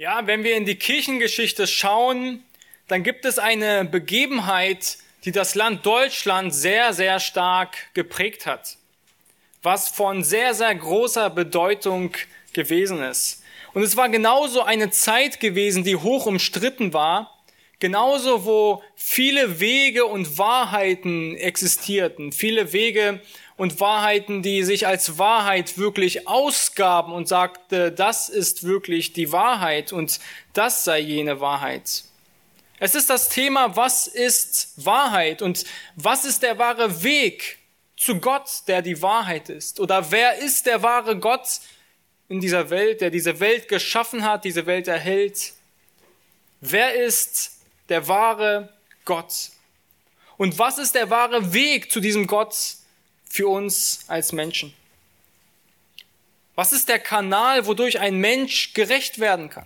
Ja, 0.00 0.26
wenn 0.26 0.44
wir 0.44 0.56
in 0.56 0.64
die 0.64 0.76
Kirchengeschichte 0.76 1.66
schauen, 1.66 2.42
dann 2.88 3.02
gibt 3.02 3.26
es 3.26 3.38
eine 3.38 3.84
Begebenheit, 3.84 4.96
die 5.26 5.30
das 5.30 5.54
Land 5.54 5.84
Deutschland 5.84 6.54
sehr, 6.54 6.94
sehr 6.94 7.20
stark 7.20 7.76
geprägt 7.92 8.46
hat, 8.46 8.78
was 9.62 9.90
von 9.90 10.24
sehr, 10.24 10.54
sehr 10.54 10.74
großer 10.74 11.28
Bedeutung 11.28 12.14
gewesen 12.54 13.02
ist. 13.02 13.42
Und 13.74 13.82
es 13.82 13.94
war 13.94 14.08
genauso 14.08 14.62
eine 14.62 14.88
Zeit 14.88 15.38
gewesen, 15.38 15.84
die 15.84 15.96
hoch 15.96 16.24
umstritten 16.24 16.94
war, 16.94 17.38
genauso 17.78 18.46
wo 18.46 18.82
viele 18.96 19.60
Wege 19.60 20.06
und 20.06 20.38
Wahrheiten 20.38 21.36
existierten, 21.36 22.32
viele 22.32 22.72
Wege 22.72 23.20
und 23.60 23.78
Wahrheiten, 23.78 24.42
die 24.42 24.62
sich 24.62 24.86
als 24.86 25.18
Wahrheit 25.18 25.76
wirklich 25.76 26.26
ausgaben 26.26 27.12
und 27.12 27.28
sagte, 27.28 27.92
das 27.92 28.30
ist 28.30 28.64
wirklich 28.64 29.12
die 29.12 29.32
Wahrheit 29.32 29.92
und 29.92 30.18
das 30.54 30.84
sei 30.84 31.00
jene 31.00 31.40
Wahrheit. 31.42 32.04
Es 32.78 32.94
ist 32.94 33.10
das 33.10 33.28
Thema, 33.28 33.76
was 33.76 34.06
ist 34.06 34.72
Wahrheit 34.82 35.42
und 35.42 35.66
was 35.94 36.24
ist 36.24 36.42
der 36.42 36.56
wahre 36.58 37.02
Weg 37.02 37.58
zu 37.98 38.18
Gott, 38.18 38.48
der 38.66 38.80
die 38.80 39.02
Wahrheit 39.02 39.50
ist? 39.50 39.78
Oder 39.78 40.10
wer 40.10 40.38
ist 40.38 40.64
der 40.64 40.82
wahre 40.82 41.18
Gott 41.18 41.60
in 42.30 42.40
dieser 42.40 42.70
Welt, 42.70 43.02
der 43.02 43.10
diese 43.10 43.40
Welt 43.40 43.68
geschaffen 43.68 44.24
hat, 44.24 44.46
diese 44.46 44.64
Welt 44.64 44.88
erhält? 44.88 45.52
Wer 46.62 46.94
ist 46.94 47.58
der 47.90 48.08
wahre 48.08 48.72
Gott? 49.04 49.50
Und 50.38 50.58
was 50.58 50.78
ist 50.78 50.94
der 50.94 51.10
wahre 51.10 51.52
Weg 51.52 51.92
zu 51.92 52.00
diesem 52.00 52.26
Gott, 52.26 52.79
für 53.30 53.48
uns 53.48 54.04
als 54.08 54.32
Menschen? 54.32 54.74
Was 56.56 56.72
ist 56.72 56.90
der 56.90 56.98
Kanal, 56.98 57.64
wodurch 57.64 57.98
ein 57.98 58.16
Mensch 58.16 58.74
gerecht 58.74 59.18
werden 59.18 59.48
kann? 59.48 59.64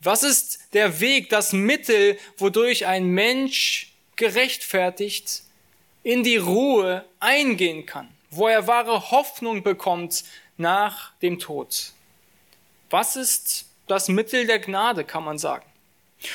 Was 0.00 0.24
ist 0.24 0.74
der 0.74 1.00
Weg, 1.00 1.30
das 1.30 1.52
Mittel, 1.52 2.18
wodurch 2.36 2.86
ein 2.86 3.06
Mensch 3.06 3.92
gerechtfertigt 4.16 5.44
in 6.02 6.24
die 6.24 6.36
Ruhe 6.36 7.06
eingehen 7.20 7.86
kann, 7.86 8.08
wo 8.28 8.48
er 8.48 8.66
wahre 8.66 9.12
Hoffnung 9.12 9.62
bekommt 9.62 10.24
nach 10.56 11.12
dem 11.20 11.38
Tod? 11.38 11.92
Was 12.90 13.16
ist 13.16 13.66
das 13.86 14.08
Mittel 14.08 14.46
der 14.46 14.58
Gnade, 14.58 15.04
kann 15.04 15.24
man 15.24 15.38
sagen? 15.38 15.64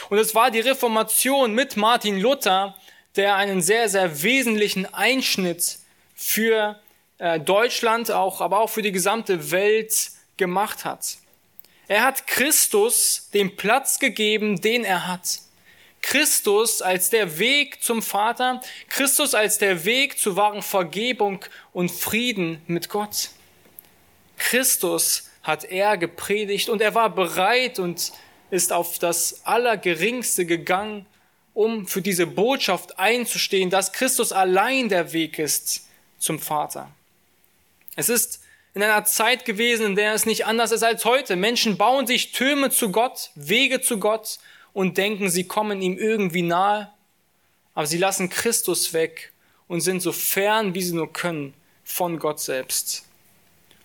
Und 0.10 0.17
es 0.17 0.34
war 0.34 0.50
die 0.50 0.62
Reformation 0.62 1.54
mit 1.54 1.76
Martin 1.76 2.20
Luther, 2.20 2.76
der 3.17 3.36
einen 3.36 3.62
sehr, 3.62 3.89
sehr 3.89 4.23
wesentlichen 4.23 4.92
Einschnitt 4.94 5.80
für 6.18 6.82
äh, 7.20 7.40
Deutschland 7.40 8.12
auch, 8.12 8.42
aber 8.42 8.60
auch 8.60 8.70
für 8.70 8.82
die 8.82 8.92
gesamte 8.92 9.52
Welt 9.52 10.12
gemacht 10.36 10.84
hat. 10.84 11.18
Er 11.88 12.04
hat 12.04 12.28
Christus 12.28 13.30
den 13.34 13.56
Platz 13.56 14.00
gegeben, 14.00 14.60
den 14.60 14.84
er 14.84 15.08
hat. 15.08 15.40
Christus 16.02 16.82
als 16.82 17.10
der 17.10 17.40
Weg 17.40 17.82
zum 17.84 18.02
Vater, 18.02 18.62
Christus 18.90 19.36
als 19.36 19.58
der 19.58 19.86
Weg 19.86 20.18
zu 20.20 20.36
wahren 20.36 20.62
Vergebung 20.62 21.45
und 21.72 21.92
Frieden 21.92 22.62
mit 22.68 22.90
Gott. 22.90 23.30
Christus 24.38 25.30
hat 25.44 25.66
er 25.66 25.98
gepredigt 25.98 26.70
und 26.70 26.82
er 26.82 26.94
war 26.94 27.10
bereit 27.10 27.80
und 27.80 28.12
ist 28.52 28.73
auf 28.73 29.00
das 29.00 29.45
Allergeringste 29.45 30.45
gegangen, 30.45 31.06
um 31.54 31.88
für 31.88 32.02
diese 32.02 32.28
Botschaft 32.28 33.00
einzustehen, 33.00 33.70
dass 33.70 33.92
Christus 33.92 34.32
allein 34.32 34.90
der 34.90 35.14
Weg 35.14 35.40
ist 35.40 35.87
zum 36.20 36.40
Vater. 36.40 36.90
Es 37.96 38.10
ist 38.10 38.42
in 38.73 38.84
einer 38.84 39.06
Zeit 39.06 39.46
gewesen, 39.46 39.88
in 39.88 39.96
der 39.96 40.14
es 40.14 40.26
nicht 40.26 40.46
anders 40.46 40.72
ist 40.72 40.84
als 40.84 41.04
heute. 41.04 41.36
Menschen 41.36 41.78
bauen 41.78 42.06
sich 42.06 42.32
Türme 42.32 42.70
zu 42.70 42.92
Gott, 42.92 43.32
Wege 43.36 43.82
zu 43.82 44.00
Gott 44.00 44.38
und 44.73 44.98
denken, 44.98 45.30
sie 45.30 45.48
kommen 45.48 45.82
ihm 45.82 45.98
irgendwie 45.98 46.44
nahe, 46.44 46.92
aber 47.73 47.88
sie 47.88 47.98
lassen 47.98 48.30
Christus 48.30 48.94
weg 48.94 49.32
und 49.67 49.82
sind 49.82 50.02
so 50.02 50.11
fern, 50.11 50.76
wie 50.76 50.83
sie 50.83 50.94
nur 50.94 51.11
können, 51.11 51.54
von 51.83 52.20
Gott 52.20 52.39
selbst. 52.39 53.05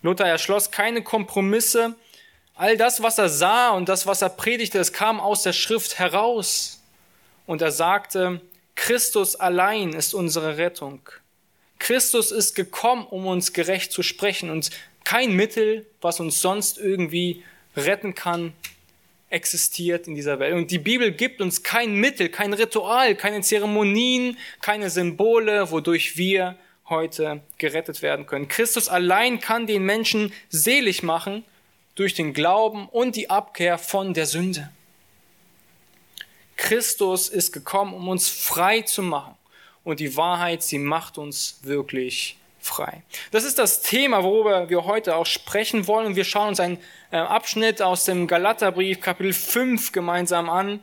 Luther 0.02 0.26
erschloss 0.26 0.70
keine 0.70 1.02
Kompromisse. 1.02 1.94
All 2.54 2.76
das, 2.76 3.02
was 3.02 3.18
er 3.18 3.28
sah 3.28 3.70
und 3.70 3.88
das, 3.88 4.06
was 4.06 4.20
er 4.20 4.28
predigte, 4.28 4.78
es 4.78 4.92
kam 4.92 5.20
aus 5.20 5.42
der 5.42 5.52
Schrift 5.52 5.98
heraus. 5.98 6.80
Und 7.46 7.62
er 7.62 7.72
sagte, 7.72 8.40
Christus 8.74 9.36
allein 9.36 9.92
ist 9.92 10.12
unsere 10.12 10.58
Rettung. 10.58 11.00
Christus 11.82 12.30
ist 12.30 12.54
gekommen, 12.54 13.04
um 13.10 13.26
uns 13.26 13.52
gerecht 13.52 13.90
zu 13.90 14.04
sprechen 14.04 14.50
und 14.50 14.70
kein 15.02 15.34
Mittel, 15.34 15.84
was 16.00 16.20
uns 16.20 16.40
sonst 16.40 16.78
irgendwie 16.78 17.42
retten 17.76 18.14
kann, 18.14 18.52
existiert 19.30 20.06
in 20.06 20.14
dieser 20.14 20.38
Welt. 20.38 20.54
Und 20.54 20.70
die 20.70 20.78
Bibel 20.78 21.10
gibt 21.10 21.40
uns 21.40 21.64
kein 21.64 21.94
Mittel, 21.96 22.28
kein 22.28 22.52
Ritual, 22.52 23.16
keine 23.16 23.40
Zeremonien, 23.40 24.38
keine 24.60 24.90
Symbole, 24.90 25.72
wodurch 25.72 26.16
wir 26.16 26.56
heute 26.88 27.40
gerettet 27.58 28.00
werden 28.00 28.26
können. 28.26 28.46
Christus 28.46 28.88
allein 28.88 29.40
kann 29.40 29.66
den 29.66 29.82
Menschen 29.82 30.32
selig 30.50 31.02
machen 31.02 31.42
durch 31.96 32.14
den 32.14 32.32
Glauben 32.32 32.88
und 32.88 33.16
die 33.16 33.28
Abkehr 33.28 33.76
von 33.76 34.14
der 34.14 34.26
Sünde. 34.26 34.70
Christus 36.56 37.28
ist 37.28 37.50
gekommen, 37.52 37.92
um 37.92 38.06
uns 38.06 38.28
frei 38.28 38.82
zu 38.82 39.02
machen 39.02 39.34
und 39.84 40.00
die 40.00 40.16
Wahrheit, 40.16 40.62
sie 40.62 40.78
macht 40.78 41.18
uns 41.18 41.58
wirklich 41.62 42.36
frei. 42.60 43.02
Das 43.30 43.44
ist 43.44 43.58
das 43.58 43.82
Thema, 43.82 44.22
worüber 44.22 44.68
wir 44.70 44.84
heute 44.84 45.16
auch 45.16 45.26
sprechen 45.26 45.86
wollen. 45.86 46.06
Und 46.06 46.16
wir 46.16 46.24
schauen 46.24 46.48
uns 46.48 46.60
einen 46.60 46.78
äh, 47.10 47.16
Abschnitt 47.16 47.82
aus 47.82 48.04
dem 48.04 48.26
Galaterbrief, 48.26 49.00
Kapitel 49.00 49.32
5, 49.32 49.92
gemeinsam 49.92 50.48
an, 50.48 50.80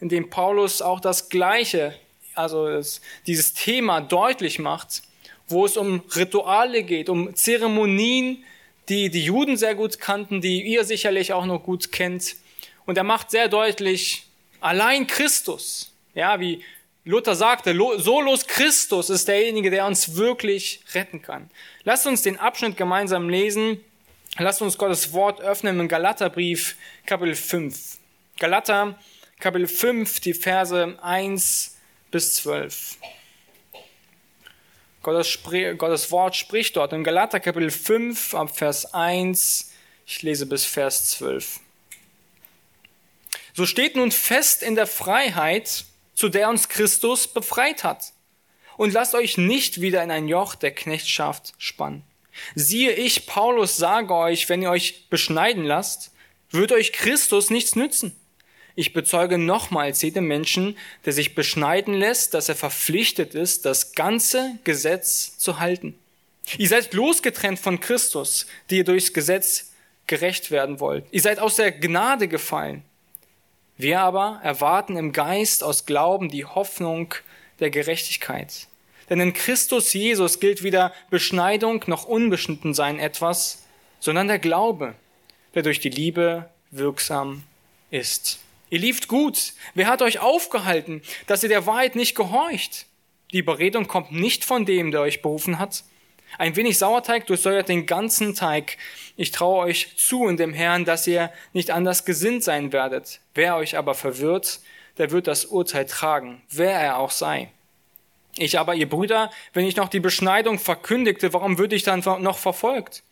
in 0.00 0.08
dem 0.08 0.30
Paulus 0.30 0.82
auch 0.82 1.00
das 1.00 1.28
Gleiche, 1.28 1.98
also 2.34 2.68
das, 2.68 3.00
dieses 3.26 3.54
Thema 3.54 4.00
deutlich 4.00 4.58
macht, 4.58 5.02
wo 5.48 5.64
es 5.64 5.76
um 5.76 6.02
Rituale 6.14 6.82
geht, 6.82 7.08
um 7.08 7.34
Zeremonien, 7.34 8.44
die 8.88 9.10
die 9.10 9.24
Juden 9.24 9.56
sehr 9.56 9.74
gut 9.74 10.00
kannten, 10.00 10.40
die 10.40 10.62
ihr 10.62 10.84
sicherlich 10.84 11.32
auch 11.32 11.46
noch 11.46 11.62
gut 11.62 11.92
kennt. 11.92 12.36
Und 12.84 12.98
er 12.98 13.04
macht 13.04 13.30
sehr 13.30 13.48
deutlich, 13.48 14.26
allein 14.60 15.06
Christus, 15.06 15.92
ja, 16.14 16.40
wie 16.40 16.62
Luther 17.04 17.34
sagte, 17.34 17.76
solos 17.98 18.46
Christus 18.46 19.10
ist 19.10 19.26
derjenige, 19.26 19.70
der 19.70 19.86
uns 19.86 20.14
wirklich 20.14 20.80
retten 20.94 21.20
kann. 21.20 21.50
Lasst 21.82 22.06
uns 22.06 22.22
den 22.22 22.38
Abschnitt 22.38 22.76
gemeinsam 22.76 23.28
lesen. 23.28 23.84
Lasst 24.38 24.62
uns 24.62 24.78
Gottes 24.78 25.12
Wort 25.12 25.40
öffnen 25.40 25.80
im 25.80 25.88
Galaterbrief, 25.88 26.76
Kapitel 27.04 27.34
5. 27.34 27.98
Galater, 28.38 28.98
Kapitel 29.40 29.66
5, 29.66 30.20
die 30.20 30.32
Verse 30.32 30.96
1 31.02 31.76
bis 32.10 32.36
12. 32.36 32.96
Gottes, 35.02 35.38
Gottes 35.76 36.10
Wort 36.12 36.36
spricht 36.36 36.76
dort 36.76 36.92
im 36.92 37.02
Galater, 37.02 37.40
Kapitel 37.40 37.70
5, 37.70 38.34
ab 38.34 38.56
Vers 38.56 38.94
1. 38.94 39.72
Ich 40.06 40.22
lese 40.22 40.46
bis 40.46 40.64
Vers 40.64 41.10
12. 41.10 41.60
So 43.54 43.66
steht 43.66 43.96
nun 43.96 44.12
fest 44.12 44.62
in 44.62 44.76
der 44.76 44.86
Freiheit, 44.86 45.84
zu 46.22 46.28
der 46.28 46.48
uns 46.48 46.68
Christus 46.68 47.26
befreit 47.26 47.82
hat. 47.82 48.12
Und 48.76 48.92
lasst 48.92 49.16
euch 49.16 49.38
nicht 49.38 49.80
wieder 49.80 50.04
in 50.04 50.12
ein 50.12 50.28
Joch 50.28 50.54
der 50.54 50.70
Knechtschaft 50.70 51.52
spannen. 51.58 52.04
Siehe 52.54 52.92
ich, 52.92 53.26
Paulus, 53.26 53.76
sage 53.76 54.14
euch, 54.14 54.48
wenn 54.48 54.62
ihr 54.62 54.70
euch 54.70 55.08
beschneiden 55.10 55.64
lasst, 55.64 56.12
wird 56.52 56.70
euch 56.70 56.92
Christus 56.92 57.50
nichts 57.50 57.74
nützen. 57.74 58.14
Ich 58.76 58.92
bezeuge 58.92 59.36
nochmals 59.36 60.00
jedem 60.00 60.28
Menschen, 60.28 60.78
der 61.04 61.12
sich 61.12 61.34
beschneiden 61.34 61.94
lässt, 61.94 62.34
dass 62.34 62.48
er 62.48 62.54
verpflichtet 62.54 63.34
ist, 63.34 63.64
das 63.64 63.96
ganze 63.96 64.60
Gesetz 64.62 65.36
zu 65.38 65.58
halten. 65.58 65.98
Ihr 66.56 66.68
seid 66.68 66.94
losgetrennt 66.94 67.58
von 67.58 67.80
Christus, 67.80 68.46
die 68.70 68.76
ihr 68.76 68.84
durchs 68.84 69.12
Gesetz 69.12 69.72
gerecht 70.06 70.52
werden 70.52 70.78
wollt. 70.78 71.04
Ihr 71.10 71.20
seid 71.20 71.40
aus 71.40 71.56
der 71.56 71.72
Gnade 71.72 72.28
gefallen. 72.28 72.84
Wir 73.76 74.00
aber 74.00 74.40
erwarten 74.42 74.96
im 74.96 75.12
Geist 75.12 75.64
aus 75.64 75.86
Glauben 75.86 76.28
die 76.28 76.44
Hoffnung 76.44 77.14
der 77.60 77.70
Gerechtigkeit. 77.70 78.66
Denn 79.08 79.20
in 79.20 79.32
Christus 79.32 79.92
Jesus 79.92 80.40
gilt 80.40 80.62
weder 80.62 80.92
Beschneidung 81.10 81.84
noch 81.86 82.04
unbeschnitten 82.04 82.74
sein 82.74 82.98
etwas, 82.98 83.64
sondern 84.00 84.28
der 84.28 84.38
Glaube, 84.38 84.94
der 85.54 85.62
durch 85.62 85.80
die 85.80 85.90
Liebe 85.90 86.48
wirksam 86.70 87.44
ist. 87.90 88.40
Ihr 88.70 88.78
lieft 88.78 89.08
gut. 89.08 89.52
Wer 89.74 89.86
hat 89.86 90.00
euch 90.00 90.20
aufgehalten, 90.20 91.02
dass 91.26 91.42
ihr 91.42 91.50
der 91.50 91.66
Wahrheit 91.66 91.94
nicht 91.94 92.14
gehorcht? 92.14 92.86
Die 93.32 93.38
Überredung 93.38 93.86
kommt 93.86 94.12
nicht 94.12 94.44
von 94.44 94.64
dem, 94.64 94.90
der 94.90 95.02
euch 95.02 95.22
berufen 95.22 95.58
hat. 95.58 95.84
Ein 96.38 96.56
wenig 96.56 96.78
Sauerteig 96.78 97.26
durchsäuert 97.26 97.68
den 97.68 97.86
ganzen 97.86 98.34
Teig. 98.34 98.78
Ich 99.16 99.30
traue 99.30 99.64
euch 99.66 99.96
zu 99.96 100.28
in 100.28 100.36
dem 100.36 100.54
Herrn, 100.54 100.84
dass 100.84 101.06
ihr 101.06 101.32
nicht 101.52 101.70
anders 101.70 102.04
gesinnt 102.04 102.44
sein 102.44 102.72
werdet. 102.72 103.20
Wer 103.34 103.56
euch 103.56 103.76
aber 103.76 103.94
verwirrt, 103.94 104.60
der 104.98 105.10
wird 105.10 105.26
das 105.26 105.44
Urteil 105.44 105.86
tragen, 105.86 106.42
wer 106.50 106.72
er 106.72 106.98
auch 106.98 107.10
sei. 107.10 107.50
Ich 108.36 108.58
aber, 108.58 108.74
ihr 108.74 108.88
Brüder, 108.88 109.30
wenn 109.52 109.66
ich 109.66 109.76
noch 109.76 109.88
die 109.88 110.00
Beschneidung 110.00 110.58
verkündigte, 110.58 111.32
warum 111.32 111.58
würde 111.58 111.76
ich 111.76 111.82
dann 111.82 112.00
noch 112.00 112.38
verfolgt? 112.38 113.02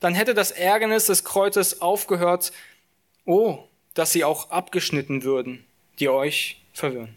Dann 0.00 0.14
hätte 0.14 0.34
das 0.34 0.50
Ärgernis 0.50 1.06
des 1.06 1.24
Kreuzes 1.24 1.80
aufgehört. 1.80 2.52
Oh, 3.24 3.58
dass 3.94 4.12
sie 4.12 4.24
auch 4.24 4.50
abgeschnitten 4.50 5.22
würden, 5.22 5.64
die 5.98 6.08
euch 6.08 6.60
verwirren. 6.72 7.16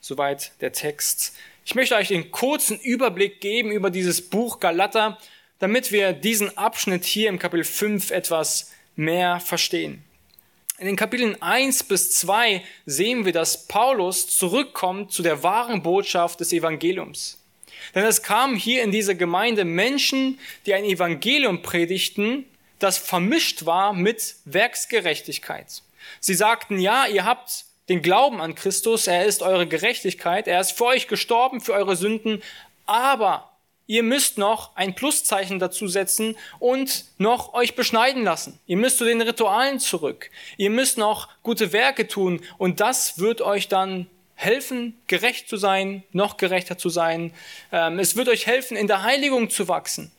Soweit 0.00 0.52
der 0.60 0.72
Text. 0.72 1.36
Ich 1.64 1.76
möchte 1.76 1.94
euch 1.94 2.12
einen 2.12 2.32
kurzen 2.32 2.78
Überblick 2.80 3.40
geben 3.40 3.70
über 3.70 3.90
dieses 3.90 4.28
Buch 4.28 4.58
Galater, 4.58 5.18
damit 5.60 5.92
wir 5.92 6.12
diesen 6.12 6.56
Abschnitt 6.58 7.04
hier 7.04 7.28
im 7.28 7.38
Kapitel 7.38 7.62
5 7.62 8.10
etwas 8.10 8.72
mehr 8.96 9.38
verstehen. 9.38 10.02
In 10.78 10.86
den 10.86 10.96
Kapiteln 10.96 11.40
1 11.40 11.84
bis 11.84 12.18
2 12.18 12.64
sehen 12.84 13.24
wir, 13.24 13.32
dass 13.32 13.68
Paulus 13.68 14.26
zurückkommt 14.26 15.12
zu 15.12 15.22
der 15.22 15.44
wahren 15.44 15.84
Botschaft 15.84 16.40
des 16.40 16.52
Evangeliums. 16.52 17.38
Denn 17.94 18.04
es 18.04 18.24
kamen 18.24 18.56
hier 18.56 18.82
in 18.82 18.90
diese 18.90 19.14
Gemeinde 19.14 19.64
Menschen, 19.64 20.40
die 20.66 20.74
ein 20.74 20.84
Evangelium 20.84 21.62
predigten, 21.62 22.44
das 22.80 22.98
vermischt 22.98 23.66
war 23.66 23.92
mit 23.92 24.34
Werksgerechtigkeit. 24.46 25.82
Sie 26.18 26.34
sagten, 26.34 26.80
ja, 26.80 27.06
ihr 27.06 27.24
habt 27.24 27.66
den 27.88 28.02
Glauben 28.02 28.40
an 28.40 28.54
Christus, 28.54 29.06
er 29.06 29.24
ist 29.24 29.42
eure 29.42 29.66
Gerechtigkeit, 29.66 30.46
er 30.46 30.60
ist 30.60 30.72
für 30.72 30.86
euch 30.86 31.08
gestorben, 31.08 31.60
für 31.60 31.72
eure 31.72 31.96
Sünden, 31.96 32.42
aber 32.86 33.50
ihr 33.86 34.02
müsst 34.02 34.38
noch 34.38 34.76
ein 34.76 34.94
Pluszeichen 34.94 35.58
dazu 35.58 35.88
setzen 35.88 36.36
und 36.58 37.04
noch 37.18 37.54
euch 37.54 37.74
beschneiden 37.74 38.24
lassen. 38.24 38.58
Ihr 38.66 38.76
müsst 38.76 38.98
zu 38.98 39.04
den 39.04 39.20
Ritualen 39.20 39.80
zurück. 39.80 40.30
Ihr 40.56 40.70
müsst 40.70 40.98
noch 40.98 41.28
gute 41.42 41.72
Werke 41.72 42.06
tun 42.06 42.40
und 42.58 42.80
das 42.80 43.18
wird 43.18 43.40
euch 43.42 43.68
dann 43.68 44.06
helfen, 44.34 45.00
gerecht 45.06 45.48
zu 45.48 45.56
sein, 45.56 46.02
noch 46.12 46.36
gerechter 46.36 46.78
zu 46.78 46.88
sein. 46.88 47.32
Ähm, 47.70 47.98
es 47.98 48.16
wird 48.16 48.28
euch 48.28 48.46
helfen, 48.46 48.76
in 48.76 48.86
der 48.86 49.02
Heiligung 49.02 49.50
zu 49.50 49.68
wachsen. 49.68 50.10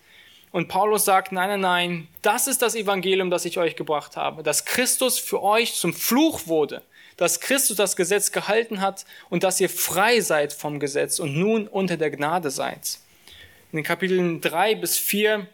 Und 0.51 0.68
Paulus 0.68 1.04
sagt, 1.04 1.31
nein, 1.31 1.50
nein, 1.50 1.62
nein, 1.62 2.07
das 2.21 2.48
ist 2.48 2.62
das 2.62 2.75
Evangelium, 2.75 3.31
das 3.31 3.44
ich 3.44 3.57
euch 3.57 3.75
gebracht 3.75 4.15
habe, 4.15 4.44
dass 4.44 4.65
Christus 4.65 5.18
für 5.18 5.42
euch 5.42 5.74
zum 5.74 5.94
Fluch 5.94 6.45
wurde, 6.45 6.83
dass 7.18 7.39
Christus 7.39 7.77
das 7.77 7.95
Gesetz 7.95 8.31
gehalten 8.31 8.81
hat 8.81 9.06
und 9.30 9.44
dass 9.44 9.60
ihr 9.60 9.69
frei 9.69 10.21
seid 10.21 10.54
vom 10.54 10.80
Gesetz 10.80 11.19
und 11.19 11.38
nun 11.38 11.68
unter 11.68 11.98
der 11.98 12.12
Gnade 12.12 12.51
seid. 12.51 13.00
In 13.71 13.77
den 13.77 13.86
Kapiteln 13.86 14.42
drei 14.42 14.75
bis 14.75 14.98
vier 14.98 15.48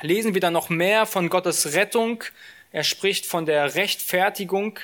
lesen 0.00 0.34
wir 0.34 0.40
dann 0.40 0.52
noch 0.52 0.68
mehr 0.68 1.06
von 1.06 1.28
Gottes 1.28 1.74
Rettung. 1.74 2.24
Er 2.72 2.84
spricht 2.84 3.26
von 3.26 3.46
der 3.46 3.74
Rechtfertigung, 3.74 4.78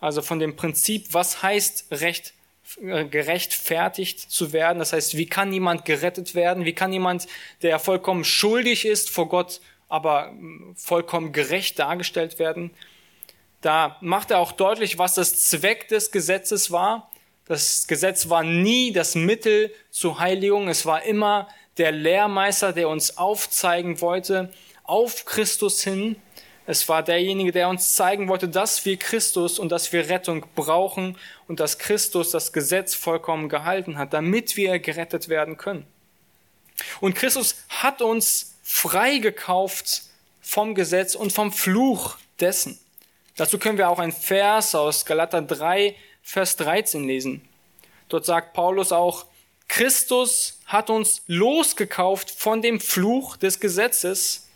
also 0.00 0.22
von 0.22 0.38
dem 0.38 0.56
Prinzip, 0.56 1.08
was 1.10 1.42
heißt 1.42 1.86
Recht, 1.90 2.32
äh, 2.80 3.04
gerechtfertigt 3.04 4.20
zu 4.20 4.52
werden. 4.52 4.78
Das 4.78 4.92
heißt, 4.92 5.16
wie 5.16 5.26
kann 5.26 5.52
jemand 5.52 5.84
gerettet 5.84 6.34
werden? 6.34 6.64
Wie 6.64 6.72
kann 6.72 6.92
jemand, 6.92 7.26
der 7.62 7.78
vollkommen 7.78 8.24
schuldig 8.24 8.86
ist 8.86 9.10
vor 9.10 9.28
Gott, 9.28 9.60
aber 9.88 10.28
hm, 10.28 10.74
vollkommen 10.76 11.32
gerecht 11.32 11.78
dargestellt 11.78 12.38
werden? 12.38 12.70
Da 13.64 13.96
macht 14.02 14.30
er 14.30 14.40
auch 14.40 14.52
deutlich, 14.52 14.98
was 14.98 15.14
das 15.14 15.42
Zweck 15.44 15.88
des 15.88 16.10
Gesetzes 16.10 16.70
war. 16.70 17.10
Das 17.46 17.86
Gesetz 17.86 18.28
war 18.28 18.42
nie 18.42 18.92
das 18.92 19.14
Mittel 19.14 19.72
zur 19.90 20.18
Heiligung. 20.18 20.68
Es 20.68 20.84
war 20.84 21.02
immer 21.04 21.48
der 21.78 21.90
Lehrmeister, 21.90 22.74
der 22.74 22.90
uns 22.90 23.16
aufzeigen 23.16 24.02
wollte 24.02 24.52
auf 24.82 25.24
Christus 25.24 25.82
hin. 25.82 26.16
Es 26.66 26.90
war 26.90 27.02
derjenige, 27.02 27.52
der 27.52 27.70
uns 27.70 27.94
zeigen 27.94 28.28
wollte, 28.28 28.50
dass 28.50 28.84
wir 28.84 28.98
Christus 28.98 29.58
und 29.58 29.72
dass 29.72 29.94
wir 29.94 30.10
Rettung 30.10 30.44
brauchen 30.54 31.16
und 31.48 31.58
dass 31.58 31.78
Christus 31.78 32.32
das 32.32 32.52
Gesetz 32.52 32.94
vollkommen 32.94 33.48
gehalten 33.48 33.96
hat, 33.96 34.12
damit 34.12 34.58
wir 34.58 34.78
gerettet 34.78 35.30
werden 35.30 35.56
können. 35.56 35.86
Und 37.00 37.14
Christus 37.14 37.64
hat 37.70 38.02
uns 38.02 38.56
freigekauft 38.62 40.02
vom 40.42 40.74
Gesetz 40.74 41.14
und 41.14 41.32
vom 41.32 41.50
Fluch 41.50 42.18
dessen. 42.40 42.78
Dazu 43.36 43.58
können 43.58 43.78
wir 43.78 43.88
auch 43.88 43.98
ein 43.98 44.12
Vers 44.12 44.74
aus 44.74 45.04
Galater 45.04 45.42
3, 45.42 45.96
Vers 46.22 46.56
13 46.56 47.04
lesen. 47.04 47.42
Dort 48.08 48.26
sagt 48.26 48.52
Paulus 48.52 48.92
auch, 48.92 49.26
Christus 49.66 50.60
hat 50.66 50.88
uns 50.88 51.22
losgekauft 51.26 52.30
von 52.30 52.62
dem 52.62 52.80
Fluch 52.80 53.36
des 53.36 53.58
Gesetzes, 53.58 54.48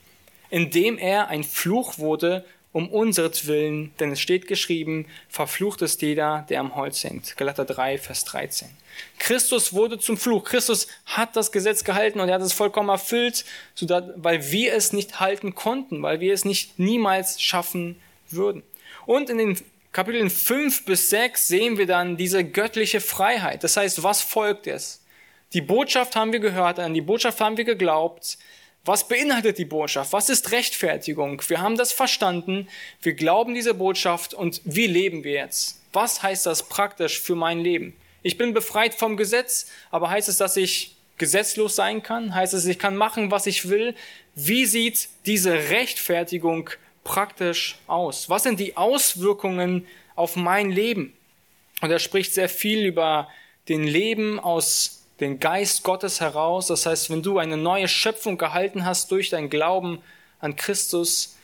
indem 0.51 0.97
er 0.97 1.29
ein 1.29 1.43
Fluch 1.43 1.99
wurde 1.99 2.45
um 2.73 2.89
unseretwillen, 2.91 3.93
denn 3.99 4.13
es 4.13 4.21
steht 4.21 4.47
geschrieben, 4.47 5.07
verflucht 5.29 5.83
ist 5.83 6.03
jeder, 6.03 6.47
der 6.49 6.61
am 6.61 6.77
Holz 6.77 7.03
hängt. 7.03 7.37
Galater 7.37 7.65
3, 7.65 7.99
Vers 7.99 8.25
13. 8.25 8.69
Christus 9.19 9.73
wurde 9.73 9.99
zum 9.99 10.17
Fluch. 10.17 10.45
Christus 10.45 10.87
hat 11.07 11.35
das 11.35 11.51
Gesetz 11.51 11.83
gehalten 11.83 12.21
und 12.21 12.29
er 12.29 12.37
hat 12.37 12.43
es 12.43 12.53
vollkommen 12.53 12.91
erfüllt, 12.91 13.45
weil 14.17 14.53
wir 14.53 14.75
es 14.75 14.93
nicht 14.93 15.19
halten 15.19 15.55
konnten, 15.55 16.03
weil 16.03 16.21
wir 16.21 16.33
es 16.33 16.45
nicht 16.45 16.79
niemals 16.79 17.43
schaffen 17.43 18.01
würden. 18.35 18.63
Und 19.07 19.31
in 19.31 19.39
den 19.39 19.59
Kapiteln 19.93 20.31
5 20.31 20.85
bis 20.85 21.11
6 21.11 21.49
sehen 21.49 21.79
wir 21.79 21.87
dann 21.87 22.17
diese 22.17 22.45
göttliche 22.45 23.01
Freiheit. 23.01 23.65
Das 23.65 23.77
heißt, 23.77 24.03
was 24.03 24.21
folgt 24.21 24.67
es? 24.67 25.03
Die 25.55 25.63
Botschaft 25.63 26.15
haben 26.15 26.33
wir 26.33 26.41
gehört, 26.41 26.79
an 26.79 26.95
die 26.95 27.01
Botschaft 27.01 27.41
haben 27.41 27.57
wir 27.57 27.65
geglaubt. 27.65 28.39
Was 28.85 29.09
beinhaltet 29.09 29.59
die 29.59 29.65
Botschaft? 29.65 30.13
Was 30.13 30.29
ist 30.29 30.53
Rechtfertigung? 30.53 31.43
Wir 31.49 31.61
haben 31.61 31.77
das 31.77 31.93
verstanden. 31.93 32.69
Wir 33.03 33.15
glauben 33.15 33.55
diese 33.55 33.75
Botschaft 33.75 34.35
und 34.35 34.61
wie 34.65 34.87
leben 34.87 35.25
wir 35.25 35.33
jetzt? 35.33 35.81
Was 35.93 36.23
heißt 36.23 36.47
das 36.47 36.69
praktisch 36.69 37.21
für 37.21 37.35
mein 37.35 37.61
Leben? 37.61 37.97
Ich 38.23 38.37
bin 38.37 38.53
befreit 38.53 38.95
vom 38.95 39.17
Gesetz, 39.17 39.71
aber 39.91 40.11
heißt 40.11 40.29
es, 40.29 40.37
dass 40.37 40.57
ich 40.57 40.97
gesetzlos 41.17 41.77
sein 41.77 42.03
kann? 42.03 42.35
Heißt 42.35 42.55
es, 42.55 42.67
ich 42.67 42.79
kann 42.79 42.97
machen, 42.97 43.31
was 43.31 43.47
ich 43.47 43.69
will? 43.69 43.95
Wie 44.35 44.67
sieht 44.67 45.09
diese 45.27 45.53
Rechtfertigung 45.53 46.71
praktisch 47.09 47.79
aus? 47.87 48.29
Was 48.29 48.43
sind 48.43 48.61
die 48.61 48.77
Auswirkungen 48.77 49.87
auf 50.15 50.37
mein 50.37 50.71
Leben? 50.71 51.15
Und 51.81 51.91
er 51.91 52.01
spricht 52.01 52.35
sehr 52.35 52.51
viel 52.51 52.85
über 52.85 53.29
den 53.71 53.83
Leben 53.83 54.39
aus 54.39 55.07
dem 55.19 55.41
Geist 55.41 55.85
Gottes 55.85 56.21
heraus. 56.21 56.67
Das 56.67 56.85
heißt, 56.85 57.09
wenn 57.09 57.23
du 57.23 57.39
eine 57.39 57.57
neue 57.57 57.89
Schöpfung 57.89 58.37
gehalten 58.37 58.85
hast 58.85 59.11
durch 59.11 59.31
dein 59.31 59.49
Glauben 59.49 60.01
an 60.39 60.55
Christus, 60.55 61.39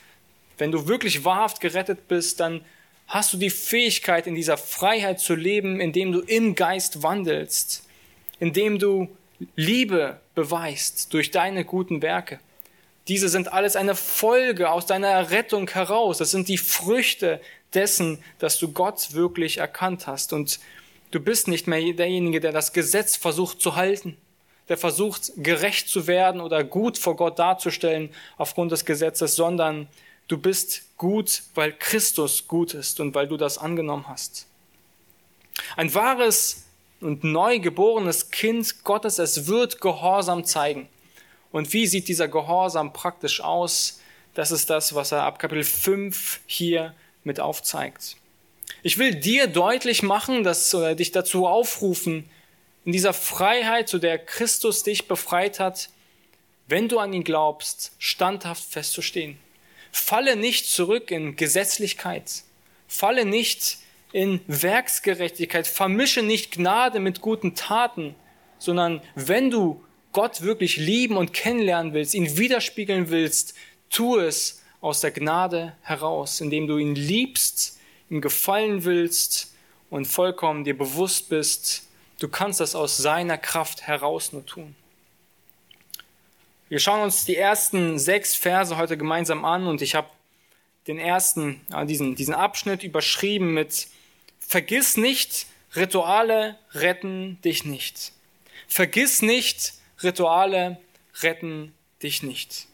wenn 0.59 0.71
du 0.71 0.87
wirklich 0.87 1.25
wahrhaft 1.25 1.61
gerettet 1.61 2.07
bist, 2.07 2.39
dann 2.39 2.63
hast 3.07 3.33
du 3.33 3.37
die 3.37 3.49
Fähigkeit, 3.49 4.27
in 4.27 4.35
dieser 4.35 4.57
Freiheit 4.57 5.19
zu 5.19 5.33
leben, 5.33 5.81
indem 5.81 6.11
du 6.11 6.19
im 6.19 6.53
Geist 6.53 7.01
wandelst, 7.01 7.87
indem 8.39 8.77
du 8.77 9.09
Liebe 9.55 10.19
beweist 10.35 11.11
durch 11.11 11.31
deine 11.31 11.65
guten 11.65 12.03
Werke. 12.03 12.39
Diese 13.07 13.29
sind 13.29 13.53
alles 13.53 13.75
eine 13.75 13.95
Folge 13.95 14.71
aus 14.71 14.87
deiner 14.87 15.09
Errettung 15.09 15.69
heraus. 15.69 16.17
Das 16.17 16.31
sind 16.31 16.47
die 16.47 16.57
Früchte 16.57 17.39
dessen, 17.73 18.23
dass 18.39 18.57
du 18.57 18.71
Gott 18.71 19.13
wirklich 19.13 19.57
erkannt 19.57 20.07
hast. 20.07 20.33
Und 20.33 20.59
du 21.11 21.19
bist 21.19 21.47
nicht 21.47 21.67
mehr 21.67 21.93
derjenige, 21.93 22.39
der 22.39 22.51
das 22.51 22.73
Gesetz 22.73 23.15
versucht 23.15 23.61
zu 23.61 23.75
halten, 23.75 24.17
der 24.69 24.77
versucht 24.77 25.31
gerecht 25.37 25.87
zu 25.87 26.07
werden 26.07 26.41
oder 26.41 26.63
gut 26.63 26.97
vor 26.97 27.15
Gott 27.15 27.37
darzustellen 27.37 28.09
aufgrund 28.37 28.71
des 28.71 28.85
Gesetzes, 28.85 29.35
sondern 29.35 29.87
du 30.27 30.39
bist 30.39 30.97
gut, 30.97 31.43
weil 31.53 31.73
Christus 31.73 32.47
gut 32.47 32.73
ist 32.73 32.99
und 32.99 33.13
weil 33.13 33.27
du 33.27 33.37
das 33.37 33.59
angenommen 33.59 34.07
hast. 34.07 34.47
Ein 35.75 35.93
wahres 35.93 36.63
und 37.01 37.23
neu 37.23 37.59
geborenes 37.59 38.31
Kind 38.31 38.83
Gottes, 38.83 39.19
es 39.19 39.45
wird 39.45 39.79
Gehorsam 39.79 40.43
zeigen. 40.43 40.87
Und 41.55 41.71
wie 41.71 41.87
sieht 41.87 42.09
dieser 42.09 42.27
Gehorsam 42.27 42.91
praktisch 42.91 43.39
aus? 43.39 44.01
Das 44.33 44.51
ist 44.51 44.69
das, 44.69 44.93
was 44.93 45.13
er 45.13 45.23
ab 45.23 45.39
Kapitel 45.39 45.63
5 45.63 46.41
hier 46.47 46.93
mit 47.23 47.39
aufzeigt. 47.39 48.17
Ich 48.83 48.97
will 48.97 49.15
dir 49.15 49.47
deutlich 49.47 50.03
machen, 50.03 50.43
dass, 50.43 50.75
oder 50.75 50.95
dich 50.95 51.13
dazu 51.13 51.47
aufrufen, 51.47 52.29
in 52.83 52.91
dieser 52.91 53.13
Freiheit, 53.13 53.87
zu 53.87 53.99
der 53.99 54.17
Christus 54.17 54.83
dich 54.83 55.07
befreit 55.07 55.61
hat, 55.61 55.87
wenn 56.67 56.89
du 56.89 56.99
an 56.99 57.13
ihn 57.13 57.23
glaubst, 57.23 57.93
standhaft 57.99 58.65
festzustehen. 58.65 59.37
Falle 59.93 60.35
nicht 60.35 60.67
zurück 60.67 61.09
in 61.09 61.37
Gesetzlichkeit. 61.37 62.43
Falle 62.85 63.23
nicht 63.23 63.77
in 64.11 64.41
Werksgerechtigkeit. 64.47 65.67
Vermische 65.67 66.21
nicht 66.21 66.51
Gnade 66.51 66.99
mit 66.99 67.21
guten 67.21 67.55
Taten, 67.55 68.13
sondern 68.59 69.01
wenn 69.15 69.49
du 69.49 69.81
Gott 70.15 70.43
wirklich 70.43 70.77
lieben 70.77 71.17
und 71.17 71.33
kennenlernen 71.33 71.93
willst, 71.93 72.13
ihn 72.13 72.37
widerspiegeln 72.37 73.09
willst, 73.09 73.53
tu 73.89 74.17
es 74.17 74.63
aus 74.79 75.01
der 75.01 75.11
Gnade 75.11 75.75
heraus, 75.81 76.39
indem 76.39 76.67
du 76.67 76.77
ihn 76.77 76.95
liebst, 76.95 77.77
ihm 78.09 78.21
gefallen 78.21 78.85
willst 78.85 79.53
und 79.89 80.05
vollkommen 80.05 80.63
dir 80.63 80.77
bewusst 80.77 81.27
bist, 81.27 81.89
du 82.19 82.29
kannst 82.29 82.61
das 82.61 82.75
aus 82.75 82.95
seiner 82.95 83.37
Kraft 83.37 83.87
heraus 83.87 84.31
nur 84.31 84.45
tun. 84.45 84.73
Wir 86.69 86.79
schauen 86.79 87.01
uns 87.01 87.25
die 87.25 87.35
ersten 87.35 87.99
sechs 87.99 88.35
Verse 88.35 88.77
heute 88.77 88.95
gemeinsam 88.95 89.43
an 89.43 89.67
und 89.67 89.81
ich 89.81 89.95
habe 89.95 90.07
den 90.87 90.97
ersten, 90.97 91.59
diesen, 91.89 92.15
diesen 92.15 92.35
Abschnitt 92.35 92.83
überschrieben 92.83 93.53
mit 93.53 93.89
Vergiss 94.39 94.95
nicht, 94.95 95.47
Rituale 95.75 96.57
retten 96.71 97.37
dich 97.43 97.65
nicht. 97.65 98.13
Vergiss 98.69 99.21
nicht, 99.21 99.73
Rituale 100.03 100.77
retten 101.21 101.73
dich 102.01 102.23
nicht. 102.23 102.67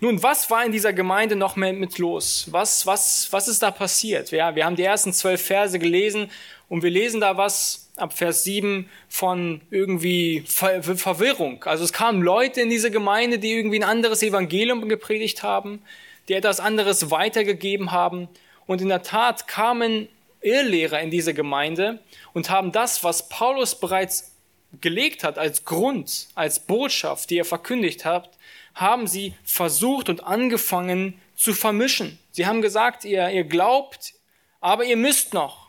Nun, 0.00 0.22
was 0.22 0.50
war 0.50 0.64
in 0.64 0.72
dieser 0.72 0.92
Gemeinde 0.92 1.36
noch 1.36 1.56
mehr 1.56 1.72
mit 1.72 1.98
los? 1.98 2.48
Was, 2.50 2.86
was, 2.86 3.28
was 3.32 3.48
ist 3.48 3.62
da 3.62 3.70
passiert? 3.70 4.30
Ja, 4.30 4.54
wir 4.54 4.64
haben 4.64 4.76
die 4.76 4.84
ersten 4.84 5.12
zwölf 5.12 5.42
Verse 5.42 5.78
gelesen 5.78 6.30
und 6.68 6.82
wir 6.82 6.90
lesen 6.90 7.20
da 7.20 7.36
was 7.36 7.90
ab 7.96 8.16
Vers 8.16 8.44
7 8.44 8.88
von 9.08 9.60
irgendwie 9.70 10.44
Ver 10.46 10.82
Verwirrung. 10.82 11.64
Also 11.64 11.84
es 11.84 11.92
kamen 11.92 12.22
Leute 12.22 12.60
in 12.60 12.70
diese 12.70 12.90
Gemeinde, 12.90 13.38
die 13.38 13.52
irgendwie 13.52 13.78
ein 13.78 13.88
anderes 13.88 14.22
Evangelium 14.22 14.88
gepredigt 14.88 15.42
haben, 15.42 15.82
die 16.28 16.34
etwas 16.34 16.60
anderes 16.60 17.10
weitergegeben 17.10 17.92
haben. 17.92 18.28
Und 18.66 18.80
in 18.80 18.88
der 18.88 19.02
Tat 19.02 19.48
kamen 19.48 20.08
Irrlehrer 20.42 21.00
in 21.00 21.10
diese 21.10 21.34
Gemeinde 21.34 21.98
und 22.32 22.48
haben 22.50 22.72
das, 22.72 23.04
was 23.04 23.28
Paulus 23.28 23.78
bereits 23.78 24.29
gelegt 24.80 25.24
hat 25.24 25.38
als 25.38 25.64
Grund, 25.64 26.28
als 26.34 26.60
Botschaft, 26.60 27.30
die 27.30 27.38
er 27.38 27.44
verkündigt 27.44 28.04
hat, 28.04 28.30
haben 28.74 29.06
sie 29.06 29.34
versucht 29.44 30.08
und 30.08 30.24
angefangen 30.24 31.20
zu 31.36 31.54
vermischen. 31.54 32.18
Sie 32.30 32.46
haben 32.46 32.62
gesagt, 32.62 33.04
ihr, 33.04 33.28
ihr 33.30 33.44
glaubt, 33.44 34.14
aber 34.60 34.84
ihr 34.84 34.96
müsst 34.96 35.34
noch. 35.34 35.68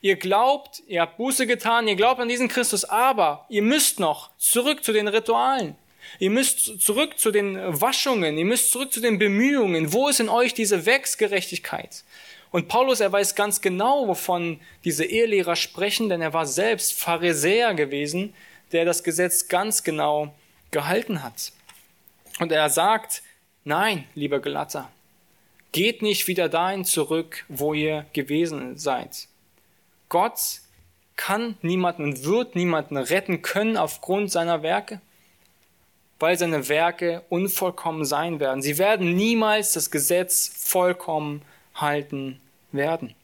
Ihr 0.00 0.16
glaubt, 0.16 0.82
ihr 0.86 1.00
habt 1.00 1.16
Buße 1.16 1.46
getan, 1.46 1.88
ihr 1.88 1.96
glaubt 1.96 2.20
an 2.20 2.28
diesen 2.28 2.48
Christus, 2.48 2.84
aber 2.84 3.46
ihr 3.48 3.62
müsst 3.62 3.98
noch 3.98 4.30
zurück 4.38 4.84
zu 4.84 4.92
den 4.92 5.08
Ritualen. 5.08 5.76
Ihr 6.20 6.30
müsst 6.30 6.80
zurück 6.80 7.18
zu 7.18 7.30
den 7.30 7.58
Waschungen, 7.80 8.38
ihr 8.38 8.44
müsst 8.44 8.70
zurück 8.70 8.92
zu 8.92 9.00
den 9.00 9.18
Bemühungen. 9.18 9.92
Wo 9.92 10.08
ist 10.08 10.20
in 10.20 10.28
euch 10.28 10.54
diese 10.54 10.86
Werksgerechtigkeit? 10.86 12.04
Und 12.50 12.68
Paulus, 12.68 13.00
er 13.00 13.12
weiß 13.12 13.34
ganz 13.34 13.60
genau, 13.60 14.08
wovon 14.08 14.60
diese 14.84 15.04
Ehelehrer 15.04 15.56
sprechen, 15.56 16.08
denn 16.08 16.22
er 16.22 16.32
war 16.32 16.46
selbst 16.46 16.98
Pharisäer 16.98 17.74
gewesen, 17.74 18.34
der 18.72 18.84
das 18.84 19.02
Gesetz 19.02 19.48
ganz 19.48 19.82
genau 19.82 20.34
gehalten 20.70 21.22
hat. 21.22 21.52
Und 22.38 22.52
er 22.52 22.70
sagt, 22.70 23.22
nein, 23.64 24.04
lieber 24.14 24.40
Gelatter, 24.40 24.90
geht 25.72 26.02
nicht 26.02 26.26
wieder 26.28 26.48
dahin 26.48 26.84
zurück, 26.84 27.44
wo 27.48 27.74
ihr 27.74 28.06
gewesen 28.12 28.78
seid. 28.78 29.28
Gott 30.08 30.38
kann 31.16 31.58
niemanden 31.62 32.04
und 32.04 32.24
wird 32.24 32.54
niemanden 32.54 32.96
retten 32.96 33.42
können 33.42 33.76
aufgrund 33.76 34.30
seiner 34.30 34.62
Werke, 34.62 35.00
weil 36.18 36.38
seine 36.38 36.68
Werke 36.68 37.22
unvollkommen 37.28 38.04
sein 38.04 38.40
werden. 38.40 38.62
Sie 38.62 38.78
werden 38.78 39.14
niemals 39.14 39.72
das 39.72 39.90
Gesetz 39.90 40.48
vollkommen 40.48 41.42
halten 41.80 42.40
werden. 42.72 43.14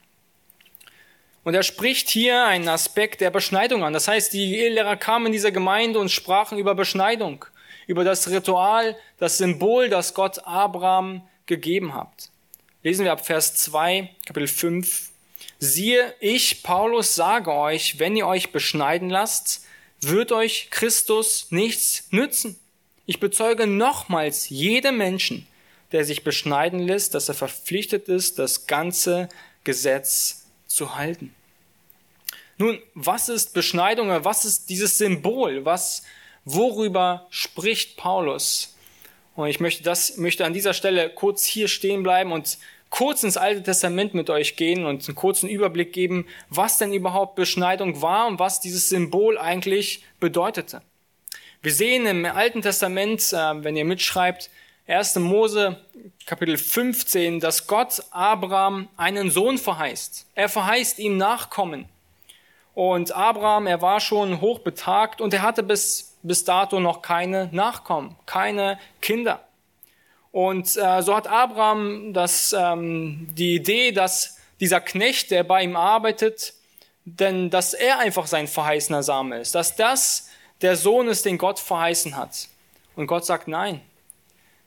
Und 1.44 1.54
er 1.54 1.62
spricht 1.62 2.08
hier 2.08 2.44
einen 2.44 2.68
Aspekt 2.68 3.20
der 3.20 3.30
Beschneidung 3.30 3.84
an. 3.84 3.92
Das 3.92 4.08
heißt, 4.08 4.32
die 4.32 4.56
Ehelehrer 4.56 4.96
kamen 4.96 5.26
in 5.26 5.32
dieser 5.32 5.52
Gemeinde 5.52 5.99
und 5.99 6.11
sprachen 6.11 6.58
über 6.58 6.75
Beschneidung, 6.75 7.44
über 7.87 8.02
das 8.02 8.30
Ritual, 8.30 8.96
das 9.18 9.38
Symbol, 9.38 9.90
das 9.90 10.14
Gott 10.14 10.38
Abraham 10.46 11.23
gegeben 11.44 11.94
hat. 11.94 12.30
Lesen 12.82 13.04
wir 13.04 13.12
ab 13.12 13.26
Vers 13.26 13.56
2, 13.56 14.11
Kapitel 14.26 14.49
5, 14.49 15.11
Siehe, 15.58 16.14
ich, 16.20 16.62
Paulus, 16.62 17.14
sage 17.14 17.52
euch, 17.52 17.99
wenn 17.99 18.16
ihr 18.16 18.26
euch 18.26 18.52
beschneiden 18.52 19.11
lasst, 19.11 19.64
wird 20.00 20.32
euch 20.32 20.68
Christus 20.70 21.46
nichts 21.50 22.08
nützen. 22.11 22.58
Ich 23.06 23.20
bezeuge 23.20 23.66
nochmals 23.66 24.49
jedem 24.49 24.99
Menschen, 24.99 25.46
der 25.93 26.05
sich 26.05 26.25
beschneiden 26.25 26.81
lässt, 26.81 27.14
dass 27.14 27.29
er 27.29 27.35
verpflichtet 27.35 28.09
ist, 28.09 28.38
das 28.38 28.67
ganze 28.67 29.29
Gesetz 29.64 30.47
zu 30.67 30.97
halten. 30.97 31.35
Nun, 32.59 32.79
was 32.95 33.29
ist 33.29 33.55
Beschneidung? 33.55 34.09
Was 34.25 34.45
ist 34.45 34.69
dieses 34.69 34.99
Symbol? 34.99 35.64
Was, 35.64 36.03
worüber 36.45 37.26
spricht 37.31 37.97
Paulus? 37.97 38.75
Und 39.35 39.49
ich 39.49 39.59
möchte 39.59 39.83
das, 39.83 40.17
möchte 40.17 40.45
an 40.45 40.53
dieser 40.53 40.75
Stelle 40.75 41.11
kurz 41.11 41.45
hier 41.45 41.67
stehen 41.67 42.05
bleiben 42.05 42.31
und 42.31 42.59
kurz 42.91 43.25
ins 43.25 43.37
Alte 43.37 43.64
Testament 43.64 44.14
mit 44.14 44.31
euch 44.31 44.55
gehen 44.55 44.87
und 44.87 45.09
einen 45.09 45.17
kurzen 45.17 45.49
Überblick 45.49 45.93
geben, 45.93 46.26
was 46.49 46.79
denn 46.79 46.93
überhaupt 46.93 47.35
Beschneidung 47.35 48.00
war 48.03 48.29
und 48.29 48.38
was 48.38 48.61
dieses 48.61 48.88
Symbol 48.88 49.37
eigentlich 49.37 50.05
bedeutete. 50.21 50.81
Wir 51.61 51.73
sehen 51.73 52.07
im 52.07 52.25
Alten 52.25 52.62
Testament, 52.62 53.33
äh, 53.33 53.64
wenn 53.64 53.76
ihr 53.76 53.85
mitschreibt, 53.85 54.50
1. 54.87 55.17
Mose 55.17 55.81
Kapitel 56.26 56.59
15, 56.59 57.41
dass 57.41 57.67
Gott 57.67 58.03
Abraham 58.11 58.88
einen 58.99 59.31
Sohn 59.31 59.57
verheißt. 59.57 60.26
Er 60.35 60.50
verheißt 60.50 60.99
ihm 60.99 61.17
Nachkommen. 61.17 61.88
Und 62.75 63.12
Abraham, 63.12 63.67
er 63.67 63.81
war 63.81 64.00
schon 64.00 64.43
hochbetagt 64.43 65.23
und 65.23 65.33
er 65.33 65.41
hatte 65.41 65.62
bis, 65.62 66.17
bis 66.23 66.45
dato 66.45 66.81
noch 66.81 67.00
keine 67.00 67.49
Nachkommen, 67.53 68.17
keine 68.26 68.79
Kinder. 69.00 69.43
Und 70.33 70.76
äh, 70.76 71.00
so 71.00 71.17
hat 71.17 71.29
Abraham 71.29 72.12
das, 72.12 72.53
ähm, 72.53 73.29
die 73.31 73.55
Idee, 73.55 73.93
dass 73.93 74.38
dieser 74.61 74.83
Knecht, 74.83 75.31
der 75.31 75.45
bei 75.45 75.62
ihm 75.62 75.76
arbeitet, 75.76 76.53
denn 77.07 77.49
dass 77.49 77.73
er 77.73 78.00
einfach 78.00 78.26
sein 78.26 78.49
verheißener 78.49 79.03
Same 79.03 79.38
ist, 79.38 79.55
dass 79.55 79.76
das 79.76 80.29
der 80.61 80.76
Sohn 80.76 81.09
ist, 81.09 81.25
den 81.25 81.38
Gott 81.38 81.59
verheißen 81.59 82.17
hat. 82.17 82.49
Und 82.97 83.07
Gott 83.07 83.25
sagt, 83.25 83.49
nein, 83.49 83.81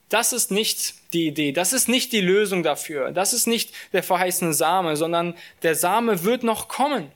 das 0.09 0.33
ist 0.33 0.51
nicht 0.51 0.95
die 1.13 1.27
Idee, 1.27 1.51
das 1.51 1.73
ist 1.73 1.89
nicht 1.89 2.11
die 2.11 2.21
Lösung 2.21 2.63
dafür, 2.63 3.11
das 3.11 3.33
ist 3.33 3.47
nicht 3.47 3.73
der 3.93 4.03
verheißene 4.03 4.53
Same, 4.53 4.95
sondern 4.95 5.35
der 5.63 5.75
Same 5.75 6.23
wird 6.23 6.43
noch 6.43 6.67
kommen. 6.67 7.11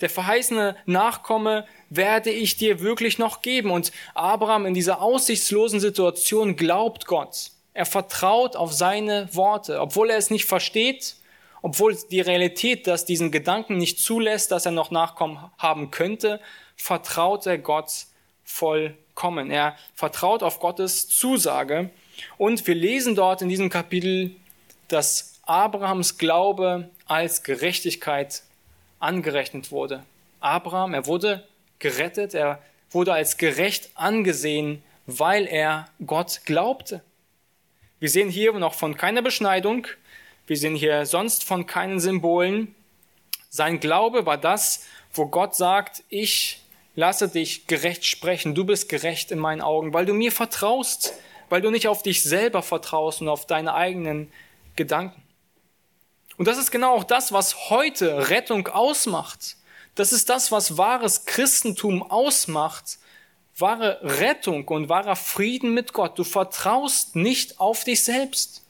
Der 0.00 0.10
verheißene 0.10 0.76
Nachkomme 0.86 1.66
werde 1.90 2.30
ich 2.30 2.56
dir 2.56 2.80
wirklich 2.80 3.18
noch 3.18 3.42
geben. 3.42 3.70
Und 3.70 3.90
Abraham 4.14 4.64
in 4.64 4.74
dieser 4.74 5.02
aussichtslosen 5.02 5.80
Situation 5.80 6.56
glaubt 6.56 7.06
Gott. 7.06 7.50
Er 7.74 7.86
vertraut 7.86 8.54
auf 8.54 8.72
seine 8.72 9.28
Worte, 9.34 9.80
obwohl 9.80 10.10
er 10.10 10.18
es 10.18 10.30
nicht 10.30 10.44
versteht, 10.44 11.16
obwohl 11.62 11.96
die 12.10 12.20
Realität 12.20 12.86
das 12.86 13.04
diesen 13.04 13.32
Gedanken 13.32 13.76
nicht 13.76 13.98
zulässt, 13.98 14.52
dass 14.52 14.66
er 14.66 14.72
noch 14.72 14.90
Nachkommen 14.90 15.38
haben 15.58 15.90
könnte, 15.90 16.40
vertraut 16.76 17.46
er 17.46 17.58
Gott 17.58 18.06
vollkommen. 19.18 19.50
Er 19.50 19.76
vertraut 19.94 20.42
auf 20.42 20.60
Gottes 20.60 21.08
Zusage. 21.08 21.90
Und 22.36 22.66
wir 22.66 22.74
lesen 22.74 23.14
dort 23.14 23.42
in 23.42 23.48
diesem 23.48 23.68
Kapitel, 23.68 24.30
dass 24.86 25.34
Abrahams 25.42 26.18
Glaube 26.18 26.88
als 27.06 27.42
Gerechtigkeit 27.42 28.42
angerechnet 29.00 29.72
wurde. 29.72 30.04
Abraham, 30.40 30.94
er 30.94 31.06
wurde 31.06 31.46
gerettet, 31.80 32.34
er 32.34 32.60
wurde 32.90 33.12
als 33.12 33.36
gerecht 33.38 33.90
angesehen, 33.94 34.82
weil 35.06 35.46
er 35.46 35.86
Gott 36.06 36.42
glaubte. 36.44 37.02
Wir 37.98 38.10
sehen 38.10 38.30
hier 38.30 38.52
noch 38.52 38.74
von 38.74 38.96
keiner 38.96 39.22
Beschneidung, 39.22 39.88
wir 40.46 40.56
sehen 40.56 40.76
hier 40.76 41.06
sonst 41.06 41.44
von 41.44 41.66
keinen 41.66 41.98
Symbolen. 41.98 42.74
Sein 43.50 43.80
Glaube 43.80 44.26
war 44.26 44.38
das, 44.38 44.86
wo 45.12 45.26
Gott 45.26 45.56
sagt, 45.56 46.04
ich 46.08 46.60
lasse 46.98 47.28
dich 47.28 47.68
gerecht 47.68 48.04
sprechen, 48.04 48.56
du 48.56 48.64
bist 48.64 48.88
gerecht 48.88 49.30
in 49.30 49.38
meinen 49.38 49.60
Augen, 49.60 49.94
weil 49.94 50.04
du 50.04 50.14
mir 50.14 50.32
vertraust, 50.32 51.14
weil 51.48 51.60
du 51.60 51.70
nicht 51.70 51.86
auf 51.86 52.02
dich 52.02 52.24
selber 52.24 52.60
vertraust 52.60 53.20
und 53.20 53.28
auf 53.28 53.46
deine 53.46 53.74
eigenen 53.74 54.32
Gedanken. 54.74 55.22
Und 56.38 56.48
das 56.48 56.58
ist 56.58 56.72
genau 56.72 56.96
auch 56.96 57.04
das, 57.04 57.30
was 57.30 57.70
heute 57.70 58.30
Rettung 58.30 58.66
ausmacht. 58.66 59.54
Das 59.94 60.12
ist 60.12 60.28
das, 60.28 60.50
was 60.50 60.76
wahres 60.76 61.24
Christentum 61.24 62.02
ausmacht. 62.02 62.98
Wahre 63.56 64.00
Rettung 64.02 64.66
und 64.66 64.88
wahrer 64.88 65.14
Frieden 65.14 65.74
mit 65.74 65.92
Gott. 65.92 66.18
Du 66.18 66.24
vertraust 66.24 67.14
nicht 67.14 67.60
auf 67.60 67.84
dich 67.84 68.02
selbst. 68.02 68.64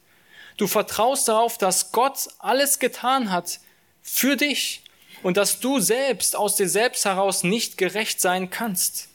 Du 0.58 0.66
vertraust 0.66 1.28
darauf, 1.28 1.56
dass 1.56 1.92
Gott 1.92 2.28
alles 2.40 2.78
getan 2.78 3.32
hat 3.32 3.58
für 4.02 4.36
dich 4.36 4.82
und 5.22 5.36
dass 5.36 5.60
du 5.60 5.80
selbst 5.80 6.36
aus 6.36 6.56
dir 6.56 6.68
selbst 6.68 7.04
heraus 7.04 7.44
nicht 7.44 7.78
gerecht 7.78 8.20
sein 8.20 8.50
kannst. 8.50 9.08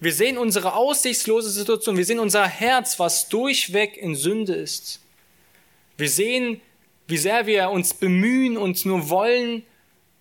Wir 0.00 0.12
sehen 0.12 0.38
unsere 0.38 0.74
aussichtslose 0.74 1.50
Situation, 1.50 1.96
wir 1.96 2.04
sehen 2.04 2.20
unser 2.20 2.46
Herz, 2.46 2.98
was 2.98 3.28
durchweg 3.28 3.96
in 3.96 4.14
Sünde 4.14 4.54
ist. 4.54 5.00
Wir 5.96 6.08
sehen 6.08 6.60
wie 7.08 7.16
sehr 7.16 7.46
wir 7.46 7.70
uns 7.70 7.94
bemühen 7.94 8.56
und 8.56 8.84
nur 8.84 9.08
wollen, 9.08 9.64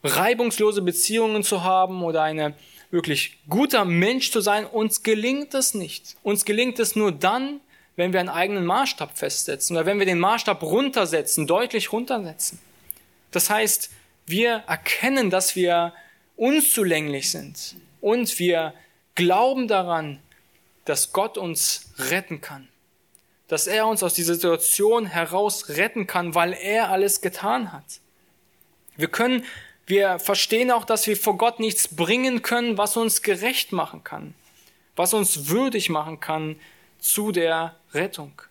reibungslose 0.04 0.82
Beziehungen 0.82 1.44
zu 1.44 1.64
haben 1.64 2.02
oder 2.02 2.24
eine 2.24 2.56
wirklich 2.90 3.38
guter 3.50 3.84
Mensch 3.84 4.32
zu 4.32 4.40
sein, 4.40 4.66
uns 4.66 5.04
gelingt 5.04 5.54
es 5.54 5.74
nicht. 5.74 6.16
Uns 6.24 6.46
gelingt 6.46 6.80
es 6.80 6.96
nur 6.96 7.12
dann, 7.12 7.60
wenn 7.98 8.14
wir 8.14 8.22
einen 8.22 8.30
eigenen 8.30 8.66
Maßstab 8.66 9.18
festsetzen 9.18 9.76
oder 9.76 9.86
wenn 9.86 10.00
wir 10.00 10.06
den 10.06 10.20
Maßstab 10.20 10.64
runtersetzen, 10.64 11.46
deutlich 11.46 11.92
runtersetzen. 11.92 12.60
Das 13.32 13.50
heißt, 13.50 13.90
wir 14.28 14.64
erkennen, 14.68 15.30
dass 15.30 15.56
wir 15.56 15.94
unzulänglich 16.36 17.32
sind 17.32 17.76
und 18.02 18.38
wir 18.38 18.74
glauben 19.16 19.68
daran, 19.68 20.20
dass 20.86 21.12
Gott 21.12 21.38
uns 21.38 21.92
retten 21.98 22.42
kann 22.42 22.68
dass 23.48 23.68
er 23.68 23.88
uns 23.88 24.04
aus 24.04 24.14
dieser 24.14 24.36
Situation 24.36 25.06
heraus 25.06 25.70
retten 25.70 26.06
kann, 26.06 26.36
weil 26.36 26.54
er 26.54 26.90
alles 26.90 27.22
getan 27.22 27.72
hat. 27.72 27.86
Wir 28.98 29.08
können, 29.08 29.46
wir 29.86 30.20
verstehen 30.20 30.72
auch, 30.72 30.84
dass 30.84 31.08
wir 31.08 31.16
vor 31.16 31.38
Gott 31.38 31.60
nichts 31.60 31.96
bringen 31.96 32.42
können, 32.42 32.78
was 32.78 32.98
uns 32.98 33.22
gerecht 33.22 33.72
machen 33.72 34.04
kann, 34.04 34.34
was 34.96 35.14
uns 35.14 35.48
würdig 35.48 35.90
machen 35.90 36.20
kann, 36.20 36.60
zu 37.00 37.32
der 37.32 37.76
Rettung. 37.94 38.42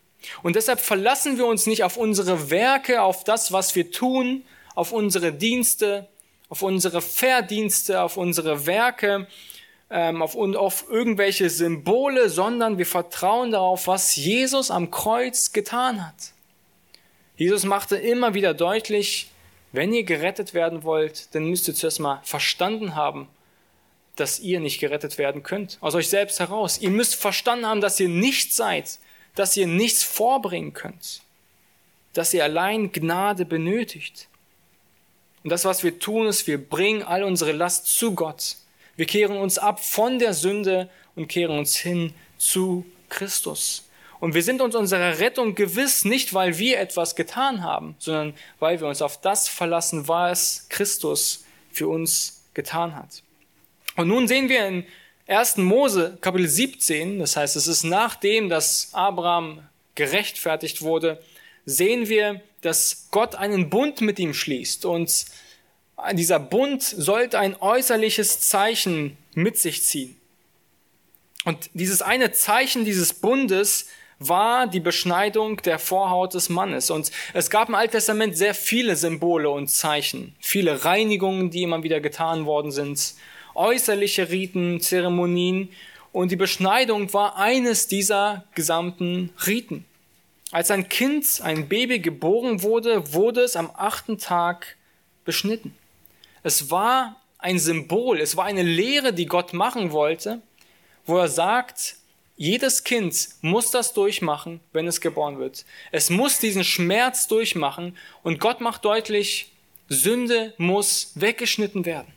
Und 0.42 0.56
deshalb 0.56 0.80
verlassen 0.80 1.36
wir 1.36 1.46
uns 1.46 1.66
nicht 1.66 1.84
auf 1.84 1.96
unsere 1.96 2.50
Werke, 2.50 3.02
auf 3.02 3.22
das, 3.22 3.52
was 3.52 3.74
wir 3.74 3.90
tun, 3.90 4.44
auf 4.76 4.92
unsere 4.92 5.32
Dienste, 5.32 6.06
auf 6.48 6.62
unsere 6.62 7.02
Verdienste, 7.02 8.02
auf 8.02 8.16
unsere 8.16 8.66
Werke, 8.66 9.26
ähm, 9.90 10.22
auf, 10.22 10.36
auf 10.36 10.84
irgendwelche 10.88 11.50
Symbole, 11.50 12.28
sondern 12.28 12.78
wir 12.78 12.86
vertrauen 12.86 13.50
darauf, 13.50 13.88
was 13.88 14.14
Jesus 14.14 14.70
am 14.70 14.92
Kreuz 14.92 15.52
getan 15.52 16.06
hat. 16.06 16.32
Jesus 17.36 17.64
machte 17.64 17.96
immer 17.96 18.34
wieder 18.34 18.54
deutlich, 18.54 19.30
wenn 19.72 19.92
ihr 19.92 20.04
gerettet 20.04 20.54
werden 20.54 20.84
wollt, 20.84 21.34
dann 21.34 21.50
müsst 21.50 21.68
ihr 21.68 21.74
zuerst 21.74 22.00
mal 22.00 22.20
verstanden 22.22 22.94
haben, 22.94 23.28
dass 24.14 24.38
ihr 24.38 24.60
nicht 24.60 24.80
gerettet 24.80 25.18
werden 25.18 25.42
könnt. 25.42 25.78
Aus 25.80 25.94
euch 25.94 26.08
selbst 26.08 26.40
heraus. 26.40 26.78
Ihr 26.78 26.90
müsst 26.90 27.16
verstanden 27.16 27.66
haben, 27.66 27.80
dass 27.80 28.00
ihr 28.00 28.08
nicht 28.08 28.54
seid, 28.54 28.98
dass 29.34 29.56
ihr 29.56 29.66
nichts 29.66 30.02
vorbringen 30.02 30.72
könnt, 30.72 31.20
dass 32.14 32.32
ihr 32.32 32.44
allein 32.44 32.92
Gnade 32.92 33.44
benötigt. 33.44 34.28
Und 35.46 35.50
das, 35.50 35.64
was 35.64 35.84
wir 35.84 36.00
tun, 36.00 36.26
ist, 36.26 36.48
wir 36.48 36.58
bringen 36.58 37.04
all 37.04 37.22
unsere 37.22 37.52
Last 37.52 37.86
zu 37.86 38.16
Gott. 38.16 38.56
Wir 38.96 39.06
kehren 39.06 39.36
uns 39.36 39.58
ab 39.58 39.78
von 39.78 40.18
der 40.18 40.34
Sünde 40.34 40.90
und 41.14 41.28
kehren 41.28 41.56
uns 41.56 41.76
hin 41.76 42.12
zu 42.36 42.84
Christus. 43.08 43.88
Und 44.18 44.34
wir 44.34 44.42
sind 44.42 44.60
uns 44.60 44.74
unserer 44.74 45.20
Rettung 45.20 45.54
gewiss, 45.54 46.04
nicht 46.04 46.34
weil 46.34 46.58
wir 46.58 46.80
etwas 46.80 47.14
getan 47.14 47.62
haben, 47.62 47.94
sondern 48.00 48.34
weil 48.58 48.80
wir 48.80 48.88
uns 48.88 49.00
auf 49.00 49.20
das 49.20 49.46
verlassen, 49.46 50.08
was 50.08 50.66
Christus 50.68 51.44
für 51.70 51.86
uns 51.86 52.42
getan 52.52 52.96
hat. 52.96 53.22
Und 53.94 54.08
nun 54.08 54.26
sehen 54.26 54.48
wir 54.48 54.66
in 54.66 54.84
1. 55.28 55.58
Mose 55.58 56.18
Kapitel 56.20 56.48
17, 56.48 57.20
das 57.20 57.36
heißt, 57.36 57.54
es 57.54 57.68
ist 57.68 57.84
nachdem, 57.84 58.48
dass 58.48 58.88
Abraham 58.94 59.60
gerechtfertigt 59.94 60.82
wurde, 60.82 61.22
sehen 61.66 62.08
wir, 62.08 62.40
dass 62.62 63.08
Gott 63.10 63.34
einen 63.34 63.68
Bund 63.68 64.00
mit 64.00 64.18
ihm 64.18 64.32
schließt. 64.32 64.86
Und 64.86 65.26
dieser 66.12 66.40
Bund 66.40 66.82
sollte 66.82 67.38
ein 67.38 67.54
äußerliches 67.60 68.40
Zeichen 68.40 69.18
mit 69.34 69.58
sich 69.58 69.84
ziehen. 69.84 70.16
Und 71.44 71.70
dieses 71.74 72.02
eine 72.02 72.32
Zeichen 72.32 72.84
dieses 72.84 73.12
Bundes 73.12 73.86
war 74.18 74.66
die 74.66 74.80
Beschneidung 74.80 75.58
der 75.58 75.78
Vorhaut 75.78 76.32
des 76.32 76.48
Mannes. 76.48 76.90
Und 76.90 77.12
es 77.34 77.50
gab 77.50 77.68
im 77.68 77.74
Alten 77.74 77.92
Testament 77.92 78.36
sehr 78.36 78.54
viele 78.54 78.96
Symbole 78.96 79.50
und 79.50 79.68
Zeichen, 79.68 80.34
viele 80.40 80.86
Reinigungen, 80.86 81.50
die 81.50 81.62
immer 81.62 81.82
wieder 81.82 82.00
getan 82.00 82.46
worden 82.46 82.72
sind 82.72 83.14
äußerliche 83.56 84.30
Riten, 84.30 84.80
Zeremonien 84.80 85.70
und 86.12 86.30
die 86.30 86.36
Beschneidung 86.36 87.12
war 87.12 87.36
eines 87.36 87.88
dieser 87.88 88.44
gesamten 88.54 89.30
Riten. 89.46 89.84
Als 90.52 90.70
ein 90.70 90.88
Kind, 90.88 91.40
ein 91.42 91.68
Baby 91.68 91.98
geboren 91.98 92.62
wurde, 92.62 93.12
wurde 93.12 93.40
es 93.40 93.56
am 93.56 93.70
achten 93.74 94.18
Tag 94.18 94.76
beschnitten. 95.24 95.74
Es 96.42 96.70
war 96.70 97.20
ein 97.38 97.58
Symbol, 97.58 98.20
es 98.20 98.36
war 98.36 98.44
eine 98.44 98.62
Lehre, 98.62 99.12
die 99.12 99.26
Gott 99.26 99.52
machen 99.52 99.90
wollte, 99.92 100.40
wo 101.04 101.18
er 101.18 101.28
sagt, 101.28 101.96
jedes 102.36 102.84
Kind 102.84 103.28
muss 103.40 103.70
das 103.70 103.94
durchmachen, 103.94 104.60
wenn 104.72 104.86
es 104.86 105.00
geboren 105.00 105.38
wird. 105.38 105.64
Es 105.90 106.10
muss 106.10 106.38
diesen 106.38 106.64
Schmerz 106.64 107.28
durchmachen 107.28 107.96
und 108.22 108.40
Gott 108.40 108.60
macht 108.60 108.84
deutlich, 108.84 109.52
Sünde 109.88 110.52
muss 110.58 111.12
weggeschnitten 111.14 111.84
werden. 111.84 112.12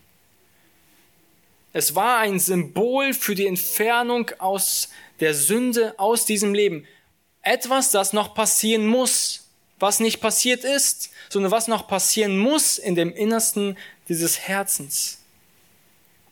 Es 1.71 1.95
war 1.95 2.17
ein 2.17 2.39
Symbol 2.39 3.13
für 3.13 3.35
die 3.35 3.47
Entfernung 3.47 4.31
aus 4.39 4.89
der 5.19 5.33
Sünde, 5.33 5.93
aus 5.97 6.25
diesem 6.25 6.53
Leben. 6.53 6.85
Etwas, 7.41 7.91
das 7.91 8.13
noch 8.13 8.33
passieren 8.33 8.85
muss, 8.85 9.47
was 9.79 9.99
nicht 9.99 10.19
passiert 10.19 10.63
ist, 10.63 11.11
sondern 11.29 11.51
was 11.51 11.67
noch 11.67 11.87
passieren 11.87 12.37
muss 12.37 12.77
in 12.77 12.95
dem 12.95 13.13
Innersten 13.13 13.77
dieses 14.09 14.39
Herzens. 14.39 15.21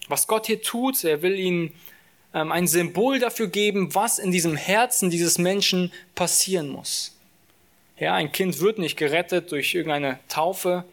Was 0.08 0.28
Gott 0.28 0.48
hier 0.48 0.62
tut, 0.62 1.04
er 1.04 1.22
will 1.22 1.38
ihnen 1.38 1.74
ähm, 2.34 2.52
ein 2.52 2.68
Symbol 2.68 3.20
dafür 3.20 3.48
geben, 3.48 3.94
was 3.94 4.20
in 4.20 4.32
diesem 4.32 4.56
Herzen 4.56 5.10
dieses 5.10 5.38
Menschen 5.38 5.92
passieren 6.16 6.70
muss. 6.70 7.18
Ja, 8.00 8.14
ein 8.14 8.32
Kind 8.32 8.60
wird 8.60 8.78
nicht 8.78 8.98
gerettet 8.98 9.52
durch 9.52 9.74
irgendeine 9.74 10.20
Taufe, 10.28 10.86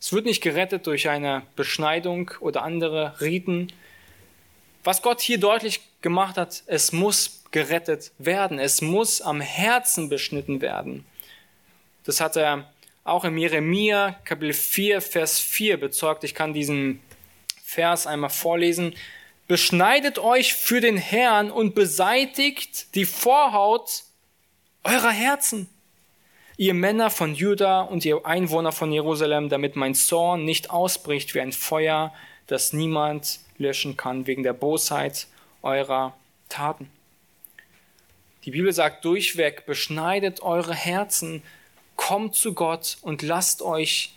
es 0.00 0.14
wird 0.14 0.24
nicht 0.24 0.40
gerettet 0.40 0.86
durch 0.86 1.10
eine 1.10 1.42
Beschneidung 1.56 2.30
oder 2.40 2.62
andere 2.62 3.20
Riten. 3.20 3.70
Was 4.84 5.02
Gott 5.02 5.20
hier 5.20 5.38
deutlich 5.38 5.80
gemacht 6.00 6.36
hat, 6.36 6.62
es 6.66 6.92
muss 6.92 7.42
gerettet 7.50 8.12
werden. 8.18 8.58
Es 8.58 8.80
muss 8.80 9.20
am 9.20 9.40
Herzen 9.40 10.08
beschnitten 10.08 10.60
werden. 10.60 11.04
Das 12.04 12.20
hat 12.20 12.36
er 12.36 12.70
auch 13.04 13.24
im 13.24 13.36
Jeremia 13.36 14.12
Kapitel 14.24 14.52
4, 14.52 15.00
Vers 15.00 15.40
4 15.40 15.78
bezeugt. 15.78 16.24
Ich 16.24 16.34
kann 16.34 16.54
diesen 16.54 17.00
Vers 17.62 18.06
einmal 18.06 18.30
vorlesen. 18.30 18.94
Beschneidet 19.48 20.18
euch 20.18 20.54
für 20.54 20.80
den 20.80 20.96
Herrn 20.96 21.50
und 21.50 21.74
beseitigt 21.74 22.94
die 22.94 23.04
Vorhaut 23.04 24.04
eurer 24.84 25.10
Herzen 25.10 25.68
ihr 26.60 26.74
Männer 26.74 27.08
von 27.08 27.34
Juda 27.34 27.80
und 27.80 28.04
ihr 28.04 28.26
Einwohner 28.26 28.70
von 28.70 28.92
Jerusalem, 28.92 29.48
damit 29.48 29.76
mein 29.76 29.94
Zorn 29.94 30.44
nicht 30.44 30.68
ausbricht 30.68 31.34
wie 31.34 31.40
ein 31.40 31.52
Feuer, 31.52 32.12
das 32.48 32.74
niemand 32.74 33.40
löschen 33.60 33.96
kann 33.96 34.26
wegen 34.26 34.42
der 34.42 34.52
Bosheit 34.52 35.28
eurer 35.62 36.16
Taten. 36.48 36.90
Die 38.44 38.50
Bibel 38.50 38.72
sagt 38.72 39.04
durchweg, 39.04 39.66
beschneidet 39.66 40.42
eure 40.42 40.74
Herzen, 40.74 41.42
kommt 41.94 42.34
zu 42.34 42.54
Gott 42.54 42.98
und 43.02 43.22
lasst 43.22 43.62
euch 43.62 44.14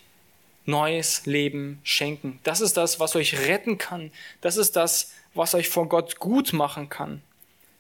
neues 0.65 1.25
Leben 1.25 1.79
schenken. 1.83 2.39
Das 2.43 2.61
ist 2.61 2.77
das, 2.77 2.99
was 2.99 3.15
euch 3.15 3.37
retten 3.47 3.77
kann. 3.77 4.11
Das 4.41 4.57
ist 4.57 4.75
das, 4.75 5.11
was 5.35 5.53
euch 5.53 5.69
vor 5.69 5.89
Gott 5.89 6.19
gut 6.19 6.53
machen 6.53 6.89
kann. 6.89 7.21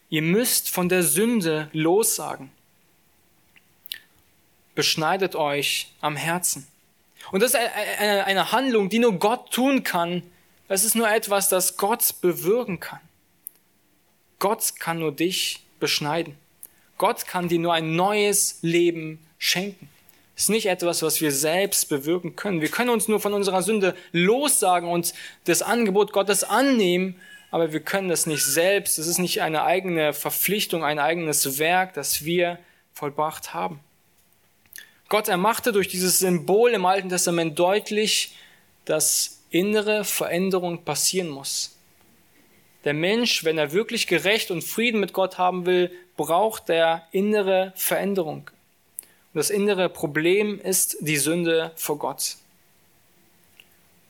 Ihr 0.09 0.21
müsst 0.21 0.69
von 0.69 0.89
der 0.89 1.01
Sünde 1.01 1.69
lossagen 1.71 2.51
beschneidet 4.75 5.35
euch 5.35 5.91
am 6.01 6.15
Herzen. 6.15 6.67
Und 7.31 7.41
das 7.41 7.53
ist 7.53 7.59
eine 7.99 8.51
Handlung, 8.51 8.89
die 8.89 8.99
nur 8.99 9.13
Gott 9.13 9.51
tun 9.51 9.83
kann. 9.83 10.23
Es 10.67 10.83
ist 10.83 10.95
nur 10.95 11.09
etwas, 11.09 11.49
das 11.49 11.77
Gott 11.77 12.21
bewirken 12.21 12.79
kann. 12.79 12.99
Gott 14.39 14.73
kann 14.79 14.99
nur 14.99 15.11
dich 15.11 15.63
beschneiden. 15.79 16.35
Gott 16.97 17.27
kann 17.27 17.47
dir 17.47 17.59
nur 17.59 17.73
ein 17.73 17.95
neues 17.95 18.59
Leben 18.61 19.19
schenken. 19.37 19.89
Es 20.35 20.43
ist 20.43 20.49
nicht 20.49 20.65
etwas, 20.65 21.01
was 21.03 21.21
wir 21.21 21.31
selbst 21.31 21.89
bewirken 21.89 22.35
können. 22.35 22.61
Wir 22.61 22.69
können 22.69 22.89
uns 22.89 23.07
nur 23.07 23.19
von 23.19 23.33
unserer 23.33 23.61
Sünde 23.61 23.95
lossagen 24.11 24.89
und 24.89 25.13
das 25.45 25.61
Angebot 25.61 26.11
Gottes 26.11 26.43
annehmen, 26.43 27.19
aber 27.51 27.71
wir 27.71 27.81
können 27.81 28.09
das 28.09 28.25
nicht 28.25 28.43
selbst. 28.43 28.97
Es 28.97 29.05
ist 29.05 29.19
nicht 29.19 29.41
eine 29.41 29.63
eigene 29.63 30.13
Verpflichtung, 30.13 30.83
ein 30.83 30.97
eigenes 30.97 31.59
Werk, 31.59 31.93
das 31.93 32.25
wir 32.25 32.57
vollbracht 32.93 33.53
haben. 33.53 33.79
Gott 35.07 35.27
ermachte 35.27 35.71
durch 35.71 35.87
dieses 35.87 36.17
Symbol 36.17 36.71
im 36.71 36.85
Alten 36.85 37.09
Testament 37.09 37.59
deutlich, 37.59 38.35
dass 38.85 39.42
innere 39.53 40.03
Veränderung 40.03 40.83
passieren 40.83 41.29
muss. 41.29 41.77
Der 42.83 42.93
Mensch, 42.93 43.43
wenn 43.43 43.57
er 43.57 43.71
wirklich 43.71 44.07
gerecht 44.07 44.51
und 44.51 44.63
Frieden 44.63 44.99
mit 44.99 45.13
Gott 45.13 45.37
haben 45.37 45.65
will, 45.65 45.91
braucht 46.17 46.69
er 46.69 47.07
innere 47.11 47.71
Veränderung. 47.75 48.49
Und 49.33 49.39
das 49.39 49.49
innere 49.49 49.89
Problem 49.89 50.59
ist 50.59 50.97
die 50.99 51.17
Sünde 51.17 51.71
vor 51.75 51.97
Gott. 51.97 52.35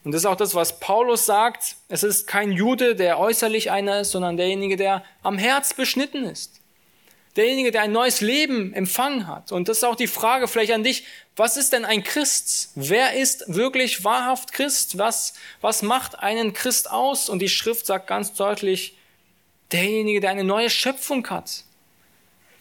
Und 0.02 0.12
das 0.12 0.22
ist 0.22 0.26
auch 0.26 0.36
das, 0.36 0.54
was 0.54 0.80
Paulus 0.80 1.24
sagt. 1.24 1.76
Es 1.88 2.02
ist 2.02 2.26
kein 2.26 2.52
Jude, 2.52 2.96
der 2.96 3.18
äußerlich 3.18 3.70
einer 3.70 4.00
ist, 4.00 4.10
sondern 4.10 4.36
derjenige, 4.36 4.76
der 4.76 5.04
am 5.22 5.38
Herz 5.38 5.72
beschnitten 5.72 6.24
ist 6.24 6.60
derjenige, 7.36 7.70
der 7.70 7.82
ein 7.82 7.92
neues 7.92 8.20
Leben 8.20 8.72
empfangen 8.72 9.26
hat. 9.26 9.52
Und 9.52 9.68
das 9.68 9.78
ist 9.78 9.84
auch 9.84 9.96
die 9.96 10.06
Frage 10.06 10.48
vielleicht 10.48 10.72
an 10.72 10.84
dich, 10.84 11.04
was 11.36 11.56
ist 11.56 11.72
denn 11.72 11.84
ein 11.84 12.04
Christ? 12.04 12.70
Wer 12.76 13.14
ist 13.14 13.44
wirklich 13.48 14.04
wahrhaft 14.04 14.52
Christ? 14.52 14.98
Was, 14.98 15.34
was 15.60 15.82
macht 15.82 16.20
einen 16.20 16.52
Christ 16.52 16.90
aus? 16.90 17.28
Und 17.28 17.40
die 17.40 17.48
Schrift 17.48 17.86
sagt 17.86 18.06
ganz 18.06 18.34
deutlich, 18.34 18.96
derjenige, 19.72 20.20
der 20.20 20.30
eine 20.30 20.44
neue 20.44 20.70
Schöpfung 20.70 21.28
hat, 21.28 21.64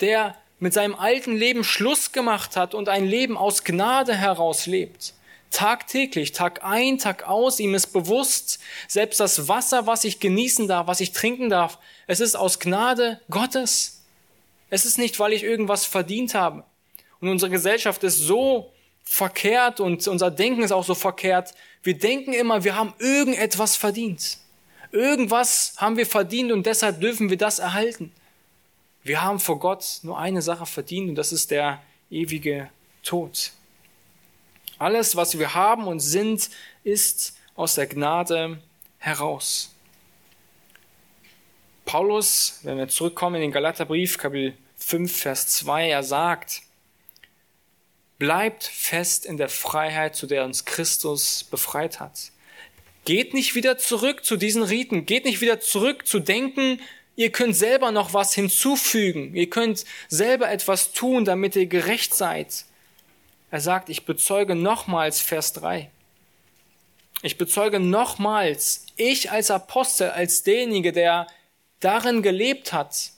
der 0.01 0.35
mit 0.59 0.73
seinem 0.73 0.95
alten 0.95 1.35
Leben 1.35 1.63
Schluss 1.63 2.11
gemacht 2.11 2.55
hat 2.55 2.73
und 2.73 2.89
ein 2.89 3.05
Leben 3.05 3.37
aus 3.37 3.63
Gnade 3.63 4.15
heraus 4.15 4.65
lebt. 4.65 5.13
Tagtäglich, 5.51 6.31
Tag 6.31 6.63
ein, 6.63 6.97
Tag 6.97 7.27
aus, 7.27 7.59
ihm 7.59 7.75
ist 7.75 7.87
bewusst, 7.87 8.59
selbst 8.87 9.19
das 9.19 9.47
Wasser, 9.47 9.85
was 9.85 10.03
ich 10.03 10.19
genießen 10.19 10.67
darf, 10.67 10.87
was 10.87 10.99
ich 10.99 11.11
trinken 11.11 11.49
darf, 11.49 11.77
es 12.07 12.19
ist 12.19 12.35
aus 12.35 12.59
Gnade 12.59 13.21
Gottes. 13.29 14.01
Es 14.71 14.85
ist 14.85 14.97
nicht, 14.97 15.19
weil 15.19 15.33
ich 15.33 15.43
irgendwas 15.43 15.85
verdient 15.85 16.33
habe. 16.33 16.63
Und 17.23 17.29
unsere 17.29 17.49
Gesellschaft 17.49 18.03
ist 18.03 18.19
so 18.19 18.69
verkehrt 19.05 19.79
und 19.79 20.05
unser 20.09 20.29
Denken 20.29 20.61
ist 20.61 20.73
auch 20.73 20.83
so 20.83 20.93
verkehrt. 20.93 21.53
Wir 21.81 21.97
denken 21.97 22.33
immer, 22.33 22.65
wir 22.65 22.75
haben 22.75 22.93
irgendetwas 22.99 23.77
verdient. 23.77 24.39
Irgendwas 24.91 25.75
haben 25.77 25.95
wir 25.95 26.05
verdient 26.05 26.51
und 26.51 26.65
deshalb 26.65 26.99
dürfen 26.99 27.29
wir 27.29 27.37
das 27.37 27.59
erhalten. 27.59 28.11
Wir 29.03 29.21
haben 29.21 29.39
vor 29.39 29.57
Gott 29.57 29.99
nur 30.03 30.19
eine 30.19 30.41
Sache 30.41 30.65
verdient 30.65 31.11
und 31.11 31.15
das 31.15 31.31
ist 31.31 31.49
der 31.49 31.81
ewige 32.11 32.69
Tod. 33.03 33.53
Alles, 34.77 35.15
was 35.15 35.39
wir 35.39 35.53
haben 35.53 35.87
und 35.87 36.01
sind, 36.01 36.49
ist 36.83 37.37
aus 37.55 37.75
der 37.75 37.87
Gnade 37.87 38.61
heraus. 38.97 39.73
Paulus, 41.85 42.59
wenn 42.63 42.77
wir 42.77 42.89
zurückkommen 42.89 43.37
in 43.37 43.43
den 43.43 43.51
Galaterbrief, 43.53 44.17
Kapitel 44.17 44.57
5, 44.75 45.15
Vers 45.15 45.47
2, 45.47 45.87
er 45.87 46.03
sagt, 46.03 46.63
bleibt 48.19 48.63
fest 48.63 49.25
in 49.25 49.37
der 49.37 49.49
Freiheit, 49.49 50.15
zu 50.15 50.27
der 50.27 50.45
uns 50.45 50.65
Christus 50.65 51.43
befreit 51.43 51.99
hat. 51.99 52.31
Geht 53.05 53.33
nicht 53.33 53.55
wieder 53.55 53.77
zurück 53.77 54.23
zu 54.23 54.37
diesen 54.37 54.63
Riten, 54.63 55.05
geht 55.05 55.25
nicht 55.25 55.41
wieder 55.41 55.59
zurück 55.59 56.07
zu 56.07 56.19
denken, 56.19 56.79
ihr 57.15 57.31
könnt 57.31 57.55
selber 57.55 57.91
noch 57.91 58.13
was 58.13 58.33
hinzufügen, 58.33 59.35
ihr 59.35 59.49
könnt 59.49 59.85
selber 60.07 60.49
etwas 60.49 60.93
tun, 60.93 61.25
damit 61.25 61.55
ihr 61.55 61.65
gerecht 61.65 62.13
seid. 62.13 62.65
Er 63.51 63.59
sagt, 63.59 63.89
ich 63.89 64.05
bezeuge 64.05 64.55
nochmals 64.55 65.19
Vers 65.19 65.53
3. 65.53 65.91
Ich 67.21 67.37
bezeuge 67.37 67.79
nochmals, 67.79 68.85
ich 68.95 69.31
als 69.31 69.51
Apostel, 69.51 70.09
als 70.09 70.43
derjenige, 70.43 70.91
der 70.91 71.27
darin 71.79 72.21
gelebt 72.21 72.73
hat, 72.73 73.11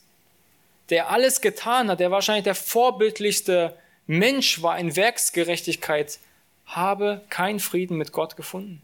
der 0.90 1.10
alles 1.10 1.40
getan 1.40 1.90
hat, 1.90 2.00
der 2.00 2.10
wahrscheinlich 2.10 2.44
der 2.44 2.54
vorbildlichste 2.54 3.76
Mensch 4.06 4.62
war 4.62 4.78
in 4.78 4.94
Werksgerechtigkeit, 4.96 6.18
habe 6.66 7.24
keinen 7.28 7.60
Frieden 7.60 7.96
mit 7.96 8.12
Gott 8.12 8.36
gefunden. 8.36 8.82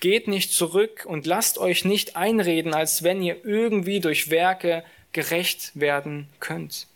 Geht 0.00 0.28
nicht 0.28 0.52
zurück 0.52 1.04
und 1.06 1.26
lasst 1.26 1.58
euch 1.58 1.84
nicht 1.84 2.16
einreden, 2.16 2.74
als 2.74 3.02
wenn 3.02 3.22
ihr 3.22 3.44
irgendwie 3.44 4.00
durch 4.00 4.30
Werke 4.30 4.84
gerecht 5.12 5.72
werden 5.74 6.28
könnt. 6.40 6.86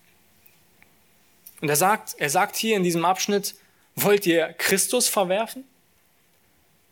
Und 1.61 1.69
er 1.69 1.77
sagt, 1.77 2.15
er 2.19 2.31
sagt 2.31 2.57
hier 2.57 2.77
in 2.77 2.85
diesem 2.85 3.05
Abschnitt, 3.05 3.55
wollt 3.95 4.27
ihr 4.27 4.55
Christus 4.55 5.09
verwerfen? 5.09 5.65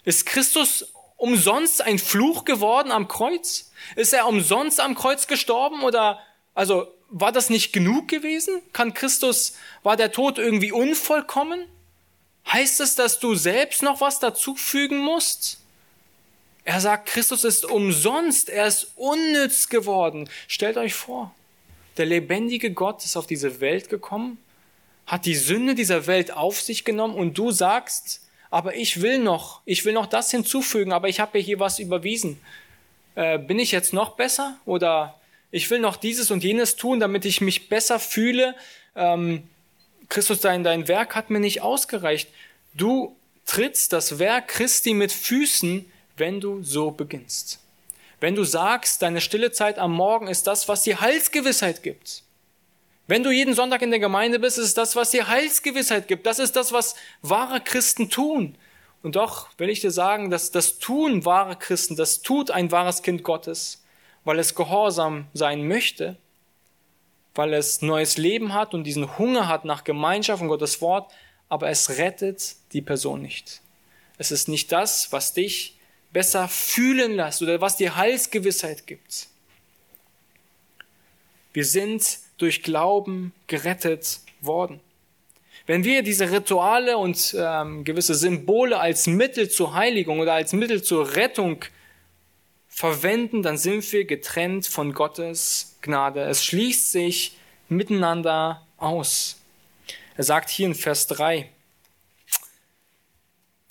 Ist 0.05 0.27
Christus 0.27 0.93
umsonst 1.17 1.83
ein 1.83 1.99
Fluch 1.99 2.45
geworden 2.45 2.93
am 2.93 3.09
Kreuz? 3.09 3.71
Ist 3.97 4.12
er 4.12 4.27
umsonst 4.27 4.81
am 4.81 4.95
Kreuz 4.95 5.27
gestorben 5.27 5.83
oder, 5.83 6.21
also, 6.55 6.93
war 7.09 7.33
das 7.33 7.51
nicht 7.51 7.73
genug 7.73 8.09
gewesen? 8.09 8.61
Kann 8.73 8.94
Christus, 8.94 9.55
war 9.83 9.97
der 9.97 10.12
Tod 10.12 10.38
irgendwie 10.38 10.73
unvollkommen? 10.73 11.66
Heißt 12.51 12.81
es, 12.81 12.94
dass 12.94 13.18
du 13.18 13.35
selbst 13.35 13.83
noch 13.83 14.01
was 14.01 14.21
dazufügen 14.21 14.99
musst? 14.99 15.59
Er 16.64 16.81
sagt, 16.81 17.07
Christus 17.07 17.44
ist 17.44 17.64
umsonst, 17.64 18.51
er 18.51 18.66
ist 18.66 18.92
unnütz 18.97 19.68
geworden. 19.68 20.29
Stellt 20.49 20.77
euch 20.77 20.94
vor, 20.94 21.35
der 21.97 22.07
lebendige 22.07 22.73
Gott 22.73 23.05
ist 23.05 23.16
auf 23.16 23.27
diese 23.27 23.61
Welt 23.61 23.88
gekommen, 23.88 24.38
hat 25.07 25.25
die 25.25 25.35
Sünde 25.35 25.75
dieser 25.75 26.07
Welt 26.07 26.31
auf 26.31 26.61
sich 26.61 26.85
genommen 26.85 27.14
und 27.14 27.38
du 27.38 27.51
sagst, 27.51 28.21
aber 28.51 28.77
ich 28.77 29.01
will 29.03 29.18
noch, 29.18 29.62
ich 29.64 29.85
will 29.85 29.92
noch 29.92 30.07
das 30.07 30.31
hinzufügen, 30.31 30.92
aber 30.92 31.09
ich 31.09 31.21
habe 31.21 31.38
hier 31.38 31.59
was 31.59 31.79
überwiesen. 31.79 32.40
Äh, 33.14 33.38
bin 33.38 33.59
ich 33.59 33.73
jetzt 33.73 33.92
noch 33.92 34.16
besser 34.16 34.59
oder 34.64 35.18
ich 35.51 35.71
will 35.71 35.79
noch 35.79 35.97
dieses 35.97 36.31
und 36.31 36.45
jenes 36.45 36.77
tun, 36.77 37.01
damit 37.01 37.25
ich 37.25 37.41
mich 37.41 37.69
besser 37.69 37.99
fühle? 37.99 38.55
Ähm, 38.95 39.45
Christus, 40.09 40.41
dein, 40.41 40.65
dein 40.65 40.89
Werk 40.89 41.15
hat 41.15 41.31
mir 41.31 41.41
nicht 41.41 41.63
ausgereicht. 41.63 42.29
Du 42.75 43.17
trittst 43.47 43.93
das 43.93 44.19
Werk 44.19 44.49
Christi 44.49 44.95
mit 44.95 45.13
Füßen, 45.13 45.91
wenn 46.17 46.41
du 46.41 46.63
so 46.63 46.91
beginnst. 46.91 47.61
Wenn 48.21 48.35
du 48.35 48.45
sagst, 48.45 49.03
deine 49.03 49.21
stille 49.21 49.53
Zeit 49.53 49.79
am 49.79 49.93
Morgen 49.93 50.29
ist 50.29 50.47
das, 50.47 50.69
was 50.69 50.83
dir 50.83 51.01
Heilsgewissheit 51.01 51.83
gibt. 51.83 52.23
Wenn 53.07 53.23
du 53.23 53.31
jeden 53.31 53.55
Sonntag 53.55 53.81
in 53.81 53.91
der 53.91 54.01
Gemeinde 54.01 54.39
bist, 54.39 54.59
ist 54.59 54.77
das, 54.77 54.97
was 54.97 55.13
dir 55.13 55.29
Heilsgewissheit 55.29 56.09
gibt. 56.09 56.27
Das 56.27 56.39
ist 56.39 56.57
das, 56.57 56.73
was 56.73 56.95
wahre 57.23 57.61
Christen 57.61 58.11
tun. 58.11 58.57
Und 59.03 59.17
doch 59.17 59.49
will 59.57 59.71
ich 59.71 59.81
dir 59.81 59.93
sagen, 59.93 60.31
dass 60.31 60.51
das 60.51 60.79
Tun 60.79 61.25
wahre 61.25 61.57
Christen, 61.57 61.97
das 61.97 62.21
tut 62.21 62.51
ein 62.51 62.71
wahres 62.71 63.03
Kind 63.03 63.23
Gottes, 63.23 63.83
weil 64.29 64.41
es 64.41 64.55
gehorsam 64.55 65.27
sein 65.33 65.67
möchte, 65.67 66.14
weil 67.35 67.55
es 67.55 67.81
neues 67.81 68.19
Leben 68.19 68.53
hat 68.53 68.75
und 68.75 68.85
diesen 68.85 69.17
Hunger 69.17 69.49
hat 69.49 69.64
nach 69.64 69.85
Gemeinschaft 69.85 70.43
und 70.43 70.49
Gottes 70.49 70.83
Wort, 70.83 71.11
aber 71.49 71.71
es 71.71 71.97
rettet 71.97 72.57
die 72.75 72.83
Person 72.83 73.23
nicht. 73.23 73.62
Es 74.19 74.31
ist 74.31 74.47
nicht 74.47 74.71
das, 74.71 75.12
was 75.12 75.33
dich 75.33 75.79
besser 76.12 76.47
fühlen 76.47 77.17
lässt 77.17 77.41
oder 77.41 77.62
was 77.62 77.79
dir 77.79 77.97
Heilsgewissheit 77.97 78.87
gibt. 78.87 79.29
Wir 81.55 81.64
sind 81.64 82.19
durch 82.37 82.62
Glauben 82.62 83.33
gerettet 83.47 84.21
worden. 84.43 84.81
Wenn 85.64 85.85
wir 85.85 86.03
diese 86.03 86.31
Rituale 86.31 86.99
und 86.99 87.35
ähm, 87.35 87.83
gewisse 87.83 88.14
Symbole 88.14 88.79
als 88.79 89.07
Mittel 89.07 89.49
zur 89.49 89.73
Heiligung 89.73 90.21
oder 90.21 90.35
als 90.35 90.53
Mittel 90.53 90.83
zur 90.83 91.17
Rettung 91.17 91.64
verwenden, 92.79 93.43
dann 93.43 93.59
sind 93.59 93.91
wir 93.93 94.05
getrennt 94.05 94.64
von 94.64 94.93
Gottes 94.93 95.75
Gnade. 95.81 96.21
Es 96.23 96.45
schließt 96.45 96.93
sich 96.93 97.37
miteinander 97.69 98.64
aus. 98.77 99.41
Er 100.17 100.23
sagt 100.23 100.49
hier 100.49 100.67
in 100.67 100.77
Vers 100.77 101.09
3, 101.09 101.51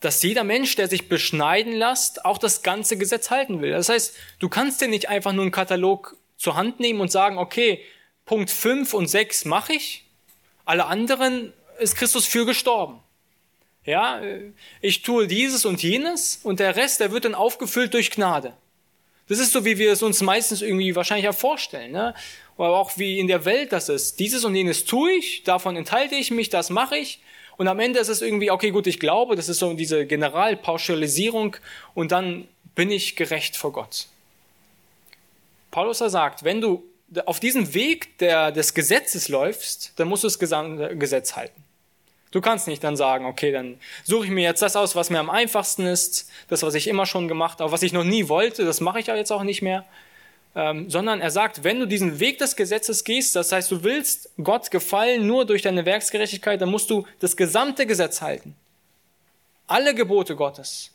dass 0.02 0.22
jeder 0.24 0.44
Mensch, 0.44 0.76
der 0.76 0.90
sich 0.90 1.08
beschneiden 1.08 1.72
lässt, 1.72 2.26
auch 2.26 2.38
das 2.38 2.64
ganze 2.64 2.98
Gesetz 2.98 3.30
halten 3.30 3.62
will. 3.62 3.72
Das 3.72 3.88
heißt, 3.88 4.14
du 4.40 4.50
kannst 4.50 4.82
dir 4.82 4.90
nicht 4.90 5.08
einfach 5.08 5.32
nur 5.32 5.44
einen 5.44 5.52
Katalog 5.54 6.18
zur 6.36 6.58
Hand 6.58 6.82
nehmen 6.82 7.00
und 7.00 7.10
sagen, 7.10 7.38
okay, 7.38 7.82
Punkt 8.26 8.52
5 8.52 8.94
und 8.94 9.08
6 9.08 9.46
mache 9.46 9.72
ich, 9.72 10.04
alle 10.66 10.86
anderen 10.86 11.54
ist 11.80 11.96
Christus 11.96 12.26
für 12.26 12.46
gestorben. 12.46 13.00
Ja, 13.86 14.22
ich 14.82 15.02
tue 15.02 15.28
dieses 15.28 15.64
und 15.64 15.82
jenes 15.82 16.42
und 16.44 16.60
der 16.60 16.76
Rest, 16.76 17.00
der 17.00 17.14
wird 17.14 17.24
dann 17.24 17.36
aufgefüllt 17.36 17.94
durch 17.94 18.12
Gnade. 18.12 18.54
Das 19.28 19.40
ist 19.40 19.52
so, 19.52 19.66
wie 19.66 19.78
wir 19.78 19.92
es 19.92 20.02
uns 20.02 20.22
meistens 20.22 20.62
irgendwie 20.62 20.96
wahrscheinlich 20.96 21.28
auch 21.28 21.36
vorstellen. 21.36 21.92
Ne? 21.92 22.14
Oder 22.58 22.70
auch 22.70 22.98
wie 22.98 23.20
in 23.20 23.28
der 23.28 23.46
Welt 23.46 23.72
das 23.74 23.90
ist. 23.90 24.20
Dieses 24.20 24.46
und 24.46 24.56
jenes 24.56 24.86
tue 24.86 25.12
ich, 25.14 25.44
davon 25.44 25.76
enthalte 25.76 26.16
ich 26.16 26.32
mich, 26.32 26.50
das 26.50 26.70
mache 26.70 26.98
ich. 26.98 27.20
Und 27.58 27.68
am 27.68 27.80
Ende 27.80 28.00
ist 28.00 28.08
es 28.08 28.22
irgendwie, 28.22 28.52
okay, 28.52 28.70
gut, 28.70 28.88
ich 28.88 29.00
glaube, 29.00 29.36
das 29.36 29.50
ist 29.50 29.60
so 29.60 29.74
diese 29.74 30.06
Generalpauschalisierung 30.06 31.58
und 31.96 32.12
dann 32.12 32.48
bin 32.76 32.92
ich 32.92 33.16
gerecht 33.16 33.58
vor 33.58 33.74
Gott. 33.74 34.08
Paulus 35.72 35.98
sagt, 35.98 36.44
wenn 36.44 36.62
du 36.62 36.84
auf 37.26 37.40
diesem 37.40 37.74
Weg 37.74 38.18
der, 38.20 38.52
des 38.52 38.74
Gesetzes 38.74 39.28
läufst, 39.28 39.94
dann 39.96 40.08
musst 40.08 40.24
du 40.24 40.28
das 40.28 40.40
Gesetz 40.40 41.36
halten. 41.36 41.64
Du 42.32 42.42
kannst 42.42 42.68
nicht 42.68 42.84
dann 42.84 42.98
sagen, 42.98 43.26
okay, 43.26 43.52
dann 43.52 43.80
suche 44.04 44.26
ich 44.26 44.32
mir 44.32 44.44
jetzt 44.44 44.62
das 44.62 44.76
aus, 44.76 44.96
was 44.96 45.10
mir 45.10 45.20
am 45.20 45.30
einfachsten 45.30 45.86
ist, 45.86 46.30
das, 46.50 46.64
was 46.64 46.76
ich 46.76 46.88
immer 46.88 47.06
schon 47.06 47.28
gemacht 47.28 47.60
habe, 47.60 47.72
was 47.72 47.84
ich 47.84 47.94
noch 47.94 48.04
nie 48.04 48.28
wollte, 48.28 48.66
das 48.66 48.82
mache 48.82 49.00
ich 49.00 49.08
jetzt 49.08 49.32
auch 49.32 49.44
nicht 49.44 49.62
mehr 49.62 49.86
ähm, 50.58 50.90
sondern 50.90 51.22
er 51.22 51.30
sagt, 51.30 51.64
wenn 51.64 51.80
du 51.80 51.86
diesen 51.86 52.20
Weg 52.20 52.40
des 52.40 52.56
Gesetzes 52.56 53.04
gehst, 53.04 53.36
das 53.36 53.52
heißt, 53.52 53.70
du 53.70 53.84
willst 53.84 54.32
Gott 54.44 54.72
gefallen 54.72 55.28
nur 55.28 55.46
durch 55.46 55.62
deine 55.62 55.86
Werksgerechtigkeit, 55.86 56.60
dann 56.60 56.70
musst 56.70 56.90
du 56.90 57.06
das 57.20 57.38
gesamte 57.38 57.86
Gesetz 57.86 58.22
halten. 58.22 58.56
Alle 59.68 59.94
Gebote 59.94 60.36
Gottes. 60.36 60.92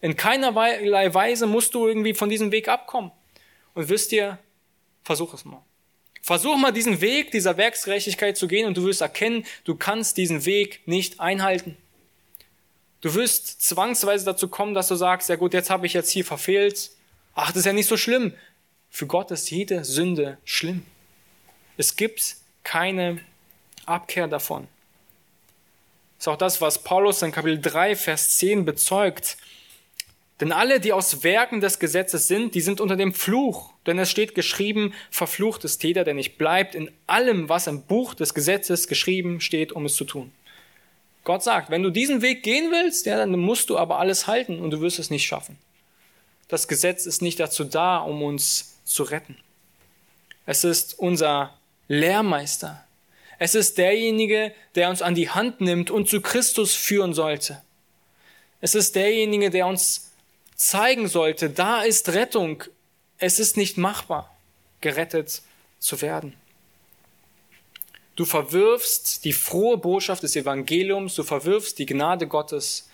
In 0.00 0.14
keiner 0.14 0.54
Weise 0.54 1.48
musst 1.48 1.74
du 1.74 1.88
irgendwie 1.88 2.14
von 2.14 2.28
diesem 2.28 2.52
Weg 2.52 2.68
abkommen. 2.68 3.10
Und 3.74 3.88
wisst 3.88 4.12
ihr, 4.12 4.38
versuch 5.02 5.34
es 5.34 5.44
mal. 5.44 5.60
Versuch 6.22 6.56
mal 6.56 6.72
diesen 6.72 7.00
Weg 7.00 7.30
dieser 7.30 7.56
Werksgerechtigkeit 7.56 8.36
zu 8.36 8.46
gehen 8.46 8.66
und 8.66 8.76
du 8.76 8.84
wirst 8.84 9.00
erkennen, 9.00 9.44
du 9.64 9.74
kannst 9.74 10.16
diesen 10.16 10.44
Weg 10.44 10.80
nicht 10.86 11.18
einhalten. 11.18 11.76
Du 13.00 13.14
wirst 13.14 13.62
zwangsweise 13.62 14.26
dazu 14.26 14.48
kommen, 14.48 14.74
dass 14.74 14.88
du 14.88 14.94
sagst, 14.94 15.28
ja 15.30 15.36
gut, 15.36 15.54
jetzt 15.54 15.70
habe 15.70 15.86
ich 15.86 15.94
jetzt 15.94 16.10
hier 16.10 16.24
verfehlt. 16.24 16.90
Ach, 17.34 17.48
das 17.48 17.60
ist 17.60 17.66
ja 17.66 17.72
nicht 17.72 17.88
so 17.88 17.96
schlimm. 17.96 18.34
Für 18.90 19.06
Gott 19.06 19.30
ist 19.30 19.50
jede 19.50 19.84
Sünde 19.84 20.36
schlimm. 20.44 20.84
Es 21.78 21.96
gibt 21.96 22.36
keine 22.62 23.20
Abkehr 23.86 24.28
davon. 24.28 24.68
Das 26.18 26.24
ist 26.24 26.28
auch 26.28 26.36
das, 26.36 26.60
was 26.60 26.82
Paulus 26.82 27.22
in 27.22 27.32
Kapitel 27.32 27.58
3, 27.60 27.96
Vers 27.96 28.36
10 28.36 28.66
bezeugt. 28.66 29.38
Denn 30.40 30.52
alle, 30.52 30.80
die 30.80 30.92
aus 30.92 31.22
Werken 31.22 31.60
des 31.60 31.78
Gesetzes 31.78 32.28
sind, 32.28 32.54
die 32.54 32.60
sind 32.60 32.80
unter 32.80 32.96
dem 32.96 33.14
Fluch. 33.14 33.72
Denn 33.90 33.98
es 33.98 34.08
steht 34.08 34.36
geschrieben, 34.36 34.94
verflucht 35.10 35.64
ist 35.64 35.82
jeder, 35.82 36.04
der 36.04 36.14
nicht 36.14 36.38
bleibt 36.38 36.76
in 36.76 36.92
allem, 37.08 37.48
was 37.48 37.66
im 37.66 37.82
Buch 37.82 38.14
des 38.14 38.34
Gesetzes 38.34 38.86
geschrieben 38.86 39.40
steht, 39.40 39.72
um 39.72 39.84
es 39.84 39.96
zu 39.96 40.04
tun. 40.04 40.30
Gott 41.24 41.42
sagt, 41.42 41.70
wenn 41.70 41.82
du 41.82 41.90
diesen 41.90 42.22
Weg 42.22 42.44
gehen 42.44 42.70
willst, 42.70 43.06
ja, 43.06 43.16
dann 43.16 43.36
musst 43.36 43.68
du 43.68 43.76
aber 43.76 43.98
alles 43.98 44.28
halten 44.28 44.60
und 44.60 44.70
du 44.70 44.80
wirst 44.80 45.00
es 45.00 45.10
nicht 45.10 45.26
schaffen. 45.26 45.58
Das 46.46 46.68
Gesetz 46.68 47.04
ist 47.04 47.20
nicht 47.20 47.40
dazu 47.40 47.64
da, 47.64 47.98
um 47.98 48.22
uns 48.22 48.76
zu 48.84 49.02
retten. 49.02 49.36
Es 50.46 50.62
ist 50.62 50.96
unser 50.96 51.58
Lehrmeister. 51.88 52.84
Es 53.40 53.56
ist 53.56 53.76
derjenige, 53.76 54.54
der 54.76 54.88
uns 54.88 55.02
an 55.02 55.16
die 55.16 55.30
Hand 55.30 55.60
nimmt 55.60 55.90
und 55.90 56.08
zu 56.08 56.20
Christus 56.20 56.76
führen 56.76 57.12
sollte. 57.12 57.60
Es 58.60 58.76
ist 58.76 58.94
derjenige, 58.94 59.50
der 59.50 59.66
uns 59.66 60.12
zeigen 60.54 61.08
sollte, 61.08 61.50
da 61.50 61.82
ist 61.82 62.10
Rettung. 62.10 62.62
Es 63.20 63.38
ist 63.38 63.58
nicht 63.58 63.76
machbar, 63.76 64.34
gerettet 64.80 65.42
zu 65.78 66.00
werden. 66.00 66.34
Du 68.16 68.24
verwirfst 68.24 69.26
die 69.26 69.34
frohe 69.34 69.76
Botschaft 69.76 70.22
des 70.22 70.36
Evangeliums, 70.36 71.14
du 71.14 71.22
verwirfst 71.22 71.78
die 71.78 71.84
Gnade 71.84 72.26
Gottes, 72.26 72.88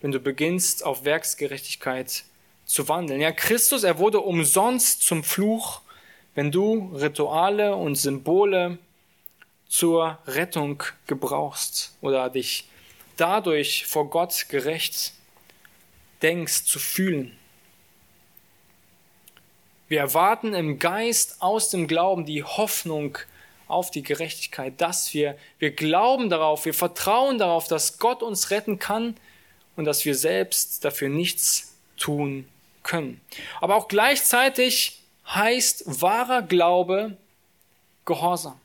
wenn 0.00 0.10
du 0.10 0.18
beginnst, 0.18 0.84
auf 0.84 1.04
Werksgerechtigkeit 1.04 2.24
zu 2.64 2.88
wandeln. 2.88 3.20
Ja, 3.20 3.30
Christus, 3.30 3.84
er 3.84 3.98
wurde 3.98 4.20
umsonst 4.20 5.02
zum 5.02 5.22
Fluch, 5.22 5.80
wenn 6.34 6.50
du 6.50 6.92
Rituale 6.96 7.76
und 7.76 7.94
Symbole 7.94 8.78
zur 9.68 10.18
Rettung 10.26 10.82
gebrauchst 11.06 11.96
oder 12.00 12.30
dich 12.30 12.68
dadurch 13.16 13.86
vor 13.86 14.10
Gott 14.10 14.46
gerecht 14.48 15.12
denkst 16.20 16.64
zu 16.64 16.80
fühlen. 16.80 17.37
Wir 19.88 20.00
erwarten 20.00 20.54
im 20.54 20.78
Geist 20.78 21.40
aus 21.40 21.70
dem 21.70 21.88
Glauben 21.88 22.26
die 22.26 22.44
Hoffnung 22.44 23.18
auf 23.66 23.90
die 23.90 24.02
Gerechtigkeit, 24.02 24.80
dass 24.80 25.12
wir, 25.14 25.36
wir 25.58 25.70
glauben 25.70 26.30
darauf, 26.30 26.64
wir 26.64 26.74
vertrauen 26.74 27.38
darauf, 27.38 27.68
dass 27.68 27.98
Gott 27.98 28.22
uns 28.22 28.50
retten 28.50 28.78
kann 28.78 29.16
und 29.76 29.84
dass 29.84 30.04
wir 30.04 30.14
selbst 30.14 30.84
dafür 30.84 31.08
nichts 31.08 31.74
tun 31.96 32.48
können. 32.82 33.20
Aber 33.60 33.76
auch 33.76 33.88
gleichzeitig 33.88 35.00
heißt 35.26 35.84
wahrer 36.00 36.42
Glaube 36.42 37.16
Gehorsam. 38.04 38.58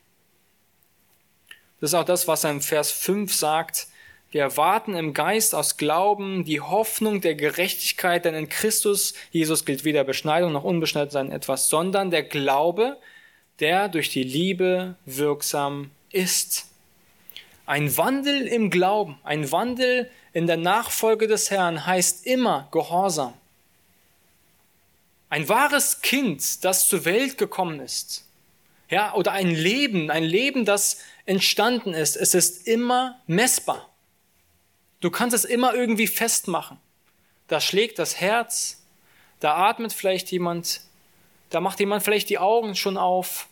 Das 1.82 1.90
ist 1.90 1.96
auch 1.96 2.06
das, 2.06 2.30
was 2.30 2.46
er 2.46 2.52
im 2.52 2.62
Vers 2.62 2.92
5 2.92 3.34
sagt. 3.36 3.88
Wir 4.34 4.42
erwarten 4.42 4.96
im 4.96 5.14
Geist 5.14 5.54
aus 5.54 5.78
Glauben 5.78 6.44
die 6.44 6.60
Hoffnung 6.60 7.22
der 7.22 7.36
Gerechtigkeit, 7.36 8.26
denn 8.26 8.34
in 8.34 8.50
Christus, 8.50 9.14
Jesus 9.30 9.64
gilt 9.64 9.84
weder 9.84 10.04
Beschneidung 10.04 10.52
noch 10.54 10.64
Unbeschneidensein 10.64 11.32
etwas, 11.32 11.70
sondern 11.70 12.10
der 12.10 12.24
Glaube, 12.24 12.98
der 13.60 13.90
durch 13.90 14.10
die 14.10 14.24
Liebe 14.24 14.96
wirksam 15.06 15.92
ist. 16.12 16.66
Ein 17.68 17.96
Wandel 17.96 18.48
im 18.48 18.72
Glauben, 18.72 19.20
ein 19.24 19.52
Wandel 19.52 20.10
in 20.34 20.48
der 20.48 20.58
Nachfolge 20.58 21.28
des 21.28 21.52
Herrn 21.52 21.86
heißt 21.86 22.26
immer 22.26 22.70
Gehorsam. 22.72 23.36
Ein 25.30 25.48
wahres 25.48 26.02
Kind, 26.02 26.66
das 26.66 26.90
zur 26.90 27.06
Welt 27.06 27.38
gekommen 27.38 27.80
ist, 27.80 28.26
ja, 28.90 29.14
oder 29.14 29.34
ein 29.34 29.52
Leben, 29.52 30.10
ein 30.10 30.24
Leben, 30.24 30.66
das 30.66 30.98
entstanden 31.28 31.94
ist, 31.94 32.16
es 32.16 32.34
ist 32.34 32.68
immer 32.68 33.22
messbar. 33.28 33.93
Du 35.04 35.12
kannst 35.12 35.36
es 35.36 35.44
immer 35.44 35.74
irgendwie 35.74 36.08
festmachen. 36.08 36.78
Da 37.50 37.60
schlägt 37.60 38.00
das 38.00 38.22
Herz, 38.22 38.82
da 39.42 39.58
atmet 39.58 39.92
vielleicht 39.92 40.32
jemand, 40.32 40.80
da 41.50 41.60
macht 41.60 41.82
jemand 41.82 42.04
vielleicht 42.04 42.30
die 42.30 42.38
Augen 42.38 42.74
schon 42.74 42.96
auf. 42.96 43.50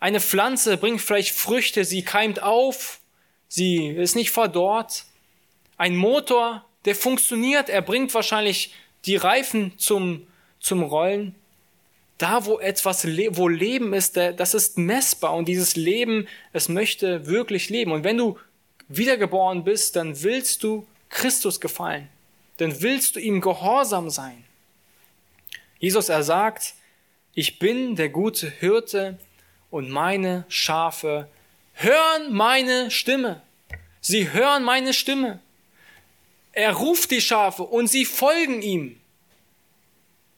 Eine 0.00 0.20
Pflanze 0.20 0.76
bringt 0.76 1.00
vielleicht 1.00 1.34
Früchte, 1.34 1.86
sie 1.86 2.02
keimt 2.02 2.42
auf, 2.42 3.00
sie 3.48 3.86
ist 3.86 4.16
nicht 4.16 4.32
verdorrt. 4.32 5.06
Ein 5.78 5.96
Motor, 5.96 6.62
der 6.84 6.94
funktioniert, 6.94 7.70
er 7.70 7.80
bringt 7.80 8.12
wahrscheinlich 8.12 8.74
die 9.06 9.16
Reifen 9.16 9.78
zum, 9.78 10.26
zum 10.60 10.82
Rollen. 10.82 11.34
Da, 12.18 12.44
wo 12.44 12.58
etwas, 12.58 13.06
wo 13.06 13.48
Leben 13.48 13.94
ist, 13.94 14.18
das 14.18 14.52
ist 14.52 14.76
messbar 14.76 15.32
und 15.32 15.48
dieses 15.48 15.74
Leben, 15.74 16.28
es 16.52 16.68
möchte 16.68 17.26
wirklich 17.26 17.70
leben. 17.70 17.92
Und 17.92 18.04
wenn 18.04 18.18
du 18.18 18.38
wiedergeboren 18.88 19.64
bist, 19.64 19.96
dann 19.96 20.22
willst 20.22 20.62
du 20.62 20.86
Christus 21.08 21.60
gefallen. 21.60 22.08
Dann 22.58 22.80
willst 22.80 23.16
du 23.16 23.20
ihm 23.20 23.40
gehorsam 23.40 24.10
sein. 24.10 24.44
Jesus, 25.78 26.08
er 26.08 26.22
sagt, 26.22 26.74
ich 27.34 27.58
bin 27.58 27.96
der 27.96 28.08
gute 28.08 28.50
Hirte 28.50 29.18
und 29.70 29.90
meine 29.90 30.44
Schafe 30.48 31.28
hören 31.74 32.32
meine 32.32 32.90
Stimme. 32.90 33.42
Sie 34.00 34.32
hören 34.32 34.62
meine 34.62 34.94
Stimme. 34.94 35.40
Er 36.52 36.72
ruft 36.72 37.10
die 37.10 37.20
Schafe 37.20 37.64
und 37.64 37.88
sie 37.88 38.06
folgen 38.06 38.62
ihm. 38.62 38.98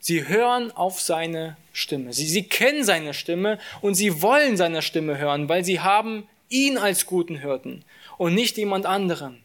Sie 0.01 0.27
hören 0.27 0.73
auf 0.73 1.01
seine 1.01 1.57
Stimme. 1.73 2.13
Sie, 2.13 2.27
sie 2.27 2.43
kennen 2.43 2.83
seine 2.83 3.15
Stimme 3.15 3.59
und 3.81 3.95
sie 3.95 4.23
wollen 4.23 4.57
seine 4.57 4.83
Stimme 4.83 5.19
hören, 5.19 5.49
weil 5.49 5.65
sie 5.65 5.81
haben 5.81 6.29
ihn 6.49 6.79
als 6.79 7.07
guten 7.07 7.37
Hirten 7.37 7.85
und 8.19 8.35
nicht 8.35 8.59
jemand 8.59 8.85
anderen. 8.85 9.43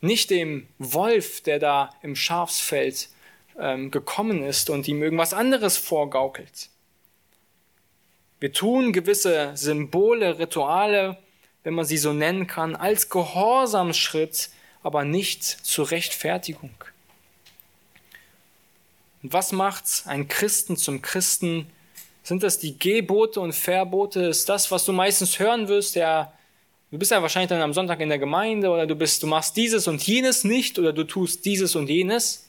Nicht 0.00 0.30
dem 0.30 0.66
Wolf, 0.78 1.40
der 1.42 1.58
da 1.58 1.90
im 2.02 2.16
Schafsfeld 2.16 3.08
ähm, 3.58 3.90
gekommen 3.90 4.42
ist 4.42 4.70
und 4.70 4.88
ihm 4.88 5.02
irgendwas 5.02 5.32
anderes 5.32 5.76
vorgaukelt. 5.76 6.68
Wir 8.40 8.52
tun 8.52 8.92
gewisse 8.92 9.52
Symbole, 9.54 10.38
Rituale, 10.38 11.16
wenn 11.62 11.74
man 11.74 11.84
sie 11.84 11.96
so 11.96 12.12
nennen 12.12 12.46
kann, 12.46 12.76
als 12.76 13.08
Gehorsamschritt, 13.08 14.50
aber 14.82 15.04
nicht 15.04 15.42
zur 15.42 15.90
Rechtfertigung. 15.90 16.74
Und 19.22 19.32
was 19.32 19.52
macht 19.52 19.84
ein 20.06 20.28
Christen 20.28 20.76
zum 20.76 21.00
Christen? 21.00 21.70
Sind 22.22 22.42
das 22.42 22.58
die 22.58 22.78
Gebote 22.78 23.40
und 23.40 23.54
Verbote? 23.54 24.24
Ist 24.26 24.48
das, 24.50 24.70
was 24.70 24.84
du 24.84 24.92
meistens 24.92 25.38
hören 25.38 25.68
wirst? 25.68 25.94
Ja, 25.94 26.34
du 26.94 26.98
bist 26.98 27.10
ja 27.10 27.20
wahrscheinlich 27.20 27.48
dann 27.48 27.60
am 27.60 27.74
Sonntag 27.74 27.98
in 27.98 28.08
der 28.08 28.20
Gemeinde 28.20 28.70
oder 28.70 28.86
du 28.86 28.94
bist, 28.94 29.20
du 29.24 29.26
machst 29.26 29.56
dieses 29.56 29.88
und 29.88 30.00
jenes 30.06 30.44
nicht 30.44 30.78
oder 30.78 30.92
du 30.92 31.02
tust 31.02 31.44
dieses 31.44 31.74
und 31.74 31.90
jenes. 31.90 32.48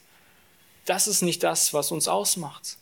Das 0.86 1.08
ist 1.08 1.24
nicht 1.24 1.42
das, 1.42 1.74
was 1.74 1.92
uns 1.92 2.08
ausmacht. 2.08 2.78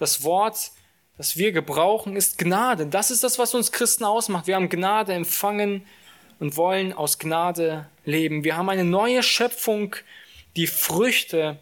Das 0.00 0.24
Wort, 0.24 0.72
das 1.16 1.36
wir 1.36 1.52
gebrauchen, 1.52 2.16
ist 2.16 2.38
Gnade. 2.38 2.86
Das 2.86 3.12
ist 3.12 3.22
das, 3.22 3.38
was 3.38 3.54
uns 3.54 3.70
Christen 3.70 4.02
ausmacht. 4.02 4.48
Wir 4.48 4.56
haben 4.56 4.68
Gnade 4.68 5.12
empfangen 5.12 5.86
und 6.40 6.56
wollen 6.56 6.92
aus 6.92 7.20
Gnade 7.20 7.88
leben. 8.04 8.42
Wir 8.42 8.56
haben 8.56 8.68
eine 8.68 8.82
neue 8.82 9.22
Schöpfung, 9.22 9.94
die 10.56 10.66
Früchte 10.66 11.56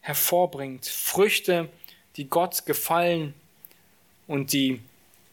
hervorbringt. 0.00 0.86
Früchte, 0.86 1.68
die 2.16 2.30
Gott 2.30 2.64
gefallen 2.64 3.34
und 4.26 4.54
die 4.54 4.80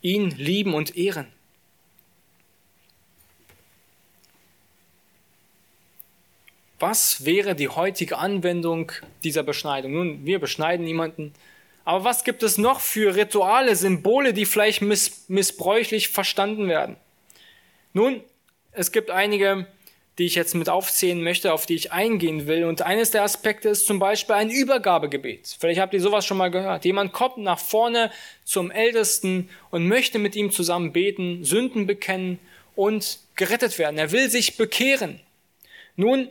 ihn 0.02 0.32
lieben 0.32 0.74
und 0.74 0.98
ehren. 0.98 1.28
Was 6.82 7.26
wäre 7.26 7.56
die 7.56 7.70
heutige 7.70 8.18
Anwendung 8.18 8.92
dieser 9.24 9.44
Beschneidung? 9.44 9.94
Nun, 9.94 10.26
wir 10.26 10.40
beschneiden 10.40 10.86
niemanden. 10.86 11.34
Aber 11.86 12.04
was 12.04 12.24
gibt 12.24 12.44
es 12.44 12.58
noch 12.58 12.80
für 12.80 13.16
Rituale, 13.16 13.76
Symbole, 13.76 14.34
die 14.34 14.46
vielleicht 14.46 14.82
miss 14.82 15.26
missbräuchlich 15.30 16.10
verstanden 16.10 16.68
werden? 16.68 16.98
Nun, 17.94 18.22
es 18.72 18.92
gibt 18.92 19.10
einige 19.10 19.68
die 20.18 20.26
ich 20.26 20.36
jetzt 20.36 20.56
mit 20.56 20.70
aufzählen 20.70 21.24
möchte, 21.24 21.54
auf 21.54 21.66
die 21.66 21.76
ich 21.76 21.92
eingehen 21.92 22.46
will. 22.46 22.66
Und 22.66 22.82
eines 22.82 23.12
der 23.12 23.24
Aspekte 23.24 23.70
ist 23.70 23.88
zum 23.88 23.98
Beispiel 23.98 24.36
ein 24.36 24.50
Übergabegebet. 24.50 25.56
Vielleicht 25.60 25.80
habt 25.80 25.94
ihr 25.94 26.02
sowas 26.02 26.26
schon 26.26 26.38
mal 26.38 26.52
gehört. 26.52 26.86
Jemand 26.86 27.14
kommt 27.14 27.38
nach 27.38 27.60
vorne 27.60 28.12
zum 28.44 28.72
Ältesten 28.72 29.50
und 29.70 29.88
möchte 29.88 30.20
mit 30.20 30.36
ihm 30.36 30.52
zusammen 30.52 30.92
beten, 30.92 31.44
Sünden 31.44 31.88
bekennen 31.88 32.40
und 32.76 33.20
gerettet 33.36 33.80
werden. 33.80 33.98
Er 33.98 34.12
will 34.12 34.30
sich 34.30 34.58
bekehren. 34.58 35.20
Nun, 35.96 36.30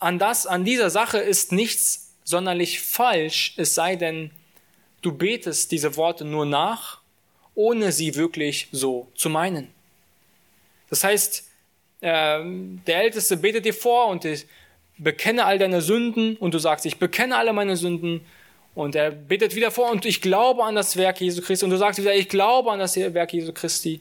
an 0.00 0.18
das, 0.18 0.46
an 0.46 0.64
dieser 0.64 0.90
Sache 0.90 1.18
ist 1.18 1.52
nichts 1.52 2.14
sonderlich 2.24 2.80
falsch, 2.80 3.54
es 3.56 3.74
sei 3.74 3.96
denn, 3.96 4.30
du 5.02 5.12
betest 5.12 5.70
diese 5.72 5.96
Worte 5.96 6.24
nur 6.24 6.46
nach, 6.46 7.00
ohne 7.54 7.92
sie 7.92 8.14
wirklich 8.16 8.68
so 8.72 9.08
zu 9.14 9.28
meinen. 9.28 9.68
Das 10.88 11.04
heißt, 11.04 11.44
ähm, 12.02 12.80
der 12.86 13.02
Älteste 13.02 13.36
betet 13.36 13.64
dir 13.66 13.74
vor 13.74 14.08
und 14.08 14.24
ich 14.24 14.46
bekenne 14.96 15.44
all 15.44 15.58
deine 15.58 15.82
Sünden 15.82 16.36
und 16.36 16.54
du 16.54 16.58
sagst, 16.58 16.86
ich 16.86 16.98
bekenne 16.98 17.36
alle 17.36 17.52
meine 17.52 17.76
Sünden 17.76 18.24
und 18.74 18.94
er 18.94 19.10
betet 19.10 19.54
wieder 19.54 19.70
vor 19.70 19.90
und 19.90 20.06
ich 20.06 20.22
glaube 20.22 20.64
an 20.64 20.74
das 20.74 20.96
Werk 20.96 21.20
Jesu 21.20 21.42
Christi 21.42 21.64
und 21.64 21.70
du 21.70 21.76
sagst 21.76 22.00
wieder, 22.00 22.14
ich 22.14 22.28
glaube 22.28 22.70
an 22.70 22.78
das 22.78 22.96
Werk 22.96 23.32
Jesu 23.32 23.52
Christi, 23.52 24.00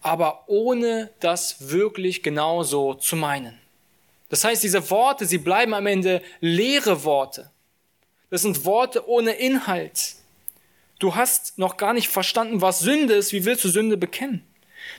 aber 0.00 0.44
ohne 0.46 1.10
das 1.20 1.68
wirklich 1.70 2.22
genauso 2.22 2.94
zu 2.94 3.16
meinen. 3.16 3.58
Das 4.28 4.44
heißt, 4.44 4.62
diese 4.62 4.90
Worte, 4.90 5.26
sie 5.26 5.38
bleiben 5.38 5.74
am 5.74 5.86
Ende 5.86 6.22
leere 6.40 7.04
Worte. 7.04 7.50
Das 8.30 8.42
sind 8.42 8.64
Worte 8.64 9.08
ohne 9.08 9.32
Inhalt. 9.32 10.16
Du 10.98 11.14
hast 11.14 11.58
noch 11.58 11.76
gar 11.76 11.92
nicht 11.92 12.08
verstanden, 12.08 12.60
was 12.60 12.80
Sünde 12.80 13.14
ist. 13.14 13.32
Wie 13.32 13.44
willst 13.44 13.64
du 13.64 13.68
Sünde 13.68 13.96
bekennen? 13.96 14.44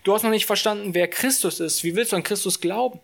Du 0.03 0.13
hast 0.13 0.23
noch 0.23 0.29
nicht 0.29 0.45
verstanden, 0.45 0.93
wer 0.93 1.07
Christus 1.07 1.59
ist. 1.59 1.83
Wie 1.83 1.95
willst 1.95 2.11
du 2.11 2.15
an 2.15 2.23
Christus 2.23 2.61
glauben? 2.61 2.99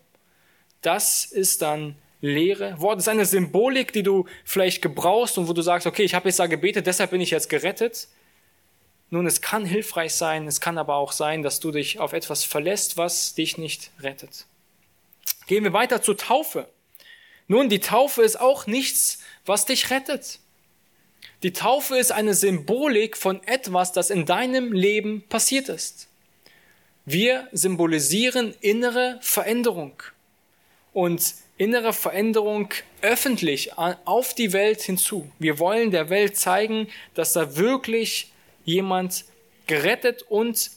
Das 0.80 1.24
ist 1.24 1.62
dann 1.62 1.96
Lehre. 2.20 2.80
Wort 2.80 3.00
ist 3.00 3.08
eine 3.08 3.26
Symbolik, 3.26 3.92
die 3.92 4.02
du 4.02 4.26
vielleicht 4.44 4.80
gebrauchst 4.80 5.36
und 5.36 5.48
wo 5.48 5.52
du 5.52 5.62
sagst, 5.62 5.86
okay, 5.86 6.04
ich 6.04 6.14
habe 6.14 6.28
jetzt 6.28 6.38
da 6.38 6.46
gebetet, 6.46 6.86
deshalb 6.86 7.10
bin 7.10 7.20
ich 7.20 7.30
jetzt 7.30 7.50
gerettet. 7.50 8.08
Nun, 9.10 9.26
es 9.26 9.42
kann 9.42 9.66
hilfreich 9.66 10.14
sein, 10.14 10.46
es 10.46 10.60
kann 10.60 10.78
aber 10.78 10.96
auch 10.96 11.12
sein, 11.12 11.42
dass 11.42 11.60
du 11.60 11.70
dich 11.70 11.98
auf 11.98 12.14
etwas 12.14 12.44
verlässt, 12.44 12.96
was 12.96 13.34
dich 13.34 13.58
nicht 13.58 13.90
rettet. 14.00 14.46
Gehen 15.46 15.64
wir 15.64 15.72
weiter 15.72 16.02
zur 16.02 16.16
Taufe. 16.16 16.68
Nun, 17.46 17.68
die 17.68 17.80
Taufe 17.80 18.22
ist 18.22 18.40
auch 18.40 18.66
nichts, 18.66 19.18
was 19.44 19.66
dich 19.66 19.90
rettet. 19.90 20.38
Die 21.42 21.52
Taufe 21.52 21.98
ist 21.98 22.12
eine 22.12 22.34
Symbolik 22.34 23.16
von 23.16 23.42
etwas, 23.44 23.92
das 23.92 24.10
in 24.10 24.24
deinem 24.24 24.72
Leben 24.72 25.22
passiert 25.28 25.68
ist. 25.68 26.08
Wir 27.04 27.48
symbolisieren 27.52 28.54
innere 28.60 29.18
Veränderung. 29.20 30.02
Und 30.94 31.34
innere 31.58 31.92
Veränderung 31.92 32.70
öffentlich 33.02 33.76
auf 33.76 34.32
die 34.34 34.52
Welt 34.52 34.80
hinzu. 34.80 35.30
Wir 35.38 35.58
wollen 35.58 35.90
der 35.90 36.08
Welt 36.08 36.36
zeigen, 36.36 36.88
dass 37.14 37.34
da 37.34 37.56
wirklich 37.56 38.32
jemand 38.64 39.24
gerettet 39.66 40.22
und 40.22 40.70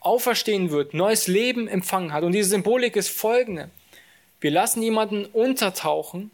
auferstehen 0.00 0.70
wird, 0.70 0.94
neues 0.94 1.26
Leben 1.26 1.68
empfangen 1.68 2.12
hat. 2.12 2.22
Und 2.22 2.32
diese 2.32 2.50
Symbolik 2.50 2.96
ist 2.96 3.08
folgende. 3.08 3.70
Wir 4.40 4.50
lassen 4.50 4.82
jemanden 4.82 5.24
untertauchen. 5.26 6.30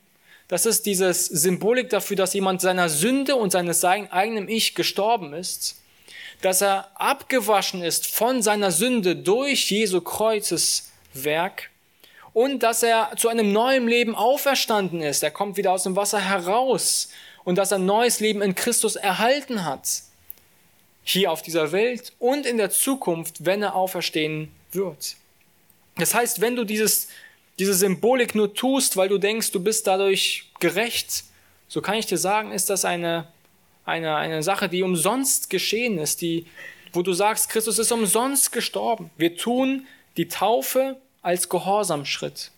Das 0.48 0.66
ist 0.66 0.86
diese 0.86 1.12
Symbolik 1.14 1.88
dafür, 1.90 2.16
dass 2.16 2.34
jemand 2.34 2.60
seiner 2.60 2.88
Sünde 2.88 3.36
und 3.36 3.52
seines 3.52 3.84
eigenen 3.84 4.48
Ich 4.48 4.74
gestorben 4.74 5.32
ist, 5.32 5.80
dass 6.42 6.60
er 6.60 6.90
abgewaschen 6.94 7.82
ist 7.82 8.06
von 8.06 8.42
seiner 8.42 8.72
Sünde 8.72 9.16
durch 9.16 9.70
Jesu 9.70 10.00
Kreuzeswerk 10.00 11.70
und 12.32 12.62
dass 12.62 12.82
er 12.82 13.12
zu 13.16 13.28
einem 13.28 13.52
neuen 13.52 13.86
Leben 13.86 14.14
auferstanden 14.14 15.00
ist. 15.02 15.22
Er 15.22 15.30
kommt 15.30 15.56
wieder 15.56 15.72
aus 15.72 15.84
dem 15.84 15.96
Wasser 15.96 16.20
heraus 16.20 17.08
und 17.44 17.56
dass 17.56 17.70
er 17.70 17.78
ein 17.78 17.86
neues 17.86 18.20
Leben 18.20 18.42
in 18.42 18.54
Christus 18.54 18.96
erhalten 18.96 19.64
hat. 19.64 20.02
Hier 21.04 21.30
auf 21.32 21.42
dieser 21.42 21.72
Welt 21.72 22.12
und 22.18 22.46
in 22.46 22.58
der 22.58 22.70
Zukunft, 22.70 23.44
wenn 23.44 23.62
er 23.62 23.74
auferstehen 23.74 24.52
wird. 24.70 25.16
Das 25.96 26.14
heißt, 26.14 26.40
wenn 26.40 26.56
du 26.56 26.64
dieses, 26.64 27.08
diese 27.58 27.74
Symbolik 27.74 28.34
nur 28.34 28.54
tust, 28.54 28.96
weil 28.96 29.08
du 29.08 29.18
denkst, 29.18 29.52
du 29.52 29.62
bist 29.62 29.86
dadurch 29.86 30.50
gerecht, 30.60 31.24
so 31.68 31.80
kann 31.80 31.96
ich 31.96 32.06
dir 32.06 32.18
sagen, 32.18 32.52
ist 32.52 32.70
das 32.70 32.84
eine, 32.84 33.26
eine, 33.84 34.16
eine 34.16 34.42
Sache, 34.42 34.68
die 34.68 34.82
umsonst 34.82 35.50
geschehen 35.50 35.98
ist, 35.98 36.20
die, 36.20 36.46
wo 36.92 37.02
du 37.02 37.12
sagst, 37.12 37.48
Christus 37.48 37.78
ist 37.78 37.92
umsonst 37.92 38.52
gestorben. 38.52 39.10
Wir 39.16 39.36
tun 39.36 39.86
die 40.16 40.28
Taufe 40.28 40.96
als 41.22 41.48
Gehorsamschritt, 41.48 42.50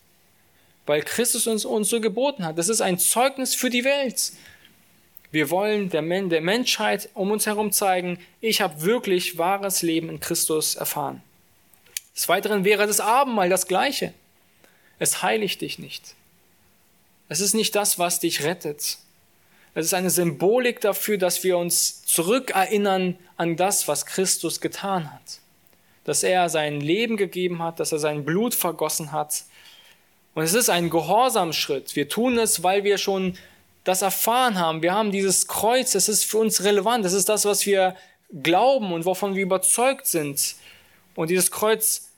weil 0.85 1.01
Christus 1.01 1.47
uns, 1.47 1.65
uns 1.65 1.89
so 1.89 2.01
geboten 2.01 2.45
hat. 2.45 2.57
Das 2.57 2.69
ist 2.69 2.81
ein 2.81 2.99
Zeugnis 2.99 3.55
für 3.55 3.69
die 3.69 3.83
Welt. 3.83 4.33
Wir 5.31 5.49
wollen 5.49 5.89
der, 5.89 6.01
Men 6.01 6.29
der 6.29 6.41
Menschheit 6.41 7.09
um 7.13 7.31
uns 7.31 7.45
herum 7.45 7.71
zeigen, 7.71 8.19
ich 8.41 8.61
habe 8.61 8.81
wirklich 8.81 9.37
wahres 9.37 9.81
Leben 9.81 10.09
in 10.09 10.19
Christus 10.19 10.75
erfahren. 10.75 11.21
Des 12.15 12.29
Weiteren 12.29 12.63
wäre 12.63 12.87
das 12.87 13.01
Abendmahl 13.01 13.49
das 13.49 13.67
Gleiche. 13.67 14.13
Es 14.99 15.21
heiligt 15.21 15.61
dich 15.61 15.79
nicht. 15.79 16.15
Es 17.27 17.39
ist 17.39 17.53
nicht 17.53 17.75
das, 17.75 17.99
was 17.99 18.19
dich 18.19 18.43
rettet. 18.43 18.97
Es 19.73 19.87
ist 19.87 19.93
eine 19.93 20.09
Symbolik 20.09 20.79
dafür, 20.81 21.17
dass 21.17 21.43
wir 21.43 21.57
uns 21.57 22.03
zurückerinnern 22.05 23.17
an 23.35 23.57
das, 23.57 23.87
was 23.87 24.05
Christus 24.05 24.61
getan 24.61 25.11
hat 25.11 25.39
dass 26.05 26.23
er 26.23 26.49
sein 26.49 26.79
Leben 26.79 27.17
gegeben 27.17 27.61
hat, 27.61 27.79
dass 27.79 27.91
er 27.91 27.99
sein 27.99 28.23
Blut 28.23 28.55
vergossen 28.55 29.11
hat. 29.11 29.43
Und 30.35 30.43
es 30.43 30.53
ist 30.53 30.69
ein 30.69 30.89
Gehorsamschritt. 30.89 31.95
Wir 31.95 32.07
tun 32.07 32.37
es, 32.37 32.63
weil 32.63 32.83
wir 32.83 32.97
schon 32.97 33.37
das 33.83 34.01
erfahren 34.01 34.59
haben. 34.59 34.81
Wir 34.81 34.93
haben 34.93 35.11
dieses 35.11 35.47
Kreuz, 35.47 35.91
das 35.91 36.07
ist 36.07 36.23
für 36.23 36.37
uns 36.37 36.63
relevant. 36.63 37.03
Das 37.03 37.13
ist 37.13 37.27
das, 37.27 37.45
was 37.45 37.65
wir 37.65 37.95
glauben 38.43 38.93
und 38.93 39.05
wovon 39.05 39.35
wir 39.35 39.43
überzeugt 39.43 40.05
sind. 40.05 40.55
Und 41.15 41.29
dieses 41.29 41.51
Kreuz, 41.51 42.09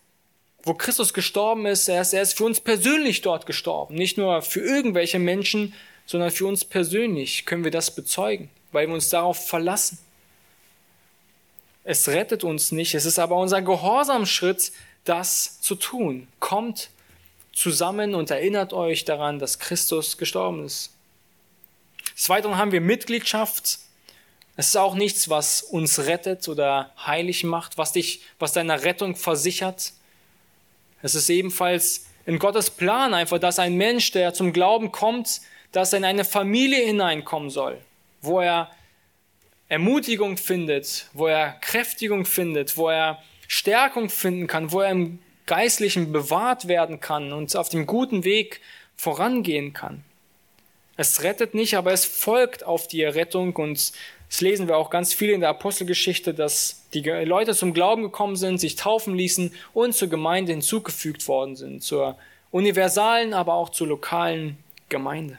wo 0.68 0.74
Christus 0.74 1.14
gestorben 1.14 1.66
ist, 1.66 1.88
er 1.88 2.02
ist, 2.02 2.14
er 2.14 2.22
ist 2.22 2.38
für 2.38 2.44
uns 2.44 2.60
persönlich 2.60 3.22
dort 3.22 3.46
gestorben. 3.46 3.96
Nicht 3.96 4.18
nur 4.18 4.42
für 4.42 4.60
irgendwelche 4.60 5.18
Menschen, 5.18 5.74
sondern 6.06 6.32
für 6.32 6.46
uns 6.46 6.66
persönlich 6.66 7.46
können 7.46 7.64
wir 7.64 7.72
das 7.72 7.96
bezeugen, 7.96 8.50
weil 8.72 8.88
wir 8.88 8.94
uns 8.94 9.10
darauf 9.10 9.48
verlassen. 9.48 9.98
Es 11.84 12.10
rettet 12.10 12.44
uns 12.44 12.74
nicht. 12.74 12.96
Es 12.96 13.06
ist 13.06 13.18
aber 13.18 13.38
unser 13.38 13.62
Gehorsamschritt, 13.62 14.74
das 15.06 15.62
zu 15.62 15.76
tun. 15.76 16.28
Kommt 16.40 16.90
zusammen 17.54 18.14
und 18.14 18.30
erinnert 18.30 18.74
euch 18.74 19.06
daran, 19.06 19.40
dass 19.40 19.60
Christus 19.60 20.18
gestorben 20.18 20.66
ist. 20.66 20.92
Des 22.16 22.28
Weiteren 22.28 22.58
haben 22.58 22.74
wir 22.74 22.82
Mitgliedschaft. 22.82 23.80
Es 24.58 24.68
ist 24.68 24.76
auch 24.76 24.96
nichts, 24.96 25.30
was 25.30 25.62
uns 25.62 26.00
rettet 26.00 26.48
oder 26.50 26.92
heilig 27.06 27.44
macht, 27.44 27.78
was 27.78 27.94
dich, 27.94 28.22
was 28.38 28.52
deiner 28.52 28.84
Rettung 28.84 29.16
versichert. 29.16 29.94
Es 31.02 31.16
ist 31.16 31.30
ebenfalls 31.30 32.08
in 32.26 32.40
Gottes 32.40 32.70
Plan 32.70 33.14
einfach, 33.14 33.40
dass 33.40 33.60
ein 33.60 33.76
Mensch, 33.76 34.12
der 34.12 34.34
zum 34.34 34.54
Glauben 34.54 34.92
kommt, 34.92 35.42
dass 35.72 35.94
er 35.94 36.00
in 36.00 36.06
eine 36.06 36.26
Familie 36.26 36.86
hineinkommen 36.86 37.50
soll, 37.50 37.78
wo 38.22 38.40
er 38.40 38.72
Ermutigung 39.70 40.38
findet, 40.38 41.10
wo 41.14 41.28
er 41.28 41.52
Kräftigung 41.62 42.26
findet, 42.26 42.78
wo 42.78 42.90
er 42.90 43.22
Stärkung 43.48 44.10
finden 44.10 44.48
kann, 44.48 44.72
wo 44.72 44.82
er 44.82 44.92
im 44.92 45.20
Geistlichen 45.46 46.12
bewahrt 46.12 46.68
werden 46.68 47.00
kann 47.00 47.32
und 47.32 47.56
auf 47.56 47.70
dem 47.70 47.86
guten 47.86 48.24
Weg 48.24 48.62
vorangehen 48.96 49.74
kann. 49.74 50.04
Es 50.98 51.22
rettet 51.22 51.54
nicht, 51.54 51.76
aber 51.78 51.94
es 51.94 52.06
folgt 52.06 52.66
auf 52.66 52.88
die 52.88 53.04
Errettung 53.04 53.56
und 53.56 53.94
das 54.30 54.42
lesen 54.42 54.68
wir 54.68 54.78
auch 54.78 54.90
ganz 54.90 55.14
viel 55.14 55.30
in 55.30 55.40
der 55.40 55.50
Apostelgeschichte, 55.50 56.34
dass 56.34 56.84
die 56.94 57.02
Leute 57.02 57.56
zum 57.56 57.74
Glauben 57.74 58.02
gekommen 58.02 58.36
sind, 58.36 58.58
sich 58.58 58.76
taufen 58.76 59.16
ließen 59.16 59.54
und 59.74 59.94
zur 59.94 60.10
Gemeinde 60.10 60.52
hinzugefügt 60.52 61.28
worden 61.28 61.56
sind, 61.56 61.84
zur 61.84 62.18
universalen, 62.52 63.34
aber 63.34 63.54
auch 63.54 63.70
zur 63.70 63.88
lokalen 63.88 64.58
Gemeinde. 64.90 65.38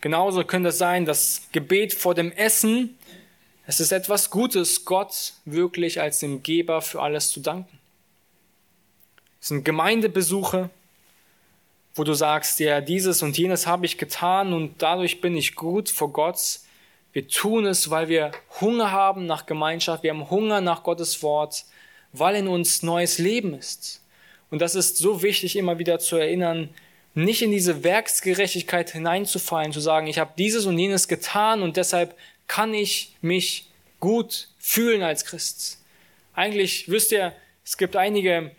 Genauso 0.00 0.44
könnte 0.44 0.68
es 0.68 0.78
sein, 0.78 1.04
das 1.04 1.48
Gebet 1.52 1.94
vor 1.94 2.14
dem 2.14 2.30
Essen. 2.30 2.96
Es 3.66 3.80
ist 3.80 3.90
etwas 3.90 4.30
Gutes, 4.30 4.84
Gott 4.84 5.32
wirklich 5.44 6.00
als 6.00 6.20
dem 6.20 6.42
Geber 6.42 6.80
für 6.80 7.02
alles 7.02 7.30
zu 7.30 7.40
danken. 7.40 7.78
Es 9.40 9.48
sind 9.48 9.64
Gemeindebesuche, 9.64 10.70
wo 11.94 12.04
du 12.04 12.14
sagst, 12.14 12.58
ja, 12.60 12.80
dieses 12.80 13.22
und 13.22 13.38
jenes 13.38 13.66
habe 13.66 13.86
ich 13.86 13.98
getan 13.98 14.52
und 14.52 14.82
dadurch 14.82 15.20
bin 15.20 15.36
ich 15.36 15.54
gut 15.54 15.88
vor 15.88 16.12
Gott. 16.12 16.60
Wir 17.12 17.28
tun 17.28 17.66
es, 17.66 17.90
weil 17.90 18.08
wir 18.08 18.32
Hunger 18.60 18.90
haben 18.90 19.26
nach 19.26 19.46
Gemeinschaft, 19.46 20.02
wir 20.02 20.10
haben 20.10 20.28
Hunger 20.30 20.60
nach 20.60 20.82
Gottes 20.82 21.22
Wort, 21.22 21.64
weil 22.12 22.36
in 22.36 22.48
uns 22.48 22.82
neues 22.82 23.18
Leben 23.18 23.54
ist. 23.54 24.02
Und 24.50 24.60
das 24.60 24.74
ist 24.74 24.98
so 24.98 25.22
wichtig, 25.22 25.56
immer 25.56 25.78
wieder 25.78 25.98
zu 26.00 26.16
erinnern, 26.16 26.70
nicht 27.14 27.42
in 27.42 27.52
diese 27.52 27.84
Werksgerechtigkeit 27.84 28.90
hineinzufallen, 28.90 29.72
zu 29.72 29.78
sagen, 29.80 30.08
ich 30.08 30.18
habe 30.18 30.32
dieses 30.36 30.66
und 30.66 30.78
jenes 30.78 31.06
getan 31.06 31.62
und 31.62 31.76
deshalb 31.76 32.16
kann 32.48 32.74
ich 32.74 33.14
mich 33.20 33.70
gut 34.00 34.48
fühlen 34.58 35.02
als 35.02 35.24
Christ. 35.24 35.78
Eigentlich 36.34 36.88
wisst 36.88 37.12
ihr, 37.12 37.32
es 37.64 37.76
gibt 37.76 37.94
einige, 37.94 38.50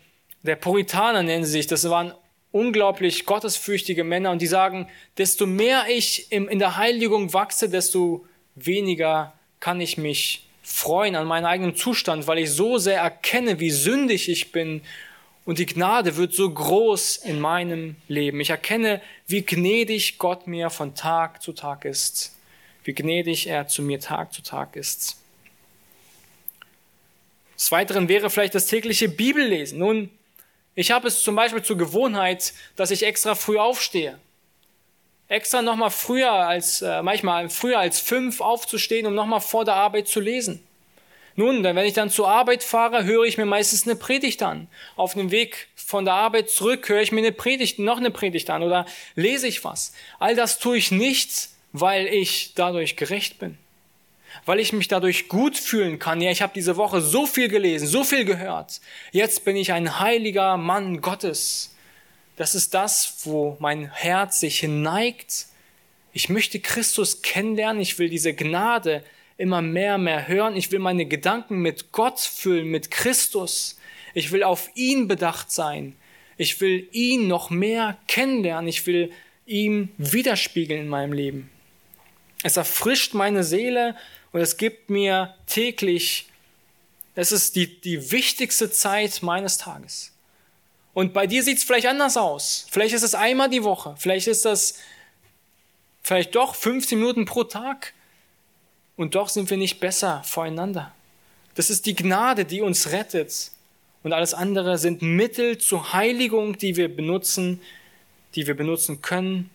der 0.42 0.56
Puritaner 0.56 1.22
nennen 1.22 1.44
sie 1.44 1.52
sich, 1.52 1.66
das 1.66 1.88
waren 1.90 2.14
unglaublich 2.56 3.26
gottesfürchtige 3.26 4.02
Männer 4.02 4.30
und 4.30 4.40
die 4.40 4.46
sagen, 4.46 4.88
desto 5.18 5.46
mehr 5.46 5.84
ich 5.88 6.32
in 6.32 6.58
der 6.58 6.76
Heiligung 6.76 7.32
wachse, 7.32 7.68
desto 7.68 8.26
weniger 8.54 9.34
kann 9.60 9.80
ich 9.80 9.98
mich 9.98 10.46
freuen 10.62 11.14
an 11.16 11.26
meinem 11.26 11.44
eigenen 11.44 11.76
Zustand, 11.76 12.26
weil 12.26 12.38
ich 12.38 12.50
so 12.50 12.78
sehr 12.78 13.00
erkenne, 13.00 13.60
wie 13.60 13.70
sündig 13.70 14.28
ich 14.28 14.52
bin 14.52 14.80
und 15.44 15.60
die 15.60 15.66
Gnade 15.66 16.16
wird 16.16 16.34
so 16.34 16.50
groß 16.50 17.18
in 17.18 17.38
meinem 17.40 17.94
Leben. 18.08 18.40
Ich 18.40 18.50
erkenne, 18.50 19.00
wie 19.28 19.42
gnädig 19.42 20.18
Gott 20.18 20.48
mir 20.48 20.70
von 20.70 20.96
Tag 20.96 21.40
zu 21.40 21.52
Tag 21.52 21.84
ist. 21.84 22.34
Wie 22.82 22.94
gnädig 22.94 23.46
er 23.46 23.68
zu 23.68 23.82
mir 23.82 24.00
Tag 24.00 24.32
zu 24.32 24.42
Tag 24.42 24.74
ist. 24.74 25.18
Des 27.56 27.70
Weiteren 27.70 28.08
wäre 28.08 28.28
vielleicht 28.28 28.56
das 28.56 28.66
tägliche 28.66 29.08
Bibellesen. 29.08 29.78
Nun, 29.78 30.10
ich 30.76 30.90
habe 30.90 31.08
es 31.08 31.22
zum 31.22 31.34
Beispiel 31.34 31.62
zur 31.62 31.78
Gewohnheit, 31.78 32.52
dass 32.76 32.90
ich 32.92 33.02
extra 33.02 33.34
früh 33.34 33.58
aufstehe. 33.58 34.18
Extra 35.26 35.62
nochmal 35.62 35.90
früher 35.90 36.30
als, 36.30 36.82
äh, 36.82 37.02
manchmal 37.02 37.48
früher 37.48 37.80
als 37.80 37.98
fünf 37.98 38.40
aufzustehen, 38.40 39.06
um 39.06 39.14
nochmal 39.14 39.40
vor 39.40 39.64
der 39.64 39.74
Arbeit 39.74 40.06
zu 40.06 40.20
lesen. 40.20 40.62
Nun, 41.34 41.64
wenn 41.64 41.76
ich 41.78 41.94
dann 41.94 42.10
zur 42.10 42.28
Arbeit 42.28 42.62
fahre, 42.62 43.04
höre 43.04 43.24
ich 43.24 43.36
mir 43.38 43.46
meistens 43.46 43.86
eine 43.86 43.96
Predigt 43.96 44.42
an. 44.42 44.68
Auf 44.96 45.14
dem 45.14 45.30
Weg 45.30 45.68
von 45.74 46.04
der 46.04 46.14
Arbeit 46.14 46.50
zurück 46.50 46.88
höre 46.88 47.02
ich 47.02 47.10
mir 47.10 47.20
eine 47.20 47.32
Predigt, 47.32 47.78
noch 47.78 47.98
eine 47.98 48.10
Predigt 48.10 48.48
an 48.50 48.62
oder 48.62 48.86
lese 49.14 49.48
ich 49.48 49.64
was. 49.64 49.92
All 50.18 50.36
das 50.36 50.58
tue 50.58 50.76
ich 50.76 50.90
nicht, 50.90 51.48
weil 51.72 52.06
ich 52.06 52.52
dadurch 52.54 52.96
gerecht 52.96 53.38
bin. 53.38 53.58
Weil 54.44 54.60
ich 54.60 54.72
mich 54.72 54.88
dadurch 54.88 55.28
gut 55.28 55.56
fühlen 55.56 55.98
kann. 55.98 56.20
Ja, 56.20 56.30
ich 56.30 56.42
habe 56.42 56.52
diese 56.54 56.76
Woche 56.76 57.00
so 57.00 57.26
viel 57.26 57.48
gelesen, 57.48 57.86
so 57.86 58.04
viel 58.04 58.24
gehört. 58.24 58.80
Jetzt 59.12 59.44
bin 59.44 59.56
ich 59.56 59.72
ein 59.72 59.98
heiliger 59.98 60.56
Mann 60.56 61.00
Gottes. 61.00 61.74
Das 62.36 62.54
ist 62.54 62.74
das, 62.74 63.20
wo 63.24 63.56
mein 63.60 63.90
Herz 63.92 64.40
sich 64.40 64.60
hineigt. 64.60 65.46
Ich 66.12 66.28
möchte 66.28 66.60
Christus 66.60 67.22
kennenlernen. 67.22 67.80
Ich 67.80 67.98
will 67.98 68.08
diese 68.08 68.34
Gnade 68.34 69.02
immer 69.38 69.62
mehr, 69.62 69.98
mehr 69.98 70.28
hören. 70.28 70.56
Ich 70.56 70.70
will 70.70 70.78
meine 70.78 71.06
Gedanken 71.06 71.58
mit 71.58 71.92
Gott 71.92 72.20
füllen, 72.20 72.68
mit 72.68 72.90
Christus. 72.90 73.78
Ich 74.14 74.32
will 74.32 74.42
auf 74.42 74.70
ihn 74.74 75.08
bedacht 75.08 75.50
sein. 75.50 75.94
Ich 76.36 76.60
will 76.60 76.88
ihn 76.92 77.28
noch 77.28 77.50
mehr 77.50 77.96
kennenlernen. 78.06 78.68
Ich 78.68 78.86
will 78.86 79.10
ihm 79.46 79.90
widerspiegeln 79.98 80.82
in 80.82 80.88
meinem 80.88 81.12
Leben. 81.12 81.50
Es 82.46 82.56
erfrischt 82.56 83.12
meine 83.12 83.42
Seele 83.42 83.96
und 84.30 84.40
es 84.40 84.56
gibt 84.56 84.88
mir 84.88 85.34
täglich 85.48 86.28
Es 87.16 87.32
ist 87.32 87.56
die, 87.56 87.80
die 87.80 88.12
wichtigste 88.12 88.70
Zeit 88.70 89.20
meines 89.22 89.58
Tages. 89.58 90.12
Und 90.94 91.12
bei 91.12 91.26
dir 91.26 91.42
sieht 91.42 91.58
es 91.58 91.64
vielleicht 91.64 91.88
anders 91.88 92.16
aus. 92.16 92.68
Vielleicht 92.70 92.94
ist 92.94 93.02
es 93.02 93.16
einmal 93.16 93.50
die 93.50 93.64
Woche. 93.64 93.96
Vielleicht 93.98 94.28
ist 94.28 94.44
das 94.44 94.78
vielleicht 96.04 96.36
doch 96.36 96.54
15 96.54 97.00
Minuten 97.00 97.24
pro 97.24 97.42
Tag. 97.42 97.94
Und 98.96 99.16
doch 99.16 99.28
sind 99.28 99.50
wir 99.50 99.56
nicht 99.56 99.80
besser 99.80 100.22
voreinander. 100.22 100.94
Das 101.56 101.68
ist 101.68 101.84
die 101.84 101.96
Gnade, 101.96 102.44
die 102.44 102.60
uns 102.60 102.92
rettet. 102.92 103.50
Und 104.04 104.12
alles 104.12 104.34
andere 104.34 104.78
sind 104.78 105.02
Mittel 105.02 105.58
zur 105.58 105.94
Heiligung, 105.94 106.58
die 106.58 106.76
wir 106.76 106.94
benutzen, 106.94 107.60
die 108.36 108.46
wir 108.46 108.56
benutzen 108.56 109.02
können. 109.02 109.50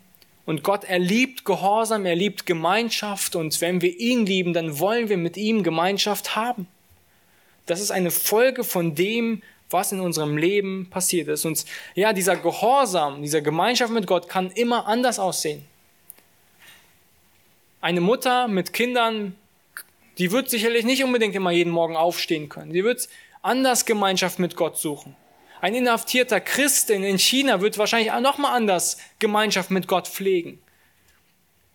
Und 0.45 0.63
Gott, 0.63 0.83
er 0.83 0.99
liebt 0.99 1.45
Gehorsam, 1.45 2.05
er 2.05 2.15
liebt 2.15 2.45
Gemeinschaft. 2.45 3.35
Und 3.35 3.59
wenn 3.61 3.81
wir 3.81 3.99
ihn 3.99 4.25
lieben, 4.25 4.53
dann 4.53 4.79
wollen 4.79 5.09
wir 5.09 5.17
mit 5.17 5.37
ihm 5.37 5.63
Gemeinschaft 5.63 6.35
haben. 6.35 6.67
Das 7.65 7.79
ist 7.79 7.91
eine 7.91 8.11
Folge 8.11 8.63
von 8.63 8.95
dem, 8.95 9.43
was 9.69 9.91
in 9.91 10.01
unserem 10.01 10.37
Leben 10.37 10.87
passiert 10.89 11.27
ist. 11.27 11.45
Und 11.45 11.65
ja, 11.95 12.11
dieser 12.13 12.35
Gehorsam, 12.35 13.21
dieser 13.21 13.41
Gemeinschaft 13.41 13.93
mit 13.93 14.07
Gott 14.07 14.27
kann 14.27 14.51
immer 14.51 14.87
anders 14.87 15.19
aussehen. 15.19 15.65
Eine 17.79 18.01
Mutter 18.01 18.47
mit 18.47 18.73
Kindern, 18.73 19.35
die 20.17 20.31
wird 20.31 20.49
sicherlich 20.49 20.85
nicht 20.85 21.03
unbedingt 21.03 21.35
immer 21.35 21.51
jeden 21.51 21.71
Morgen 21.71 21.95
aufstehen 21.95 22.49
können. 22.49 22.73
Die 22.73 22.83
wird 22.83 23.07
anders 23.41 23.85
Gemeinschaft 23.85 24.39
mit 24.39 24.55
Gott 24.55 24.77
suchen. 24.77 25.15
Ein 25.61 25.75
inhaftierter 25.75 26.41
Christ 26.41 26.89
in 26.89 27.19
China 27.19 27.61
wird 27.61 27.77
wahrscheinlich 27.77 28.11
auch 28.11 28.19
nochmal 28.19 28.55
anders 28.55 28.97
Gemeinschaft 29.19 29.69
mit 29.69 29.87
Gott 29.87 30.07
pflegen. 30.07 30.59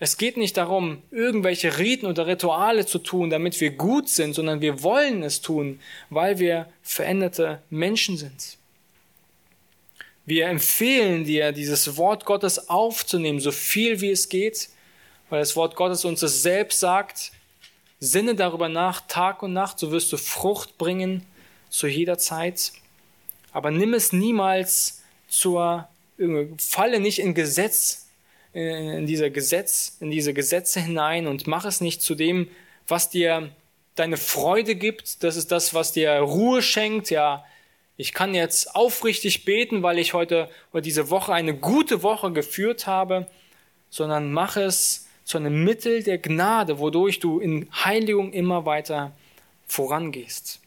Es 0.00 0.16
geht 0.16 0.36
nicht 0.36 0.56
darum, 0.56 1.02
irgendwelche 1.12 1.78
Riten 1.78 2.06
oder 2.06 2.26
Rituale 2.26 2.84
zu 2.84 2.98
tun, 2.98 3.30
damit 3.30 3.60
wir 3.60 3.70
gut 3.70 4.08
sind, 4.08 4.34
sondern 4.34 4.60
wir 4.60 4.82
wollen 4.82 5.22
es 5.22 5.40
tun, 5.40 5.78
weil 6.10 6.40
wir 6.40 6.68
veränderte 6.82 7.62
Menschen 7.70 8.16
sind. 8.16 8.58
Wir 10.26 10.48
empfehlen 10.48 11.24
dir, 11.24 11.52
dieses 11.52 11.96
Wort 11.96 12.24
Gottes 12.24 12.68
aufzunehmen, 12.68 13.38
so 13.38 13.52
viel 13.52 14.00
wie 14.00 14.10
es 14.10 14.28
geht, 14.28 14.68
weil 15.30 15.38
das 15.38 15.54
Wort 15.54 15.76
Gottes 15.76 16.04
uns 16.04 16.22
es 16.22 16.42
selbst 16.42 16.80
sagt. 16.80 17.30
Sinne 18.00 18.34
darüber 18.34 18.68
nach, 18.68 19.06
Tag 19.06 19.44
und 19.44 19.52
Nacht, 19.52 19.78
so 19.78 19.92
wirst 19.92 20.12
du 20.12 20.16
Frucht 20.16 20.76
bringen 20.76 21.24
zu 21.70 21.86
jeder 21.86 22.18
Zeit. 22.18 22.72
Aber 23.56 23.70
nimm 23.70 23.94
es 23.94 24.12
niemals 24.12 25.00
zur, 25.28 25.88
falle 26.58 27.00
nicht 27.00 27.20
in 27.20 27.32
Gesetz 27.32 28.06
in 28.52 29.06
dieser 29.06 29.30
Gesetz, 29.30 29.96
in 30.00 30.10
diese 30.10 30.34
Gesetze 30.34 30.78
hinein 30.80 31.26
und 31.26 31.46
mach 31.46 31.64
es 31.64 31.80
nicht 31.80 32.02
zu 32.02 32.14
dem, 32.14 32.48
was 32.86 33.08
dir 33.08 33.50
deine 33.94 34.18
Freude 34.18 34.74
gibt. 34.76 35.22
Das 35.22 35.36
ist 35.36 35.52
das, 35.52 35.72
was 35.72 35.92
dir 35.92 36.10
Ruhe 36.18 36.60
schenkt. 36.60 37.08
Ja, 37.08 37.46
ich 37.96 38.12
kann 38.12 38.34
jetzt 38.34 38.74
aufrichtig 38.74 39.46
beten, 39.46 39.82
weil 39.82 39.98
ich 39.98 40.12
heute 40.12 40.50
oder 40.72 40.82
diese 40.82 41.08
Woche 41.08 41.32
eine 41.32 41.54
gute 41.54 42.02
Woche 42.02 42.32
geführt 42.32 42.86
habe, 42.86 43.26
sondern 43.88 44.32
mach 44.32 44.56
es 44.56 45.06
zu 45.24 45.38
einem 45.38 45.64
Mittel 45.64 46.02
der 46.02 46.18
Gnade, 46.18 46.78
wodurch 46.78 47.20
du 47.20 47.40
in 47.40 47.68
Heiligung 47.72 48.34
immer 48.34 48.66
weiter 48.66 49.12
vorangehst. 49.66 50.60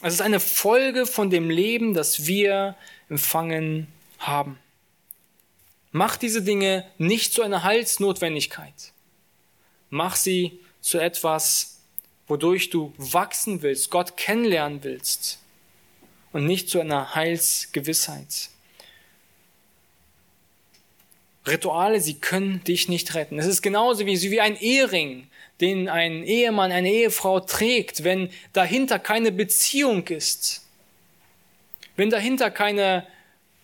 Es 0.00 0.14
ist 0.14 0.20
eine 0.20 0.38
Folge 0.38 1.06
von 1.06 1.28
dem 1.28 1.50
Leben, 1.50 1.92
das 1.92 2.26
wir 2.26 2.76
empfangen 3.08 3.88
haben. 4.18 4.58
Mach 5.90 6.16
diese 6.16 6.42
Dinge 6.42 6.84
nicht 6.98 7.32
zu 7.32 7.42
einer 7.42 7.64
Heilsnotwendigkeit. 7.64 8.92
Mach 9.90 10.14
sie 10.14 10.60
zu 10.80 10.98
etwas, 10.98 11.80
wodurch 12.28 12.70
du 12.70 12.92
wachsen 12.96 13.62
willst, 13.62 13.90
Gott 13.90 14.16
kennenlernen 14.16 14.84
willst 14.84 15.40
und 16.32 16.46
nicht 16.46 16.68
zu 16.68 16.78
einer 16.78 17.14
Heilsgewissheit. 17.14 18.50
Rituale, 21.46 22.00
sie 22.00 22.14
können 22.14 22.62
dich 22.64 22.88
nicht 22.88 23.14
retten. 23.14 23.38
Es 23.38 23.46
ist 23.46 23.62
genauso 23.62 24.06
wie, 24.06 24.20
wie 24.20 24.40
ein 24.40 24.56
Ehering, 24.56 25.26
den 25.60 25.88
ein 25.88 26.22
Ehemann, 26.22 26.72
eine 26.72 26.90
Ehefrau 26.90 27.40
trägt, 27.40 28.04
wenn 28.04 28.30
dahinter 28.52 28.98
keine 28.98 29.32
Beziehung 29.32 30.06
ist. 30.06 30.64
Wenn 31.96 32.10
dahinter 32.10 32.50
keine 32.50 33.06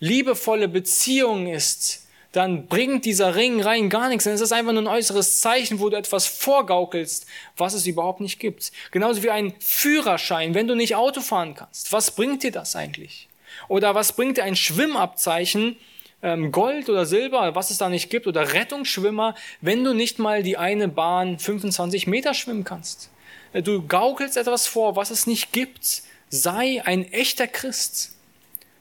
liebevolle 0.01 0.68
Beziehung 0.68 1.47
ist, 1.47 2.09
dann 2.32 2.66
bringt 2.66 3.05
dieser 3.05 3.36
Ring 3.36 3.62
rein 3.62 3.88
gar 3.88 4.09
nichts. 4.09 4.24
Dann 4.24 4.34
ist 4.34 4.53
einfach 4.53 4.72
nur 4.72 4.82
ein 4.82 4.88
äußeres 4.88 5.38
Zeichen, 5.38 5.78
wo 5.78 5.88
du 5.88 5.97
etwas 5.97 6.26
vorgaukelst, 6.26 7.26
was 7.57 7.74
es 7.74 7.86
überhaupt 7.86 8.20
nicht 8.20 8.40
gibt. 8.40 8.72
Genauso 8.90 9.22
wie 9.22 9.30
ein 9.30 9.55
Führerschein, 9.61 10.53
wenn 10.53 10.66
du 10.66 10.74
nicht 10.74 10.97
Auto 10.97 11.20
fahren 11.20 11.55
kannst. 11.55 11.92
Was 11.92 12.11
bringt 12.11 12.42
dir 12.42 12.51
das 12.51 12.74
eigentlich? 12.74 13.28
Oder 13.68 13.95
was 13.95 14.16
bringt 14.16 14.36
dir 14.36 14.42
ein 14.42 14.57
Schwimmabzeichen, 14.57 15.76
ähm, 16.24 16.50
Gold 16.50 16.88
oder 16.88 17.04
Silber, 17.04 17.54
was 17.54 17.70
es 17.70 17.76
da 17.76 17.90
nicht 17.90 18.08
gibt, 18.08 18.26
oder 18.26 18.54
Rettungsschwimmer, 18.54 19.34
wenn 19.60 19.84
du 19.84 19.92
nicht 19.92 20.18
mal 20.18 20.42
die 20.42 20.56
eine 20.56 20.88
Bahn 20.88 21.38
25 21.38 22.06
Meter 22.06 22.32
schwimmen 22.32 22.64
kannst? 22.64 23.10
Äh, 23.52 23.62
du 23.62 23.86
gaukelst 23.86 24.38
etwas 24.38 24.66
vor, 24.66 24.96
was 24.96 25.10
es 25.10 25.26
nicht 25.26 25.52
gibt. 25.52 26.02
Sei 26.30 26.82
ein 26.84 27.12
echter 27.12 27.46
Christ. 27.46 28.16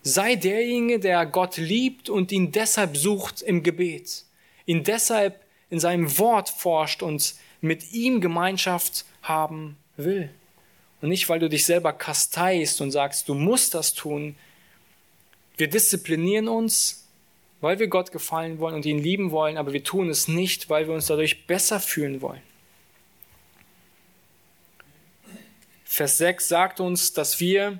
Sei 0.04 0.36
derjenige, 0.36 1.00
der 1.00 1.26
Gott 1.26 1.58
liebt 1.58 2.10
und 2.10 2.32
ihn 2.32 2.52
deshalb 2.52 2.96
sucht 2.98 3.42
im 3.42 3.62
Gebet, 3.62 4.24
ihn 4.66 4.84
deshalb 4.84 5.40
in 5.70 5.80
seinem 5.80 6.18
Wort 6.18 6.50
forscht 6.50 7.04
und 7.04 7.36
mit 7.62 7.92
ihm 7.92 8.22
Gemeinschaft 8.22 9.06
haben 9.22 9.78
will. 9.96 10.30
Und 11.02 11.10
nicht, 11.10 11.28
weil 11.28 11.40
du 11.40 11.50
dich 11.50 11.66
selber 11.66 11.94
kasteist 11.94 12.80
und 12.82 12.92
sagst, 12.92 13.28
du 13.28 13.34
musst 13.34 13.74
das 13.74 13.94
tun. 13.94 14.36
Wir 15.58 15.70
disziplinieren 15.70 16.48
uns, 16.48 17.03
weil 17.64 17.80
wir 17.80 17.88
Gott 17.88 18.12
gefallen 18.12 18.60
wollen 18.60 18.76
und 18.76 18.86
ihn 18.86 19.00
lieben 19.00 19.32
wollen, 19.32 19.58
aber 19.58 19.72
wir 19.72 19.86
tun 19.86 20.10
es 20.10 20.28
nicht, 20.28 20.70
weil 20.70 20.86
wir 20.86 20.94
uns 20.94 21.06
dadurch 21.08 21.48
besser 21.48 21.80
fühlen 21.80 22.22
wollen. 22.22 22.42
Vers 25.86 26.18
6 26.18 26.50
sagt 26.50 26.82
uns, 26.82 27.14
dass 27.14 27.40
wir 27.40 27.80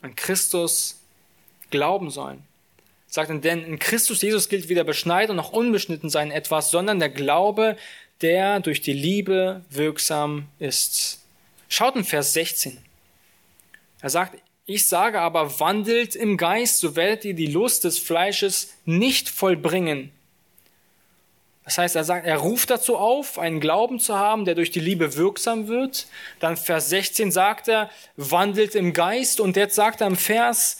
an 0.00 0.16
Christus 0.16 1.02
glauben 1.68 2.08
sollen. 2.08 2.44
Sagt 3.06 3.28
denn 3.44 3.64
in 3.64 3.78
Christus 3.78 4.22
Jesus 4.22 4.48
gilt 4.48 4.70
weder 4.70 4.84
beschneiden 4.84 5.36
noch 5.36 5.52
unbeschnitten 5.52 6.08
sein 6.08 6.30
etwas, 6.30 6.70
sondern 6.70 6.98
der 6.98 7.10
Glaube, 7.10 7.76
der 8.22 8.60
durch 8.60 8.80
die 8.80 8.94
Liebe 8.94 9.66
wirksam 9.68 10.46
ist. 10.58 11.20
Schaut 11.68 11.94
in 11.94 12.04
Vers 12.04 12.32
16. 12.32 12.78
Er 14.00 14.08
sagt, 14.08 14.40
ich 14.66 14.86
sage 14.86 15.20
aber, 15.20 15.60
wandelt 15.60 16.16
im 16.16 16.36
Geist, 16.36 16.78
so 16.78 16.96
werdet 16.96 17.24
ihr 17.24 17.34
die 17.34 17.46
Lust 17.48 17.84
des 17.84 17.98
Fleisches 17.98 18.74
nicht 18.84 19.28
vollbringen. 19.28 20.10
Das 21.64 21.78
heißt, 21.78 21.96
er 21.96 22.04
sagt, 22.04 22.26
er 22.26 22.36
ruft 22.36 22.70
dazu 22.70 22.96
auf, 22.96 23.38
einen 23.38 23.58
Glauben 23.58 23.98
zu 23.98 24.18
haben, 24.18 24.44
der 24.44 24.54
durch 24.54 24.70
die 24.70 24.80
Liebe 24.80 25.16
wirksam 25.16 25.66
wird. 25.66 26.06
Dann 26.38 26.58
Vers 26.58 26.90
16 26.90 27.32
sagt 27.32 27.68
er, 27.68 27.90
wandelt 28.16 28.74
im 28.74 28.92
Geist. 28.92 29.40
Und 29.40 29.56
jetzt 29.56 29.74
sagt 29.74 30.02
er 30.02 30.08
im 30.08 30.16
Vers 30.16 30.78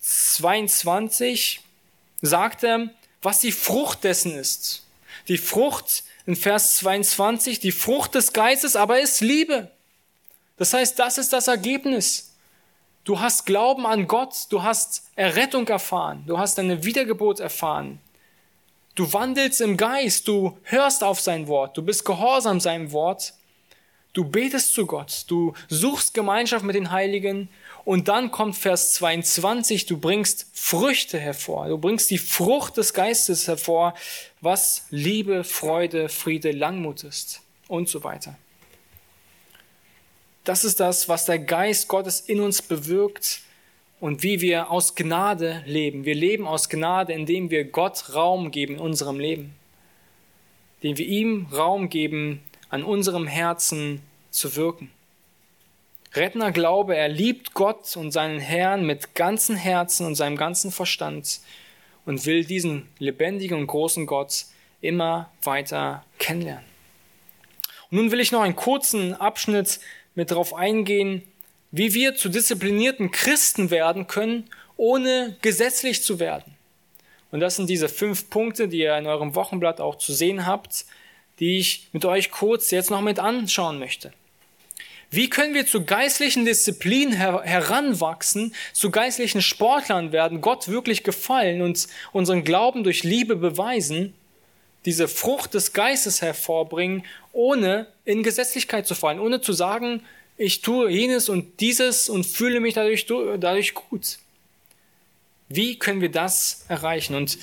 22 0.00 1.60
sagt 2.22 2.64
er, 2.64 2.90
was 3.22 3.38
die 3.38 3.52
Frucht 3.52 4.02
dessen 4.02 4.34
ist. 4.34 4.84
Die 5.28 5.38
Frucht 5.38 6.02
in 6.26 6.34
Vers 6.34 6.78
22, 6.78 7.60
die 7.60 7.70
Frucht 7.70 8.16
des 8.16 8.32
Geistes 8.32 8.74
aber 8.74 9.00
ist 9.00 9.20
Liebe. 9.20 9.70
Das 10.56 10.74
heißt, 10.74 10.98
das 10.98 11.18
ist 11.18 11.32
das 11.32 11.46
Ergebnis. 11.46 12.31
Du 13.04 13.18
hast 13.18 13.46
Glauben 13.46 13.84
an 13.84 14.06
Gott, 14.06 14.46
du 14.50 14.62
hast 14.62 15.10
Errettung 15.16 15.66
erfahren, 15.66 16.22
du 16.26 16.38
hast 16.38 16.58
eine 16.60 16.84
Wiedergeburt 16.84 17.40
erfahren. 17.40 17.98
Du 18.94 19.12
wandelst 19.12 19.60
im 19.60 19.76
Geist, 19.76 20.28
du 20.28 20.56
hörst 20.62 21.02
auf 21.02 21.20
sein 21.20 21.48
Wort, 21.48 21.76
du 21.76 21.82
bist 21.82 22.04
gehorsam 22.04 22.60
seinem 22.60 22.92
Wort, 22.92 23.34
du 24.12 24.24
betest 24.24 24.74
zu 24.74 24.86
Gott, 24.86 25.24
du 25.26 25.54
suchst 25.68 26.14
Gemeinschaft 26.14 26.64
mit 26.64 26.76
den 26.76 26.92
Heiligen 26.92 27.48
und 27.84 28.06
dann 28.06 28.30
kommt 28.30 28.54
Vers 28.54 28.92
22, 28.92 29.86
du 29.86 29.98
bringst 29.98 30.46
Früchte 30.52 31.18
hervor, 31.18 31.68
du 31.68 31.78
bringst 31.78 32.10
die 32.10 32.18
Frucht 32.18 32.76
des 32.76 32.94
Geistes 32.94 33.48
hervor, 33.48 33.94
was 34.40 34.86
Liebe, 34.90 35.42
Freude, 35.42 36.08
Friede, 36.08 36.52
Langmut 36.52 37.02
ist 37.02 37.40
und 37.66 37.88
so 37.88 38.04
weiter. 38.04 38.36
Das 40.44 40.64
ist 40.64 40.80
das, 40.80 41.08
was 41.08 41.24
der 41.24 41.38
Geist 41.38 41.86
Gottes 41.86 42.20
in 42.20 42.40
uns 42.40 42.62
bewirkt 42.62 43.42
und 44.00 44.24
wie 44.24 44.40
wir 44.40 44.72
aus 44.72 44.96
Gnade 44.96 45.62
leben. 45.66 46.04
Wir 46.04 46.16
leben 46.16 46.48
aus 46.48 46.68
Gnade, 46.68 47.12
indem 47.12 47.50
wir 47.50 47.64
Gott 47.64 48.14
Raum 48.14 48.50
geben 48.50 48.74
in 48.74 48.80
unserem 48.80 49.20
Leben, 49.20 49.54
indem 50.80 50.98
wir 50.98 51.06
ihm 51.06 51.46
Raum 51.52 51.88
geben, 51.88 52.42
an 52.70 52.82
unserem 52.82 53.28
Herzen 53.28 54.02
zu 54.30 54.56
wirken. 54.56 54.90
Rettender 56.14 56.50
Glaube, 56.50 56.96
er 56.96 57.08
liebt 57.08 57.54
Gott 57.54 57.96
und 57.96 58.10
seinen 58.10 58.40
Herrn 58.40 58.84
mit 58.84 59.14
ganzem 59.14 59.54
Herzen 59.54 60.06
und 60.06 60.16
seinem 60.16 60.36
ganzen 60.36 60.72
Verstand 60.72 61.40
und 62.04 62.26
will 62.26 62.44
diesen 62.44 62.88
lebendigen 62.98 63.56
und 63.56 63.68
großen 63.68 64.06
Gott 64.06 64.46
immer 64.80 65.30
weiter 65.42 66.04
kennenlernen. 66.18 66.64
Und 67.90 67.98
nun 67.98 68.10
will 68.10 68.20
ich 68.20 68.32
noch 68.32 68.40
einen 68.40 68.56
kurzen 68.56 69.14
Abschnitt 69.14 69.78
mit 70.14 70.30
darauf 70.30 70.54
eingehen, 70.54 71.22
wie 71.70 71.94
wir 71.94 72.14
zu 72.14 72.28
disziplinierten 72.28 73.10
Christen 73.10 73.70
werden 73.70 74.06
können, 74.06 74.48
ohne 74.76 75.36
gesetzlich 75.42 76.02
zu 76.02 76.20
werden. 76.20 76.54
Und 77.30 77.40
das 77.40 77.56
sind 77.56 77.70
diese 77.70 77.88
fünf 77.88 78.28
Punkte, 78.28 78.68
die 78.68 78.78
ihr 78.78 78.96
in 78.96 79.06
eurem 79.06 79.34
Wochenblatt 79.34 79.80
auch 79.80 79.96
zu 79.96 80.12
sehen 80.12 80.46
habt, 80.46 80.84
die 81.40 81.58
ich 81.58 81.88
mit 81.92 82.04
euch 82.04 82.30
kurz 82.30 82.70
jetzt 82.70 82.90
noch 82.90 83.00
mit 83.00 83.18
anschauen 83.18 83.78
möchte. 83.78 84.12
Wie 85.10 85.28
können 85.28 85.54
wir 85.54 85.66
zu 85.66 85.84
geistlichen 85.84 86.46
Disziplinen 86.46 87.14
her 87.14 87.42
heranwachsen, 87.44 88.54
zu 88.72 88.90
geistlichen 88.90 89.42
Sportlern 89.42 90.10
werden, 90.10 90.40
Gott 90.40 90.68
wirklich 90.68 91.04
gefallen 91.04 91.60
und 91.60 91.86
unseren 92.12 92.44
Glauben 92.44 92.82
durch 92.82 93.02
Liebe 93.02 93.36
beweisen, 93.36 94.14
diese 94.84 95.08
Frucht 95.08 95.54
des 95.54 95.72
Geistes 95.72 96.22
hervorbringen, 96.22 97.04
ohne 97.32 97.86
in 98.04 98.22
Gesetzlichkeit 98.22 98.86
zu 98.86 98.94
fallen, 98.94 99.20
ohne 99.20 99.40
zu 99.40 99.52
sagen, 99.52 100.02
ich 100.36 100.60
tue 100.60 100.90
jenes 100.90 101.28
und 101.28 101.60
dieses 101.60 102.08
und 102.08 102.26
fühle 102.26 102.60
mich 102.60 102.74
dadurch, 102.74 103.06
dadurch 103.06 103.74
gut. 103.74 104.18
Wie 105.48 105.78
können 105.78 106.00
wir 106.00 106.10
das 106.10 106.64
erreichen? 106.68 107.14
Und 107.14 107.38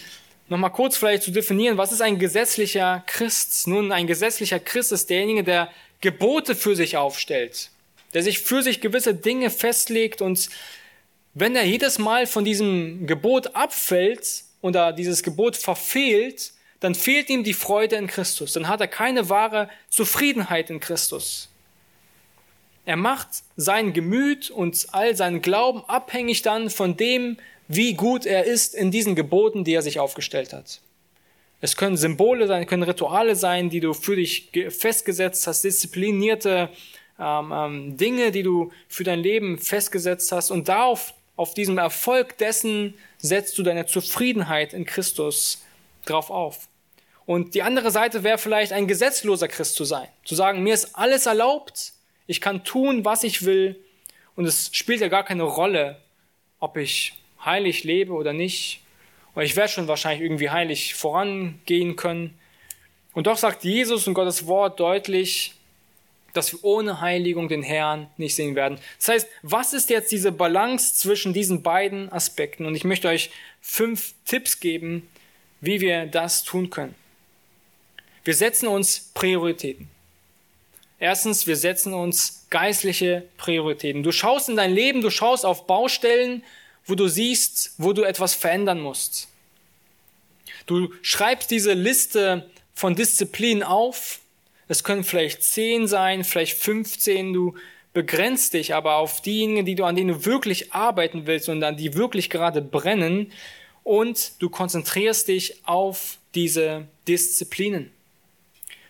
nochmal 0.49 0.71
kurz 0.71 0.97
vielleicht 0.97 1.23
zu 1.23 1.31
definieren, 1.31 1.77
was 1.77 1.91
ist 1.91 2.01
ein 2.01 2.19
gesetzlicher 2.19 3.03
Christ? 3.05 3.67
Nun, 3.67 3.91
ein 3.91 4.07
gesetzlicher 4.07 4.59
Christ 4.59 4.91
ist 4.91 5.09
derjenige, 5.09 5.43
der 5.43 5.69
Gebote 6.01 6.55
für 6.55 6.75
sich 6.75 6.97
aufstellt, 6.97 7.69
der 8.13 8.23
sich 8.23 8.39
für 8.39 8.63
sich 8.63 8.81
gewisse 8.81 9.13
Dinge 9.13 9.49
festlegt 9.49 10.21
und 10.21 10.49
wenn 11.33 11.55
er 11.55 11.63
jedes 11.63 11.99
Mal 11.99 12.25
von 12.25 12.43
diesem 12.43 13.05
Gebot 13.05 13.55
abfällt 13.55 14.43
oder 14.61 14.91
dieses 14.91 15.23
Gebot 15.23 15.55
verfehlt, 15.55 16.53
dann 16.80 16.95
fehlt 16.95 17.30
ihm 17.30 17.43
die 17.43 17.53
Freude 17.53 17.95
in 17.95 18.07
Christus, 18.07 18.53
dann 18.53 18.67
hat 18.67 18.82
er 18.82 18.88
keine 18.88 19.30
wahre 19.30 19.69
Zufriedenheit 19.89 20.69
in 20.69 20.80
Christus. 20.80 21.49
Er 22.86 22.95
macht 22.95 23.27
sein 23.55 23.93
Gemüt 23.93 24.49
und 24.49 24.88
all 24.91 25.15
seinen 25.15 25.41
Glauben 25.41 25.84
abhängig 25.88 26.41
dann 26.41 26.69
von 26.69 26.97
dem, 26.97 27.38
wie 27.67 27.93
gut 27.93 28.25
er 28.25 28.45
ist 28.45 28.73
in 28.73 28.89
diesen 28.89 29.15
Geboten, 29.15 29.63
die 29.63 29.73
er 29.73 29.84
sich 29.84 29.99
aufgestellt 29.99 30.53
hat. 30.53 30.82
Es 31.61 31.75
können 31.75 31.97
Symbole 31.97 32.47
sein, 32.47 32.65
können 32.65 32.84
Rituale 32.84 33.36
sein, 33.36 33.69
die 33.69 33.82
du 33.82 33.93
für 33.93 34.15
dich 34.15 34.49
festgesetzt 34.69 35.45
hast, 35.45 35.63
disziplinierte 35.63 36.69
ähm, 37.19 37.51
ähm, 37.53 37.97
Dinge, 37.97 38.32
die 38.32 38.43
du 38.43 38.71
für 38.88 39.03
dein 39.03 39.19
Leben 39.19 39.59
festgesetzt 39.59 40.32
hast. 40.32 40.51
Und 40.51 40.69
darauf, 40.69 41.13
auf 41.36 41.53
diesem 41.53 41.77
Erfolg 41.77 42.38
dessen 42.38 42.93
setzt 43.17 43.57
du 43.57 43.63
deine 43.63 43.86
Zufriedenheit 43.86 44.73
in 44.73 44.86
Christus 44.86 45.63
drauf 46.10 46.30
auf. 46.30 46.68
Und 47.26 47.53
die 47.53 47.62
andere 47.62 47.91
Seite 47.91 48.24
wäre 48.24 48.38
vielleicht 48.38 48.74
ein 48.74 48.88
gesetzloser 48.88 49.47
Christ 49.47 49.76
zu 49.76 49.84
sein. 49.84 50.07
Zu 50.26 50.36
sagen, 50.36 50.64
mir 50.64 50.74
ist 50.74 50.95
alles 50.95 51.28
erlaubt, 51.28 51.93
ich 52.26 52.41
kann 52.41 52.64
tun, 52.64 53.05
was 53.05 53.24
ich 53.24 53.45
will. 53.45 53.80
Und 54.36 54.45
es 54.45 54.70
spielt 54.74 55.01
ja 55.01 55.10
gar 55.10 55.24
keine 55.24 55.43
Rolle, 55.43 56.01
ob 56.60 56.78
ich 56.78 57.14
heilig 57.43 57.84
lebe 57.84 58.14
oder 58.14 58.34
nicht. 58.34 58.82
Weil 59.36 59.45
ich 59.45 59.55
werde 59.55 59.72
schon 59.72 59.88
wahrscheinlich 59.88 60.24
irgendwie 60.24 60.49
heilig 60.49 60.95
vorangehen 60.95 61.95
können. 61.95 62.38
Und 63.14 63.28
doch 63.28 63.38
sagt 63.38 63.64
Jesus 63.64 64.07
und 64.07 64.14
Gottes 64.14 64.47
Wort 64.47 64.80
deutlich, 64.80 65.53
dass 66.34 66.53
wir 66.53 66.64
ohne 66.64 67.01
Heiligung 67.01 67.47
den 67.47 67.64
Herrn 67.64 68.07
nicht 68.18 68.36
sehen 68.36 68.55
werden. 68.55 68.80
Das 68.97 69.07
heißt, 69.07 69.28
was 69.41 69.74
ist 69.74 69.89
jetzt 69.89 70.12
diese 70.12 70.32
Balance 70.32 70.95
zwischen 70.95 71.34
diesen 71.34 71.64
beiden 71.64 72.12
Aspekten? 72.12 72.66
Und 72.66 72.76
ich 72.76 72.84
möchte 72.84 73.07
euch 73.07 73.32
fünf 73.62 74.14
Tipps 74.26 74.60
geben, 74.60 75.07
wie 75.62 75.82
wir 75.82 76.05
das 76.05 76.43
tun 76.43 76.70
können. 76.70 76.95
Wir 78.24 78.34
setzen 78.34 78.68
uns 78.68 79.12
Prioritäten. 79.14 79.89
Erstens, 80.99 81.47
wir 81.47 81.55
setzen 81.55 81.93
uns 81.93 82.45
geistliche 82.49 83.24
Prioritäten. 83.38 84.03
Du 84.03 84.12
schaust 84.12 84.49
in 84.49 84.57
dein 84.57 84.74
Leben, 84.74 85.01
du 85.01 85.10
schaust 85.10 85.45
auf 85.45 85.66
Baustellen, 85.66 86.43
wo 86.86 86.95
du 86.95 87.07
siehst, 87.07 87.74
wo 87.78 87.93
du 87.93 88.03
etwas 88.03 88.36
verändern 88.36 88.82
musst. 88.82 89.30
Du 90.66 90.93
schreibst 91.01 91.51
diese 91.51 91.74
Liste 91.74 92.49
von 92.74 92.95
Disziplinen 92.95 93.64
auf. 93.64 94.20
Es 94.68 94.84
können 94.84 95.03
vielleicht 95.03 95.41
zehn 95.41 95.88
sein, 95.88 96.24
vielleicht 96.24 96.57
15. 96.57 97.34
Du 97.34 97.55
begrenzt 97.93 98.53
dich 98.53 98.76
aber 98.76 98.95
auf 98.95 99.22
diejenigen, 99.22 99.66
die 99.66 99.76
du, 99.76 99.86
an 99.86 99.95
denen 99.95 100.10
du 100.10 100.26
wirklich 100.26 100.74
arbeiten 100.74 101.26
willst 101.26 101.49
und 101.49 101.64
an 101.64 101.78
die 101.78 101.95
wirklich 101.95 102.30
gerade 102.30 102.62
brennen. 102.62 103.32
Und 103.89 104.33
du 104.37 104.51
konzentrierst 104.51 105.29
dich 105.29 105.61
auf 105.65 106.19
diese 106.35 106.85
Disziplinen. 107.07 107.91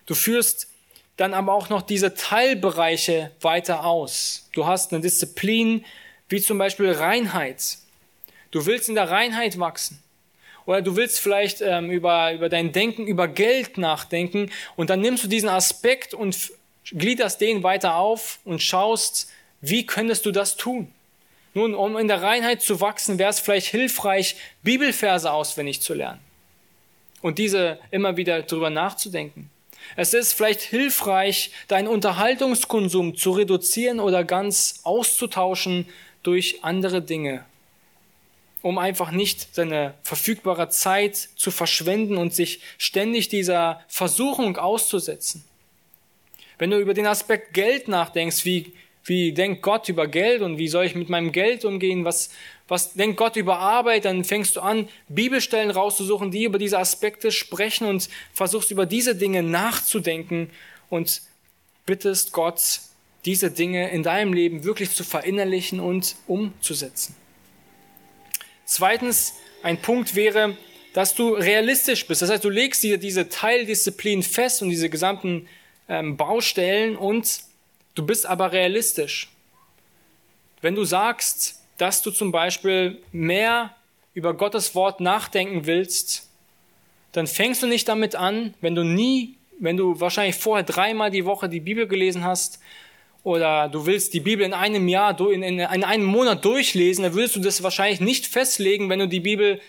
Du 0.06 0.14
führst 0.14 0.68
dann 1.16 1.34
aber 1.34 1.54
auch 1.54 1.70
noch 1.70 1.84
diese 1.84 2.16
Teilbereiche 2.16 3.32
weiter 3.40 3.86
aus. 3.86 4.50
Du 4.52 4.66
hast 4.66 4.92
eine 4.92 5.02
Disziplin 5.02 5.86
wie 6.28 6.42
zum 6.42 6.58
Beispiel 6.58 6.92
Reinheit. 6.92 7.78
Du 8.52 8.66
willst 8.66 8.90
in 8.90 8.96
der 8.96 9.10
Reinheit 9.10 9.58
wachsen. 9.58 10.04
Oder 10.66 10.82
du 10.82 10.98
willst 10.98 11.22
vielleicht 11.22 11.62
ähm, 11.62 11.90
über, 11.90 12.34
über 12.34 12.50
dein 12.50 12.74
Denken, 12.74 13.08
über 13.08 13.30
Geld 13.30 13.78
nachdenken 13.78 14.52
und 14.76 14.90
dann 14.90 15.00
nimmst 15.00 15.24
du 15.24 15.30
diesen 15.30 15.48
Aspekt 15.48 16.14
und 16.14 16.52
gliederst 16.84 17.40
den 17.40 17.64
weiter 17.64 17.96
auf 17.96 18.40
und 18.44 18.62
schaust, 18.62 19.30
wie 19.62 19.86
könntest 19.86 20.26
du 20.26 20.32
das 20.34 20.58
tun? 20.58 20.94
Nun, 21.54 21.74
um 21.74 21.98
in 21.98 22.08
der 22.08 22.22
Reinheit 22.22 22.62
zu 22.62 22.80
wachsen, 22.80 23.18
wäre 23.18 23.30
es 23.30 23.40
vielleicht 23.40 23.68
hilfreich, 23.68 24.36
Bibelverse 24.64 25.32
auswendig 25.32 25.82
zu 25.82 25.94
lernen 25.94 26.22
und 27.22 27.38
diese 27.38 27.80
immer 27.92 28.18
wieder 28.18 28.44
drüber 28.44 28.70
nachzudenken. 28.70 29.50
Es 29.96 30.14
ist 30.14 30.34
vielleicht 30.34 30.62
hilfreich, 30.62 31.52
deinen 31.68 31.88
Unterhaltungskonsum 31.88 33.16
zu 33.16 33.32
reduzieren 33.32 34.00
oder 34.00 34.24
ganz 34.24 34.82
auszutauschen 34.84 35.88
durch 36.22 36.64
andere 36.64 37.02
Dinge, 37.02 37.46
um 38.62 38.78
einfach 38.78 39.12
nicht 39.12 39.56
seine 39.56 39.96
verfügbare 40.04 40.70
Zeit 40.70 41.16
zu 41.16 41.50
verschwenden 41.50 42.18
und 42.18 42.34
sich 42.34 42.62
ständig 42.78 43.30
dieser 43.30 43.84
Versuchung 43.88 44.58
auszusetzen. 44.58 45.44
Wenn 46.58 46.72
du 46.72 46.78
über 46.78 46.94
den 46.94 47.08
Aspekt 47.08 47.54
Geld 47.54 47.88
nachdenkst, 47.88 48.44
wie, 48.44 48.74
wie 49.10 49.34
denkt 49.34 49.62
Gott 49.64 49.90
über 49.90 50.08
Geld 50.08 50.42
und 50.42 50.58
wie 50.58 50.68
soll 50.68 50.86
ich 50.86 50.96
mit 50.96 51.10
meinem 51.10 51.32
Geld 51.32 51.66
umgehen, 51.66 52.06
was, 52.06 52.30
was 52.68 52.94
denkt 52.94 53.18
Gott 53.18 53.36
über 53.36 53.58
Arbeit, 53.58 54.06
dann 54.06 54.24
fängst 54.24 54.56
du 54.56 54.62
an, 54.62 54.88
Bibelstellen 55.10 55.72
rauszusuchen, 55.72 56.32
die 56.32 56.44
über 56.44 56.60
diese 56.60 56.78
Aspekte 56.78 57.32
sprechen 57.32 57.88
und 57.88 58.08
versuchst 58.32 58.72
über 58.72 58.86
diese 58.86 59.16
Dinge 59.16 59.44
nachzudenken 59.44 60.52
und 60.90 61.24
bittest 61.86 62.32
Gott, 62.32 62.62
diese 63.26 63.52
Dinge 63.52 63.90
in 63.90 64.04
deinem 64.04 64.32
Leben 64.32 64.64
wirklich 64.64 64.92
zu 64.92 65.04
verinnerlichen 65.04 65.80
und 65.80 66.16
umzusetzen. 66.28 67.16
Zweitens, 68.66 69.34
ein 69.64 69.82
Punkt 69.82 70.16
wäre, 70.16 70.56
dass 70.94 71.16
du 71.16 71.34
realistisch 71.34 72.06
bist. 72.06 72.22
Das 72.22 72.30
heißt, 72.30 72.44
du 72.44 72.50
legst 72.50 72.84
dir 72.84 72.98
diese 72.98 73.28
Teildisziplin 73.28 74.24
fest 74.24 74.62
und 74.62 74.70
diese 74.70 74.90
gesamten 74.90 75.48
ähm, 75.88 76.16
Baustellen 76.16 76.96
und 76.96 77.49
du 78.00 78.06
bist 78.06 78.26
aber 78.26 78.54
realistisch. 78.54 79.30
Wenn 80.62 80.76
du 80.76 80.86
sagst, 80.86 81.62
dass 81.78 82.02
du 82.02 82.12
zum 82.12 82.32
Beispiel 82.32 83.02
mehr 83.12 83.76
über 84.14 84.34
Gottes 84.34 84.74
Wort 84.74 85.02
nachdenken 85.02 85.66
willst, 85.66 86.30
dann 87.12 87.28
fängst 87.28 87.62
du 87.62 87.68
nicht 87.68 87.88
damit 87.88 88.16
an, 88.16 88.54
wenn 88.62 88.76
du 88.76 88.84
nie, 88.84 89.36
wenn 89.60 89.76
du 89.76 90.00
wahrscheinlich 90.00 90.36
vorher 90.36 90.64
dreimal 90.64 91.12
die 91.12 91.26
Woche 91.26 91.50
die 91.50 91.60
Bibel 91.60 91.88
gelesen 91.88 92.24
hast, 92.24 92.60
oder 93.24 93.68
du 93.68 93.86
willst 93.86 94.14
die 94.14 94.22
Bibel 94.22 94.46
in 94.46 94.54
einem 94.54 94.88
Jahr, 94.88 95.20
in, 95.20 95.44
in, 95.44 95.60
in 95.60 95.84
einem 95.84 96.06
Monat 96.06 96.46
durchlesen, 96.46 97.04
dann 97.04 97.14
würdest 97.14 97.36
du 97.36 97.42
das 97.42 97.62
wahrscheinlich 97.62 98.00
nicht 98.00 98.28
festlegen, 98.28 98.90
wenn 98.90 99.00
du 99.00 99.10
die 99.10 99.20
Bibel 99.20 99.60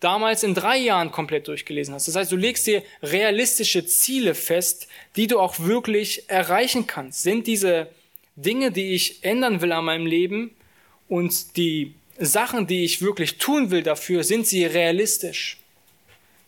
damals 0.00 0.42
in 0.42 0.54
drei 0.54 0.78
Jahren 0.78 1.10
komplett 1.10 1.48
durchgelesen 1.48 1.94
hast. 1.94 2.08
Das 2.08 2.16
heißt, 2.16 2.32
du 2.32 2.36
legst 2.36 2.66
dir 2.66 2.82
realistische 3.02 3.84
Ziele 3.86 4.34
fest, 4.34 4.88
die 5.16 5.26
du 5.26 5.40
auch 5.40 5.58
wirklich 5.58 6.28
erreichen 6.28 6.86
kannst. 6.86 7.22
Sind 7.22 7.46
diese 7.46 7.88
Dinge, 8.36 8.70
die 8.70 8.94
ich 8.94 9.24
ändern 9.24 9.60
will 9.60 9.72
an 9.72 9.84
meinem 9.84 10.06
Leben 10.06 10.54
und 11.08 11.56
die 11.56 11.94
Sachen, 12.18 12.66
die 12.66 12.84
ich 12.84 13.02
wirklich 13.02 13.38
tun 13.38 13.70
will 13.70 13.82
dafür, 13.82 14.24
sind 14.24 14.46
sie 14.46 14.64
realistisch? 14.64 15.58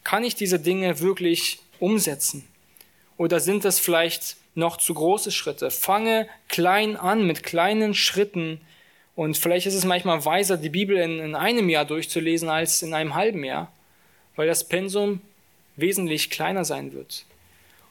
Kann 0.04 0.24
ich 0.24 0.34
diese 0.34 0.58
Dinge 0.58 1.00
wirklich 1.00 1.60
umsetzen? 1.78 2.44
Oder 3.16 3.40
sind 3.40 3.64
das 3.64 3.78
vielleicht 3.78 4.36
noch 4.54 4.76
zu 4.76 4.94
große 4.94 5.32
Schritte. 5.32 5.70
Fange 5.70 6.28
klein 6.48 6.96
an 6.96 7.26
mit 7.26 7.42
kleinen 7.42 7.94
Schritten. 7.94 8.60
Und 9.20 9.36
vielleicht 9.36 9.66
ist 9.66 9.74
es 9.74 9.84
manchmal 9.84 10.24
weiser, 10.24 10.56
die 10.56 10.70
Bibel 10.70 10.96
in, 10.96 11.18
in 11.18 11.34
einem 11.34 11.68
Jahr 11.68 11.84
durchzulesen 11.84 12.48
als 12.48 12.80
in 12.80 12.94
einem 12.94 13.14
halben 13.14 13.44
Jahr, 13.44 13.70
weil 14.34 14.46
das 14.46 14.66
Pensum 14.66 15.20
wesentlich 15.76 16.30
kleiner 16.30 16.64
sein 16.64 16.94
wird. 16.94 17.26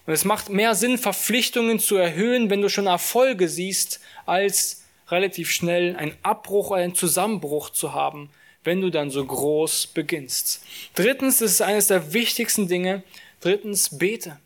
Und 0.08 0.14
es 0.14 0.26
macht 0.26 0.50
mehr 0.50 0.74
Sinn, 0.74 0.98
Verpflichtungen 0.98 1.78
zu 1.78 1.98
erhöhen, 1.98 2.50
wenn 2.50 2.64
du 2.64 2.68
schon 2.68 2.88
Erfolge 2.88 3.48
siehst, 3.48 4.00
als 4.26 4.86
relativ 5.10 5.52
schnell 5.52 5.96
einen 5.98 6.16
Abbruch 6.24 6.72
oder 6.72 6.82
einen 6.82 6.96
Zusammenbruch 6.96 7.70
zu 7.70 7.94
haben, 7.94 8.32
wenn 8.64 8.82
du 8.82 8.90
dann 8.90 9.12
so 9.12 9.24
groß 9.24 9.86
beginnst. 9.86 10.66
Drittens, 10.96 11.38
das 11.38 11.52
ist 11.52 11.62
eines 11.62 11.86
der 11.86 12.12
wichtigsten 12.12 12.68
Dinge, 12.68 13.04
drittens, 13.40 14.00
bete. 14.00 14.40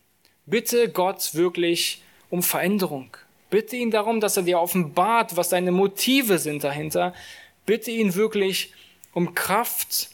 Bitte 0.45 0.89
Gott 0.89 1.34
wirklich 1.34 2.01
um 2.29 2.43
Veränderung. 2.43 3.15
Bitte 3.54 3.76
ihn 3.76 3.91
darum, 3.91 4.20
dass 4.20 4.36
er 4.36 4.41
dir 4.41 4.60
offenbart, 4.60 5.36
was 5.36 5.49
deine 5.49 5.72
Motive 5.72 6.39
sind 6.39 6.64
dahinter. 6.64 7.14
Bitte 7.68 7.91
ihn 7.91 8.16
wirklich 8.16 8.74
um 9.14 9.36
Kraft, 9.36 10.10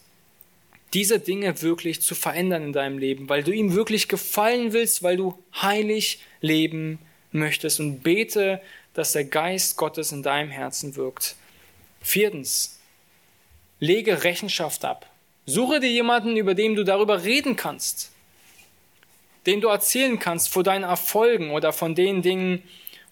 diese 0.94 1.22
Dinge 1.22 1.62
wirklich 1.62 2.02
zu 2.02 2.16
verändern 2.16 2.64
in 2.64 2.74
deinem 2.74 2.98
Leben, 2.98 3.30
weil 3.30 3.44
du 3.44 3.54
ihm 3.54 3.76
wirklich 3.76 4.10
gefallen 4.10 4.74
willst, 4.74 5.04
weil 5.04 5.16
du 5.16 5.42
heilig 5.56 6.20
leben 6.42 7.00
möchtest 7.32 7.80
und 7.80 8.04
bete, 8.04 8.60
dass 8.94 9.14
der 9.14 9.24
Geist 9.24 9.78
Gottes 9.78 10.12
in 10.12 10.22
deinem 10.22 10.50
Herzen 10.50 10.98
wirkt. 10.98 11.38
Viertens, 12.02 12.78
lege 13.80 14.26
Rechenschaft 14.26 14.84
ab. 14.84 15.10
Suche 15.46 15.80
dir 15.80 15.90
jemanden, 15.90 16.36
über 16.36 16.56
den 16.56 16.76
du 16.76 16.84
darüber 16.84 17.24
reden 17.24 17.56
kannst, 17.56 18.12
den 19.46 19.62
du 19.62 19.70
erzählen 19.70 20.20
kannst 20.20 20.50
vor 20.50 20.64
deinen 20.64 20.84
Erfolgen 20.84 21.52
oder 21.52 21.72
von 21.72 21.96
den 21.96 22.22
Dingen, 22.22 22.64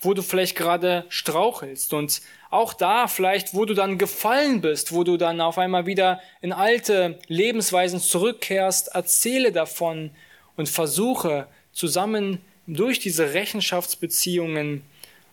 wo 0.02 0.14
du 0.14 0.22
vielleicht 0.22 0.56
gerade 0.56 1.06
strauchelst 1.10 1.94
und 1.94 2.22
auch 2.50 2.74
da 2.74 3.08
vielleicht, 3.08 3.54
wo 3.54 3.66
du 3.66 3.74
dann 3.74 3.98
gefallen 3.98 4.62
bist, 4.62 4.94
wo 4.94 5.04
du 5.04 5.18
dann 5.18 5.42
auf 5.42 5.58
einmal 5.58 5.86
wieder 5.86 6.22
in 6.42 6.54
alte 6.54 7.20
Lebensweisen 7.28 8.00
zurückkehrst, 8.00 8.90
erzähle 8.94 9.52
davon 9.52 10.12
und 10.56 10.70
versuche 10.70 11.48
zusammen 11.72 12.42
durch 12.68 13.00
diese 13.00 13.34
Rechenschaftsbeziehungen 13.34 14.84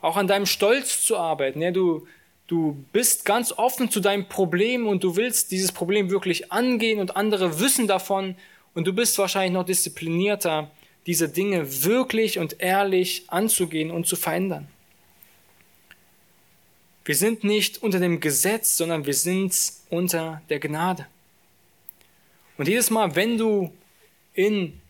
auch 0.01 0.17
an 0.17 0.27
deinem 0.27 0.47
Stolz 0.47 1.05
zu 1.05 1.17
arbeiten. 1.17 1.62
Ja, 1.62 1.71
du, 1.71 2.07
du 2.47 2.85
bist 2.93 3.25
ganz 3.25 3.53
offen 3.53 3.91
zu 3.91 4.01
deinem 4.01 4.29
Problem 4.29 4.87
und 4.87 5.03
du 5.03 5.17
willst 5.17 5.51
dieses 5.51 5.73
Problem 5.73 6.11
wirklich 6.11 6.53
angehen 6.53 7.01
und 7.01 7.17
andere 7.17 7.59
wissen 7.61 7.87
davon 7.87 8.37
und 8.75 8.87
du 8.87 8.93
bist 8.93 9.19
wahrscheinlich 9.19 9.53
noch 9.53 9.65
disziplinierter, 9.65 10.71
diese 11.07 11.29
Dinge 11.29 11.85
wirklich 11.85 12.39
und 12.39 12.61
ehrlich 12.61 13.25
anzugehen 13.29 13.91
und 13.91 14.07
zu 14.07 14.17
verändern. 14.17 14.69
Wir 17.05 17.15
sind 17.15 17.45
nicht 17.45 17.83
unter 17.83 18.01
dem 18.01 18.21
Gesetz, 18.21 18.79
sondern 18.79 19.05
wir 19.05 19.15
sind 19.15 19.55
unter 19.91 20.41
der 20.49 20.59
Gnade. 20.59 21.07
Und 22.57 22.69
jedes 22.69 22.89
Mal, 22.89 23.15
wenn 23.15 23.37
du 23.37 23.73
in, 24.33 24.81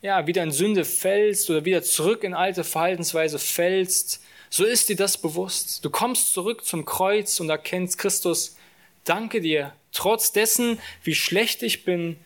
ja, 0.00 0.26
wieder 0.26 0.42
in 0.42 0.52
Sünde 0.52 0.84
fällst 0.84 1.50
oder 1.50 1.64
wieder 1.64 1.82
zurück 1.82 2.24
in 2.24 2.32
alte 2.32 2.64
Verhaltensweise 2.64 3.38
fällst, 3.38 4.22
so 4.48 4.64
ist 4.64 4.88
dir 4.88 4.96
das 4.96 5.18
bewusst. 5.18 5.84
Du 5.84 5.90
kommst 5.90 6.32
zurück 6.32 6.64
zum 6.64 6.84
Kreuz 6.84 7.38
und 7.40 7.50
erkennst 7.50 7.98
Christus, 7.98 8.56
danke 9.04 9.40
dir, 9.40 9.74
trotz 9.92 10.32
dessen, 10.32 10.78
wie 11.04 11.14
schlecht 11.14 11.62
ich 11.62 11.84
bin, 11.84 12.16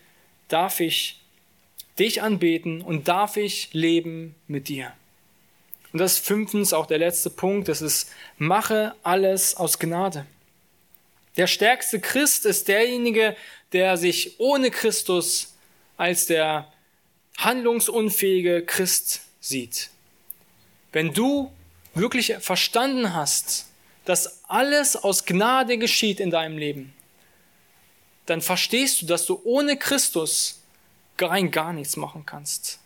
darf 0.49 0.81
ich 0.81 1.24
dich 1.99 2.23
anbeten 2.23 2.83
und 2.83 3.09
darf 3.09 3.37
ich 3.37 3.73
leben 3.73 4.35
mit 4.47 4.69
dir. 4.69 4.93
Und 5.93 6.01
das 6.01 6.15
ist 6.15 6.27
fünftens 6.27 6.73
auch 6.73 6.87
der 6.87 6.99
letzte 6.99 7.31
Punkt, 7.31 7.69
das 7.69 7.81
ist, 7.81 8.11
mache 8.37 8.95
alles 9.03 9.55
aus 9.57 9.79
Gnade. 9.79 10.27
Der 11.37 11.47
stärkste 11.47 12.01
Christ 12.01 12.47
ist 12.47 12.69
derjenige, 12.69 13.37
der 13.73 13.97
sich 13.97 14.39
ohne 14.39 14.71
Christus 14.71 15.55
als 15.97 16.27
der 16.27 16.73
handlungsunfähige 17.39 18.65
Christ 18.65 19.21
sieht. 19.41 19.91
Wenn 20.93 21.13
du 21.13 21.53
wirklich 21.95 22.35
verstanden 22.41 23.15
hast, 23.15 23.67
dass 24.05 24.45
alles 24.49 24.97
aus 24.97 25.25
Gnade 25.25 25.79
geschieht 25.79 26.21
in 26.21 26.31
deinem 26.31 26.59
Leben, 26.59 26.93
dann 28.27 28.41
verstehst 28.41 29.03
du, 29.03 29.07
dass 29.07 29.27
du 29.27 29.41
ohne 29.45 29.77
Christus 29.77 30.61
rein 31.19 31.51
gar 31.51 31.73
nichts 31.73 31.97
machen 31.97 32.25
kannst. 32.27 32.81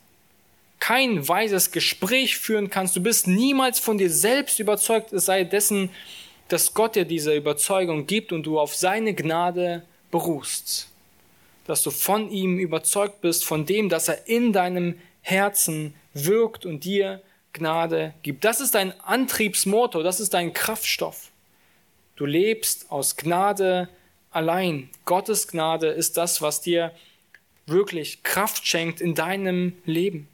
Kein 0.80 1.26
weises 1.26 1.72
Gespräch 1.72 2.38
führen 2.38 2.70
kannst. 2.70 2.96
Du 2.96 3.02
bist 3.02 3.26
niemals 3.26 3.80
von 3.80 3.98
dir 3.98 4.10
selbst 4.10 4.58
überzeugt, 4.60 5.12
es 5.12 5.26
sei 5.26 5.44
dessen, 5.44 5.90
dass 6.48 6.72
Gott 6.72 6.94
dir 6.94 7.04
diese 7.04 7.34
Überzeugung 7.34 8.06
gibt 8.06 8.32
und 8.32 8.44
du 8.44 8.58
auf 8.58 8.74
seine 8.74 9.14
Gnade 9.14 9.84
beruhst. 10.10 10.88
Dass 11.66 11.82
du 11.82 11.90
von 11.90 12.30
ihm 12.30 12.58
überzeugt 12.58 13.20
bist, 13.20 13.44
von 13.44 13.66
dem, 13.66 13.88
dass 13.88 14.08
er 14.08 14.26
in 14.26 14.52
deinem 14.52 14.98
Herzen 15.20 15.94
wirkt 16.14 16.64
und 16.64 16.84
dir 16.84 17.22
Gnade 17.52 18.14
gibt. 18.22 18.44
Das 18.44 18.60
ist 18.60 18.74
dein 18.74 18.98
Antriebsmotor, 19.00 20.02
das 20.02 20.20
ist 20.20 20.32
dein 20.32 20.52
Kraftstoff. 20.52 21.30
Du 22.16 22.24
lebst 22.24 22.90
aus 22.90 23.16
Gnade 23.16 23.88
allein. 24.30 24.90
Gottes 25.04 25.48
Gnade 25.48 25.88
ist 25.88 26.16
das, 26.16 26.40
was 26.40 26.60
dir 26.60 26.92
wirklich 27.68 28.22
Kraft 28.22 28.66
schenkt 28.66 29.00
in 29.00 29.14
deinem 29.14 29.74
Leben. 29.84 30.28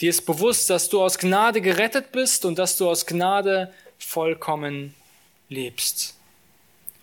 Dir 0.00 0.10
ist 0.10 0.24
bewusst, 0.24 0.70
dass 0.70 0.88
du 0.88 1.02
aus 1.02 1.18
Gnade 1.18 1.60
gerettet 1.60 2.12
bist 2.12 2.44
und 2.44 2.58
dass 2.58 2.76
du 2.78 2.88
aus 2.88 3.04
Gnade 3.04 3.72
vollkommen 3.98 4.94
lebst. 5.48 6.16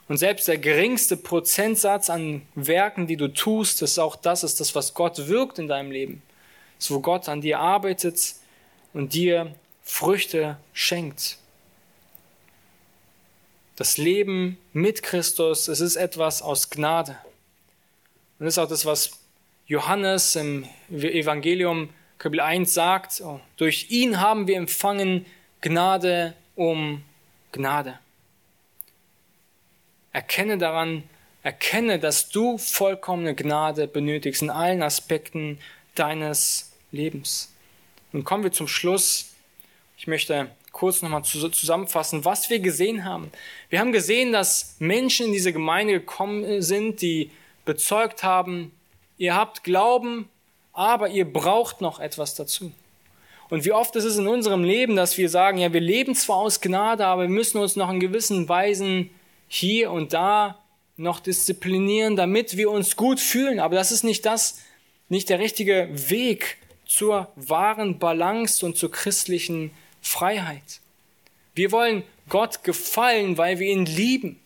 Und 0.08 0.18
selbst 0.18 0.48
der 0.48 0.58
geringste 0.58 1.18
Prozentsatz 1.18 2.10
an 2.10 2.42
Werken, 2.56 3.08
die 3.08 3.18
du 3.18 3.28
tust, 3.28 3.82
ist 3.82 4.00
auch 4.00 4.16
das, 4.16 4.44
ist 4.44 4.60
das, 4.60 4.74
was 4.74 4.94
Gott 4.94 5.28
wirkt 5.28 5.60
in 5.60 5.68
deinem 5.68 5.92
Leben. 5.92 6.22
Das 6.78 6.86
ist, 6.86 6.92
wo 6.92 7.02
Gott 7.02 7.28
an 7.30 7.42
dir 7.42 7.60
arbeitet 7.60 8.36
und 8.94 9.14
dir 9.14 9.54
Früchte 9.84 10.58
schenkt. 10.74 11.38
Das 13.76 13.98
Leben 13.98 14.58
mit 14.74 15.04
Christus, 15.04 15.68
es 15.68 15.82
ist 15.82 15.98
etwas 15.98 16.42
aus 16.42 16.70
Gnade. 16.70 17.18
Und 18.40 18.46
das 18.46 18.54
ist 18.54 18.60
auch 18.60 18.70
das, 18.70 18.86
was 18.86 19.20
Johannes 19.66 20.36
im 20.36 20.66
Evangelium 20.92 21.90
Kapitel 22.20 22.42
1 22.42 22.74
sagt, 22.74 23.22
oh, 23.22 23.40
durch 23.58 23.88
ihn 23.90 24.20
haben 24.20 24.48
wir 24.48 24.58
empfangen 24.58 25.26
Gnade 25.62 26.34
um 26.56 27.04
Gnade. 27.52 28.00
Erkenne 30.12 30.58
daran, 30.58 31.04
erkenne, 31.44 32.00
dass 32.00 32.30
du 32.30 32.58
vollkommene 32.58 33.36
Gnade 33.36 33.88
benötigst 33.88 34.42
in 34.42 34.50
allen 34.50 34.84
Aspekten 34.84 35.60
deines 35.96 36.74
Lebens. 36.92 37.54
Nun 38.12 38.24
kommen 38.24 38.44
wir 38.44 38.52
zum 38.52 38.68
Schluss. 38.68 39.34
Ich 39.98 40.08
möchte 40.08 40.50
kurz 40.72 41.02
nochmal 41.02 41.24
zusammenfassen, 41.24 42.24
was 42.24 42.50
wir 42.50 42.60
gesehen 42.60 43.04
haben. 43.04 43.32
Wir 43.70 43.80
haben 43.80 43.92
gesehen, 43.92 44.32
dass 44.32 44.76
Menschen 44.80 45.28
in 45.28 45.34
diese 45.34 45.54
Gemeinde 45.54 45.94
gekommen 45.94 46.62
sind, 46.62 47.02
die 47.02 47.32
bezeugt 47.68 48.24
haben, 48.24 48.72
ihr 49.20 49.36
habt 49.36 49.64
Glauben, 49.64 50.28
aber 50.74 51.10
ihr 51.10 51.32
braucht 51.32 51.82
noch 51.82 52.00
etwas 52.00 52.34
dazu. 52.34 52.72
Und 53.50 53.66
wie 53.66 53.72
oft 53.72 53.96
ist 53.96 54.04
es 54.04 54.18
in 54.18 54.28
unserem 54.28 54.64
Leben, 54.64 54.96
dass 54.96 55.18
wir 55.18 55.30
sagen, 55.30 55.60
ja, 55.60 55.72
wir 55.72 55.82
leben 55.82 56.16
zwar 56.16 56.38
aus 56.38 56.60
Gnade, 56.60 57.06
aber 57.06 57.24
wir 57.24 57.30
müssen 57.30 57.60
uns 57.60 57.76
noch 57.76 57.92
in 57.92 58.00
gewissen 58.00 58.50
Weisen 58.50 59.10
hier 59.48 59.92
und 59.92 60.14
da 60.14 60.58
noch 60.98 61.20
disziplinieren, 61.20 62.16
damit 62.16 62.58
wir 62.58 62.72
uns 62.72 62.96
gut 62.96 63.20
fühlen. 63.20 63.60
Aber 63.60 63.76
das 63.76 63.92
ist 63.92 64.04
nicht 64.04 64.26
das, 64.26 64.60
nicht 65.10 65.30
der 65.30 65.40
richtige 65.40 65.90
Weg 65.92 66.58
zur 66.86 67.32
wahren 67.36 68.00
Balance 68.00 68.66
und 68.66 68.78
zur 68.78 68.92
christlichen 68.92 69.72
Freiheit. 70.02 70.82
Wir 71.54 71.72
wollen 71.72 72.04
Gott 72.30 72.64
gefallen, 72.64 73.38
weil 73.38 73.60
wir 73.60 73.68
ihn 73.68 73.86
lieben 73.86 74.40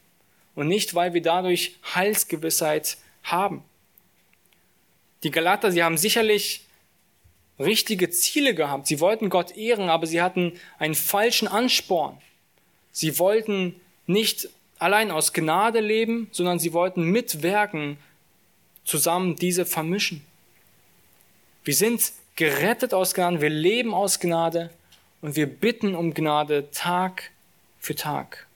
und 0.56 0.68
nicht, 0.68 0.94
weil 0.94 1.14
wir 1.14 1.22
dadurch 1.22 1.76
Heilsgewissheit 1.96 2.98
haben. 3.24 3.64
Die 5.24 5.32
Galater, 5.32 5.72
sie 5.72 5.84
haben 5.84 5.98
sicherlich 5.98 6.66
richtige 7.60 8.10
Ziele 8.10 8.56
gehabt. 8.56 8.88
Sie 8.88 9.00
wollten 9.00 9.30
Gott 9.30 9.56
ehren, 9.56 9.90
aber 9.90 10.08
sie 10.08 10.22
hatten 10.22 10.54
einen 10.80 10.96
falschen 10.96 11.48
Ansporn. 11.48 12.18
Sie 12.92 13.20
wollten 13.20 13.80
nicht 14.08 14.50
allein 14.80 15.12
aus 15.12 15.32
Gnade 15.32 15.80
leben, 15.80 16.28
sondern 16.32 16.60
sie 16.60 16.74
wollten 16.74 17.04
mitwirken, 17.04 17.98
zusammen 18.84 19.36
diese 19.36 19.66
vermischen. 19.66 20.26
Wir 21.64 21.76
sind 21.76 22.02
gerettet 22.36 22.94
aus 22.94 23.14
Gnade, 23.14 23.42
wir 23.42 23.50
leben 23.50 23.94
aus 23.94 24.20
Gnade 24.20 24.72
und 25.22 25.36
wir 25.36 25.46
bitten 25.46 25.96
um 25.96 26.16
Gnade 26.16 26.72
Tag 26.72 27.30
für 27.80 27.94
Tag. 27.94 28.48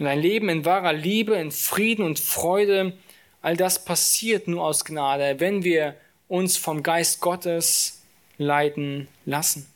Und 0.00 0.06
ein 0.06 0.20
Leben 0.20 0.48
in 0.48 0.64
wahrer 0.64 0.92
Liebe, 0.92 1.36
in 1.36 1.52
Frieden 1.52 2.04
und 2.04 2.18
Freude 2.18 2.92
All 3.40 3.56
das 3.56 3.84
passiert 3.84 4.48
nur 4.48 4.64
aus 4.64 4.84
Gnade, 4.84 5.38
wenn 5.38 5.62
wir 5.64 5.94
uns 6.28 6.56
vom 6.56 6.82
Geist 6.82 7.20
Gottes 7.20 8.00
leiten 8.36 9.08
lassen. 9.24 9.66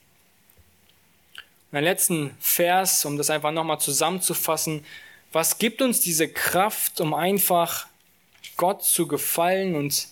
Und 1.71 1.77
der 1.77 1.83
letzten 1.83 2.37
Vers, 2.41 3.05
um 3.05 3.17
das 3.17 3.31
einfach 3.31 3.53
nochmal 3.53 3.81
zusammenzufassen, 3.81 4.85
was 5.33 5.59
gibt 5.59 5.81
uns 5.81 6.01
diese 6.01 6.29
Kraft, 6.29 7.01
um 7.01 7.15
einfach 7.15 7.87
Gott 8.59 8.85
zu 8.85 9.09
gefallen 9.09 9.75
und 9.75 10.09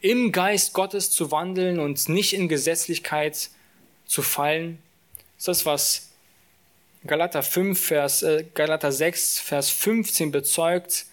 im 0.00 0.32
Geist 0.32 0.72
Gottes 0.72 1.10
zu 1.10 1.30
wandeln 1.30 1.78
und 1.78 2.08
nicht 2.08 2.32
in 2.32 2.48
Gesetzlichkeit 2.48 3.50
zu 4.06 4.22
fallen? 4.22 4.82
Das 5.36 5.42
ist 5.42 5.48
das, 5.48 5.66
was 5.66 6.10
Galater 7.06 7.42
5, 7.42 7.78
Vers, 7.78 8.22
äh, 8.22 8.46
Galater 8.54 8.90
6, 8.90 9.40
Vers 9.40 9.68
15 9.68 10.30
bezeugt. 10.30 11.04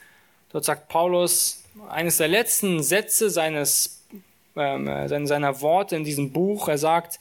Dort 0.54 0.64
sagt 0.64 0.88
Paulus, 0.88 1.61
eines 1.90 2.18
der 2.18 2.28
letzten 2.28 2.84
Sätze 2.84 3.30
seines, 3.30 4.04
ähm, 4.56 5.08
seiner 5.08 5.62
Worte 5.62 5.96
in 5.96 6.04
diesem 6.04 6.32
Buch. 6.32 6.68
Er 6.68 6.78
sagt, 6.78 7.20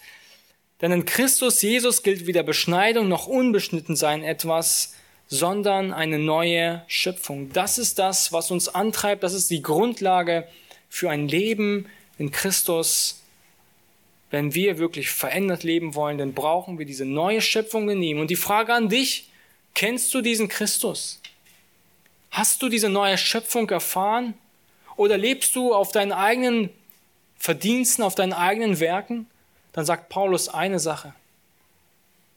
Denn 0.80 0.92
in 0.92 1.04
Christus 1.04 1.60
Jesus 1.60 2.02
gilt 2.02 2.26
weder 2.26 2.42
Beschneidung 2.42 3.08
noch 3.08 3.26
Unbeschnittensein 3.26 4.24
etwas, 4.24 4.94
sondern 5.28 5.92
eine 5.92 6.18
neue 6.18 6.82
Schöpfung. 6.88 7.52
Das 7.52 7.78
ist 7.78 7.98
das, 7.98 8.32
was 8.32 8.50
uns 8.50 8.68
antreibt. 8.68 9.22
Das 9.22 9.34
ist 9.34 9.50
die 9.50 9.62
Grundlage 9.62 10.48
für 10.88 11.10
ein 11.10 11.28
Leben 11.28 11.86
in 12.18 12.32
Christus. 12.32 13.22
Wenn 14.30 14.54
wir 14.54 14.78
wirklich 14.78 15.10
verändert 15.10 15.62
leben 15.62 15.94
wollen, 15.94 16.18
dann 16.18 16.34
brauchen 16.34 16.78
wir 16.78 16.86
diese 16.86 17.04
neue 17.04 17.40
Schöpfung 17.40 17.90
in 17.90 18.02
ihm. 18.02 18.18
Und 18.18 18.30
die 18.30 18.36
Frage 18.36 18.72
an 18.72 18.88
dich, 18.88 19.28
kennst 19.74 20.12
du 20.14 20.20
diesen 20.20 20.48
Christus? 20.48 21.20
Hast 22.30 22.62
du 22.62 22.68
diese 22.68 22.88
neue 22.88 23.18
Schöpfung 23.18 23.68
erfahren? 23.70 24.34
Oder 25.00 25.16
lebst 25.16 25.56
du 25.56 25.72
auf 25.72 25.92
deinen 25.92 26.12
eigenen 26.12 26.68
Verdiensten, 27.38 28.04
auf 28.04 28.14
deinen 28.14 28.34
eigenen 28.34 28.80
Werken? 28.80 29.26
dann 29.72 29.84
sagt 29.84 30.08
Paulus 30.08 30.48
eine 30.48 30.78
Sache. 30.78 31.14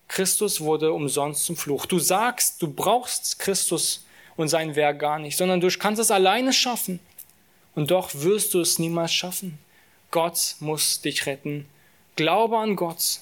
Christus 0.07 0.61
wurde 0.61 0.93
umsonst 0.93 1.45
zum 1.45 1.57
Fluch. 1.57 1.85
Du 1.85 1.99
sagst, 1.99 2.61
du 2.61 2.71
brauchst 2.71 3.39
Christus 3.39 4.05
und 4.35 4.47
sein 4.47 4.75
Werk 4.75 4.99
gar 4.99 5.19
nicht, 5.19 5.37
sondern 5.37 5.59
du 5.59 5.67
kannst 5.77 6.01
es 6.01 6.11
alleine 6.11 6.53
schaffen. 6.53 6.99
Und 7.75 7.89
doch 7.89 8.11
wirst 8.13 8.53
du 8.53 8.61
es 8.61 8.77
niemals 8.77 9.13
schaffen. 9.13 9.57
Gott 10.11 10.55
muss 10.59 11.01
dich 11.01 11.25
retten. 11.25 11.65
Glaube 12.15 12.59
an 12.59 12.75
Gott 12.75 13.19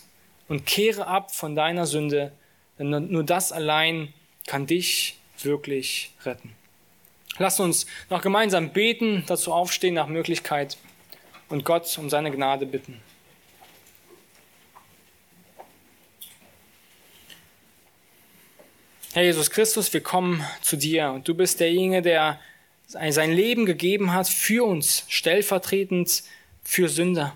und 0.50 0.66
kehre 0.66 1.08
ab 1.08 1.34
von 1.34 1.56
deiner 1.56 1.86
Sünde, 1.86 2.34
denn 2.78 2.90
nur 3.10 3.24
das 3.24 3.54
allein 3.54 4.14
kann 4.46 4.68
dich 4.68 5.18
wirklich 5.42 6.12
retten. 6.26 6.54
Lass 7.42 7.60
uns 7.60 7.88
noch 8.12 8.22
gemeinsam 8.22 8.72
beten, 8.72 9.24
dazu 9.26 9.52
aufstehen 9.52 9.96
nach 9.96 10.06
Möglichkeit 10.06 10.78
und 11.50 11.66
Gott 11.66 11.98
um 11.98 12.08
seine 12.08 12.30
Gnade 12.30 12.68
bitten. 12.68 13.02
Herr 19.14 19.24
Jesus 19.24 19.50
Christus, 19.50 19.92
wir 19.92 20.02
kommen 20.02 20.46
zu 20.62 20.78
dir 20.78 21.14
und 21.14 21.28
du 21.28 21.34
bist 21.34 21.60
derjenige, 21.60 22.04
der 22.04 22.40
sein 22.86 23.32
Leben 23.32 23.66
gegeben 23.66 24.14
hat 24.14 24.28
für 24.28 24.64
uns, 24.64 25.06
stellvertretend 25.08 26.22
für 26.64 26.90
Sünder. 26.90 27.36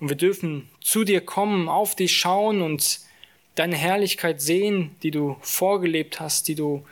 Und 0.00 0.08
wir 0.08 0.16
dürfen 0.16 0.68
zu 0.80 1.04
dir 1.04 1.20
kommen, 1.20 1.68
auf 1.68 1.94
dich 1.94 2.16
schauen 2.16 2.60
und 2.60 2.98
deine 3.54 3.76
Herrlichkeit 3.76 4.42
sehen, 4.42 4.96
die 5.04 5.12
du 5.12 5.36
vorgelebt 5.42 6.18
hast, 6.18 6.48
die 6.48 6.56
du 6.56 6.84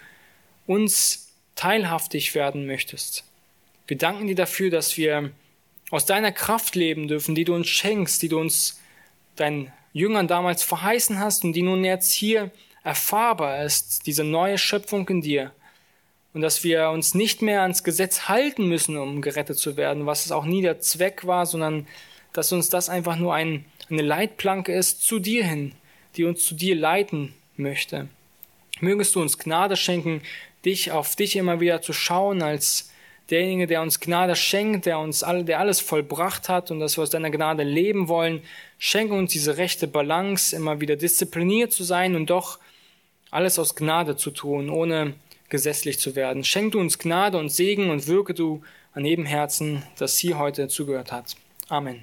uns 0.68 1.23
teilhaftig 1.54 2.34
werden 2.34 2.66
möchtest. 2.66 3.24
Wir 3.86 3.98
danken 3.98 4.26
dir 4.26 4.34
dafür, 4.34 4.70
dass 4.70 4.96
wir 4.96 5.30
aus 5.90 6.06
deiner 6.06 6.32
Kraft 6.32 6.74
leben 6.74 7.08
dürfen, 7.08 7.34
die 7.34 7.44
du 7.44 7.54
uns 7.54 7.68
schenkst, 7.68 8.22
die 8.22 8.28
du 8.28 8.38
uns 8.38 8.80
deinen 9.36 9.72
Jüngern 9.92 10.26
damals 10.26 10.62
verheißen 10.62 11.18
hast 11.18 11.44
und 11.44 11.52
die 11.52 11.62
nun 11.62 11.84
jetzt 11.84 12.12
hier 12.12 12.50
erfahrbar 12.82 13.64
ist, 13.64 14.06
diese 14.06 14.24
neue 14.24 14.58
Schöpfung 14.58 15.08
in 15.08 15.20
dir. 15.20 15.52
Und 16.32 16.40
dass 16.40 16.64
wir 16.64 16.90
uns 16.90 17.14
nicht 17.14 17.42
mehr 17.42 17.62
ans 17.62 17.84
Gesetz 17.84 18.28
halten 18.28 18.66
müssen, 18.66 18.96
um 18.96 19.22
gerettet 19.22 19.58
zu 19.58 19.76
werden, 19.76 20.04
was 20.04 20.26
es 20.26 20.32
auch 20.32 20.44
nie 20.44 20.62
der 20.62 20.80
Zweck 20.80 21.26
war, 21.26 21.46
sondern 21.46 21.86
dass 22.32 22.52
uns 22.52 22.68
das 22.68 22.88
einfach 22.88 23.16
nur 23.16 23.34
ein, 23.34 23.64
eine 23.88 24.02
Leitplanke 24.02 24.72
ist 24.72 25.02
zu 25.02 25.20
dir 25.20 25.44
hin, 25.44 25.72
die 26.16 26.24
uns 26.24 26.44
zu 26.44 26.54
dir 26.54 26.74
leiten 26.74 27.34
möchte. 27.56 28.08
Mögest 28.80 29.14
du 29.14 29.22
uns 29.22 29.38
Gnade 29.38 29.76
schenken, 29.76 30.22
dich 30.64 30.92
auf 30.92 31.16
dich 31.16 31.36
immer 31.36 31.60
wieder 31.60 31.82
zu 31.82 31.92
schauen 31.92 32.42
als 32.42 32.90
derjenige, 33.30 33.66
der 33.66 33.82
uns 33.82 34.00
Gnade 34.00 34.36
schenkt, 34.36 34.86
der 34.86 34.98
uns 34.98 35.22
alle, 35.22 35.44
der 35.44 35.58
alles 35.60 35.80
vollbracht 35.80 36.48
hat 36.48 36.70
und 36.70 36.80
dass 36.80 36.98
wir 36.98 37.02
aus 37.02 37.10
deiner 37.10 37.30
Gnade 37.30 37.62
leben 37.62 38.08
wollen. 38.08 38.42
Schenke 38.78 39.14
uns 39.14 39.32
diese 39.32 39.56
rechte 39.56 39.86
Balance, 39.86 40.54
immer 40.54 40.80
wieder 40.80 40.96
diszipliniert 40.96 41.72
zu 41.72 41.84
sein 41.84 42.16
und 42.16 42.30
doch 42.30 42.58
alles 43.30 43.58
aus 43.58 43.74
Gnade 43.74 44.16
zu 44.16 44.30
tun, 44.30 44.68
ohne 44.68 45.14
gesetzlich 45.48 45.98
zu 45.98 46.14
werden. 46.16 46.44
Schenk 46.44 46.72
du 46.72 46.80
uns 46.80 46.98
Gnade 46.98 47.38
und 47.38 47.48
Segen 47.48 47.90
und 47.90 48.06
wirke 48.06 48.34
du 48.34 48.62
an 48.92 49.04
jedem 49.04 49.24
Herzen, 49.24 49.82
das 49.98 50.18
hier 50.18 50.38
heute 50.38 50.68
zugehört 50.68 51.12
hat. 51.12 51.34
Amen. 51.68 52.02